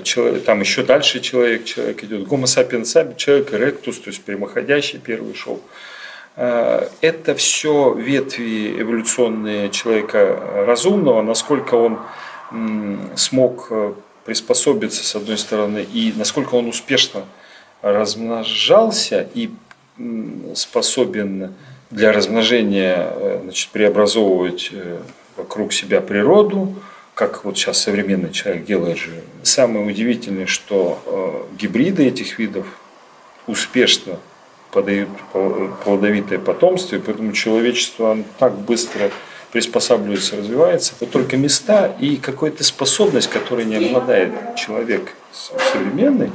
человек, 0.05 0.45
там 0.45 0.61
еще 0.61 0.83
дальше 0.83 1.21
человек, 1.21 1.65
человек 1.65 2.05
идет, 2.05 2.27
гомо 2.27 2.47
сапиенс 2.47 2.95
человек 3.17 3.53
ректус, 3.55 3.99
то 3.99 4.11
есть 4.11 4.23
прямоходящий 4.23 4.99
первый 4.99 5.35
шел. 5.35 5.63
Э, 6.37 6.89
это 7.01 7.35
все 7.35 7.95
ветви 7.95 8.81
эволюционные 8.81 9.71
человека 9.71 10.65
разумного, 10.67 11.23
насколько 11.23 11.75
он 11.75 11.99
смог 13.17 13.69
э, 13.71 13.95
приспособиться 14.25 15.05
с 15.05 15.17
одной 15.17 15.39
стороны 15.39 15.87
и 15.91 16.13
насколько 16.15 16.55
он 16.55 16.69
успешно 16.69 17.25
размножался 17.81 19.27
и 19.35 19.51
способен 20.55 21.55
для 21.91 22.13
размножения 22.13 23.41
значит, 23.43 23.71
преобразовывать 23.71 24.71
вокруг 25.37 25.73
себя 25.73 26.01
природу, 26.01 26.75
как 27.17 27.47
вот 27.47 27.57
сейчас 27.57 27.81
современный 27.81 28.31
человек 28.31 28.67
делает 28.67 28.99
же. 28.99 29.23
Самое 29.43 29.87
удивительное, 29.87 30.45
что 30.45 31.03
э, 31.07 31.57
гибриды 31.57 32.07
этих 32.07 32.39
видов 32.39 32.67
успешно 33.47 34.19
подают 34.71 35.09
плодовитое 35.83 36.39
потомство, 36.39 36.97
и 36.97 36.99
поэтому 36.99 37.33
человечество 37.33 38.19
так 38.39 38.59
быстро 38.59 39.11
приспосабливается, 39.53 40.37
развивается. 40.37 40.95
Вот 41.01 41.11
только 41.11 41.37
места 41.37 41.95
и 42.01 42.17
какая-то 42.17 42.65
способность, 42.65 43.29
которой 43.29 43.65
не 43.65 43.77
обладает 43.77 44.33
человек 44.57 45.15
современный, 45.33 46.31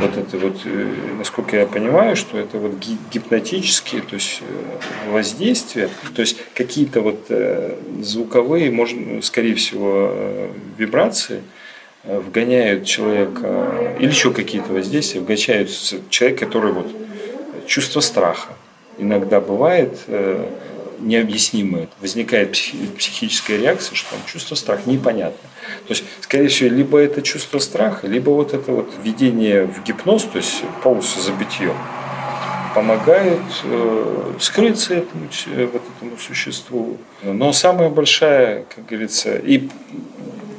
вот 0.00 0.16
это 0.16 0.38
вот, 0.38 0.56
э, 0.64 0.94
насколько 1.18 1.56
я 1.56 1.66
понимаю, 1.66 2.16
что 2.16 2.38
это 2.38 2.58
вот 2.58 2.72
гипнотические, 3.10 4.02
то 4.02 4.14
есть 4.14 4.42
э, 4.42 5.10
воздействия, 5.10 5.88
то 6.14 6.20
есть 6.20 6.38
какие-то 6.54 7.00
вот 7.00 7.26
э, 7.30 7.76
звуковые, 8.02 8.70
можно, 8.70 9.22
скорее 9.22 9.54
всего, 9.54 10.50
вибрации 10.76 11.42
вгоняют 12.04 12.84
человека, 12.84 13.96
или 13.98 14.08
еще 14.08 14.32
какие-то 14.32 14.72
воздействия, 14.72 15.20
вгоняют 15.20 15.70
человека, 16.10 16.46
который 16.46 16.72
вот 16.72 16.86
чувство 17.66 18.00
страха. 18.00 18.52
Иногда 18.98 19.40
бывает 19.40 19.98
необъяснимое. 20.98 21.88
Возникает 22.00 22.52
психическая 22.52 23.58
реакция, 23.58 23.94
что 23.94 24.10
там 24.10 24.20
чувство 24.26 24.54
страха 24.54 24.82
непонятно. 24.86 25.48
То 25.86 25.94
есть, 25.94 26.04
скорее 26.20 26.48
всего, 26.48 26.70
либо 26.74 26.98
это 26.98 27.22
чувство 27.22 27.58
страха, 27.58 28.06
либо 28.06 28.30
вот 28.30 28.54
это 28.54 28.72
вот 28.72 28.90
введение 29.02 29.66
в 29.66 29.82
гипноз, 29.84 30.24
то 30.24 30.38
есть 30.38 30.62
полностью 30.82 31.22
забытье, 31.22 31.72
помогает 32.74 33.40
э, 33.64 34.32
скрыться 34.38 34.94
этому, 34.94 35.28
э, 35.46 35.66
вот 35.72 35.82
этому 35.96 36.18
существу. 36.18 36.98
Но 37.22 37.52
самая 37.52 37.88
большая, 37.88 38.64
как 38.74 38.86
говорится, 38.86 39.36
и 39.36 39.68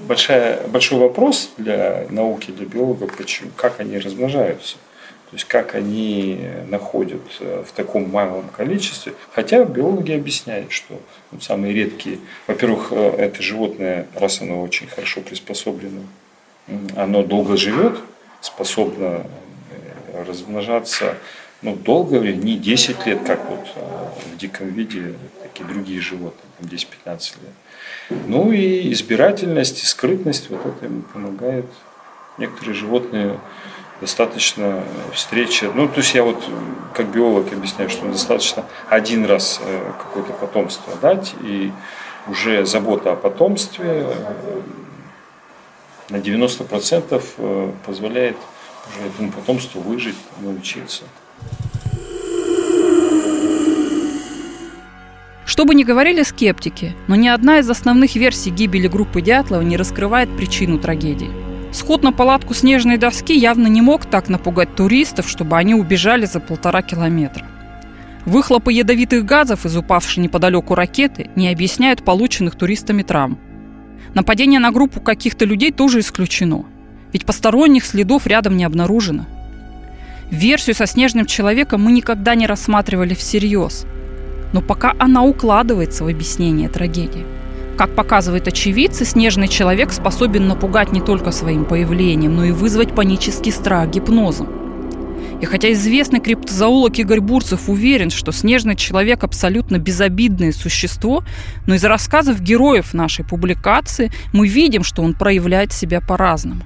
большая, 0.07 0.65
большой 0.67 0.99
вопрос 0.99 1.51
для 1.57 2.07
науки, 2.09 2.51
для 2.51 2.65
биологов, 2.65 3.15
почему, 3.15 3.51
как 3.55 3.79
они 3.79 3.99
размножаются. 3.99 4.77
То 5.30 5.36
есть 5.36 5.45
как 5.45 5.75
они 5.75 6.39
находят 6.69 7.21
э, 7.41 7.63
в 7.67 7.73
таком 7.73 8.09
малом 8.09 8.47
количестве. 8.47 9.13
Хотя 9.34 9.65
биологи 9.65 10.13
объясняют, 10.13 10.71
что 10.71 11.01
вот 11.32 11.43
самые 11.43 11.73
редкие, 11.73 12.19
во-первых, 12.47 12.89
э, 12.91 13.09
это 13.17 13.41
животное, 13.41 14.07
раз 14.15 14.41
оно 14.41 14.61
очень 14.61 14.88
хорошо 14.88 15.19
приспособлено, 15.19 16.03
оно 16.95 17.23
долго 17.23 17.57
живет, 17.57 17.99
способно 18.39 19.23
э, 19.71 20.23
размножаться 20.25 21.17
ну, 21.61 21.75
время, 21.75 22.36
не 22.38 22.55
10 22.55 23.05
лет, 23.05 23.19
как 23.25 23.49
вот 23.49 23.67
в 24.32 24.38
диком 24.38 24.69
виде 24.69 25.15
такие 25.43 25.67
другие 25.67 25.99
животные, 25.99 26.45
10-15 26.61 27.34
лет. 27.41 28.19
Ну 28.28 28.53
и 28.53 28.93
избирательность, 28.93 29.84
и 29.84 29.86
скрытность, 29.86 30.49
вот 30.49 30.65
это 30.65 30.86
ему 30.86 31.01
помогает. 31.01 31.65
Некоторые 32.38 32.75
животные 32.75 33.39
достаточно 34.02 34.84
встречи. 35.14 35.70
Ну, 35.74 35.88
то 35.88 35.98
есть 35.98 36.14
я 36.14 36.24
вот 36.24 36.43
как 36.93 37.08
биолог 37.12 37.52
объясняю, 37.52 37.89
что 37.89 38.08
достаточно 38.08 38.66
один 38.89 39.26
раз 39.26 39.60
э, 39.64 39.91
какое-то 39.98 40.34
потомство 40.34 40.93
дать, 41.02 41.34
и 41.41 41.72
уже 42.28 42.66
забота 42.66 43.14
о 43.14 43.16
потомстве, 43.16 44.06
э, 44.08 44.62
на 46.10 46.18
90% 46.18 47.24
э, 47.38 47.72
позволяет 47.86 48.38
уже 48.89 49.08
этому 49.08 49.32
потомству 49.32 49.82
выжить, 49.82 50.18
научиться. 50.41 51.04
Что 55.45 55.66
бы 55.66 55.76
ни 55.76 55.84
говорили 55.84 56.24
скептики, 56.24 56.95
но 57.08 57.16
ни 57.16 57.28
одна 57.28 57.60
из 57.60 57.70
основных 57.70 58.16
версий 58.16 58.52
гибели 58.52 58.88
группы 58.88 59.22
Дятлова 59.22 59.62
не 59.62 59.78
раскрывает 59.78 60.36
причину 60.36 60.78
трагедии. 60.78 61.47
Сход 61.78 62.01
на 62.01 62.11
палатку 62.11 62.55
снежной 62.55 62.97
доски 62.97 63.38
явно 63.38 63.67
не 63.67 63.82
мог 63.82 64.07
так 64.07 64.30
напугать 64.30 64.73
туристов, 64.73 65.30
чтобы 65.30 65.57
они 65.57 65.75
убежали 65.75 66.25
за 66.25 66.39
полтора 66.39 66.82
километра. 66.82 67.45
Выхлопы 68.25 68.73
ядовитых 68.73 69.23
газов 69.23 69.63
из 69.63 69.78
упавшей 69.78 70.23
неподалеку 70.23 70.73
ракеты 70.73 71.30
не 71.36 71.49
объясняют 71.49 72.03
полученных 72.03 72.55
туристами 72.55 73.03
травм. 73.03 73.38
Нападение 74.15 74.59
на 74.59 74.71
группу 74.71 74.99
каких-то 74.99 75.45
людей 75.45 75.71
тоже 75.71 75.99
исключено, 75.99 76.65
ведь 77.13 77.28
посторонних 77.28 77.86
следов 77.86 78.25
рядом 78.25 78.57
не 78.57 78.63
обнаружено. 78.63 79.28
Версию 80.32 80.75
со 80.75 80.88
снежным 80.88 81.28
человеком 81.28 81.84
мы 81.84 81.91
никогда 81.91 82.34
не 82.34 82.47
рассматривали 82.47 83.13
всерьез, 83.13 83.86
но 84.51 84.61
пока 84.61 84.95
она 84.97 85.21
укладывается 85.21 86.05
в 86.05 86.07
объяснение 86.07 86.69
трагедии. 86.69 87.23
Как 87.78 87.93
показывает 87.93 88.47
очевидцы, 88.47 89.05
снежный 89.05 89.47
человек 89.47 89.91
способен 89.91 90.47
напугать 90.47 90.91
не 90.91 90.99
только 90.99 91.32
своим 91.32 91.63
появлением, 91.63 92.36
но 92.36 92.45
и 92.45 92.51
вызвать 92.51 92.95
панический 92.95 93.51
страх 93.51 93.89
гипнозом. 93.89 94.49
И 95.41 95.45
хотя 95.45 95.71
известный 95.71 96.19
криптозоолог 96.19 96.97
Игорь 96.97 97.19
Бурцев 97.19 97.69
уверен, 97.69 98.09
что 98.09 98.32
снежный 98.32 98.75
человек 98.75 99.23
абсолютно 99.23 99.78
безобидное 99.78 100.51
существо, 100.51 101.23
но 101.67 101.75
из 101.75 101.84
рассказов 101.84 102.41
героев 102.41 102.95
нашей 102.95 103.23
публикации 103.23 104.11
мы 104.34 104.47
видим, 104.47 104.84
что 104.84 105.03
он 105.03 105.13
проявляет 105.13 105.71
себя 105.71 106.01
по-разному. 106.01 106.63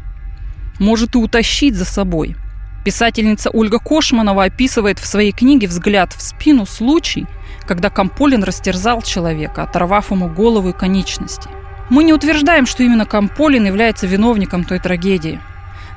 Может 0.80 1.16
и 1.16 1.18
утащить 1.18 1.76
за 1.76 1.84
собой. 1.84 2.38
Писательница 2.86 3.49
Ольга 3.51 3.80
Кошманова 3.80 4.45
описывает 4.45 4.97
в 4.97 5.05
своей 5.05 5.34
книге 5.34 5.68
«Взгляд 5.68 6.14
в 6.14 6.22
спину» 6.22 6.66
случай, 6.66 7.28
когда 7.66 7.89
Камполин 7.89 8.43
растерзал 8.43 9.01
человека, 9.01 9.64
оторвав 9.64 10.12
ему 10.12 10.28
голову 10.28 10.70
и 10.70 10.74
конечности. 10.74 11.49
Мы 11.89 12.03
не 12.03 12.14
утверждаем, 12.14 12.66
что 12.66 12.84
именно 12.84 13.05
Камполин 13.05 13.66
является 13.66 14.07
виновником 14.07 14.64
той 14.64 14.80
трагедии– 14.80 15.39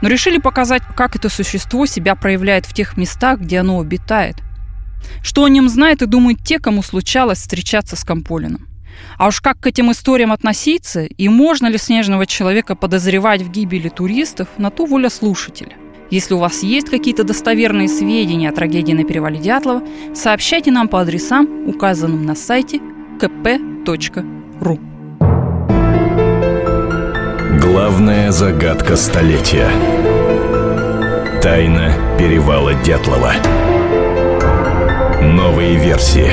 но 0.04 0.10
решили 0.10 0.36
показать, 0.36 0.82
как 0.94 1.16
это 1.16 1.30
существо 1.30 1.86
себя 1.86 2.14
проявляет 2.14 2.66
в 2.66 2.74
тех 2.74 2.98
местах, 2.98 3.40
где 3.40 3.60
оно 3.60 3.80
обитает. 3.80 4.36
Что 5.22 5.44
о 5.44 5.48
нем 5.48 5.68
знают 5.70 6.02
и 6.02 6.06
думают 6.06 6.44
те, 6.44 6.58
кому 6.58 6.82
случалось 6.82 7.38
встречаться 7.38 7.96
с 7.96 8.04
Камполином. 8.04 8.68
А 9.16 9.28
уж 9.28 9.40
как 9.40 9.60
к 9.60 9.66
этим 9.66 9.90
историям 9.90 10.30
относиться 10.32 11.04
и 11.04 11.28
можно 11.28 11.68
ли 11.68 11.78
снежного 11.78 12.26
человека 12.26 12.74
подозревать 12.74 13.40
в 13.40 13.50
гибели 13.50 13.88
туристов, 13.88 14.48
на 14.58 14.70
то 14.70 14.84
воля 14.84 15.08
слушателя. 15.08 15.74
Если 16.14 16.32
у 16.32 16.38
вас 16.38 16.62
есть 16.62 16.90
какие-то 16.90 17.24
достоверные 17.24 17.88
сведения 17.88 18.48
о 18.48 18.52
трагедии 18.52 18.92
на 18.92 19.02
перевале 19.02 19.40
Дятлова, 19.40 19.82
сообщайте 20.14 20.70
нам 20.70 20.86
по 20.86 21.00
адресам, 21.00 21.66
указанным 21.66 22.24
на 22.24 22.36
сайте 22.36 22.80
kp.ru. 23.18 24.78
Главная 27.60 28.30
загадка 28.30 28.94
столетия. 28.94 29.68
Тайна 31.42 31.92
перевала 32.16 32.74
Дятлова. 32.74 33.32
Новые 35.20 35.74
версии. 35.74 36.30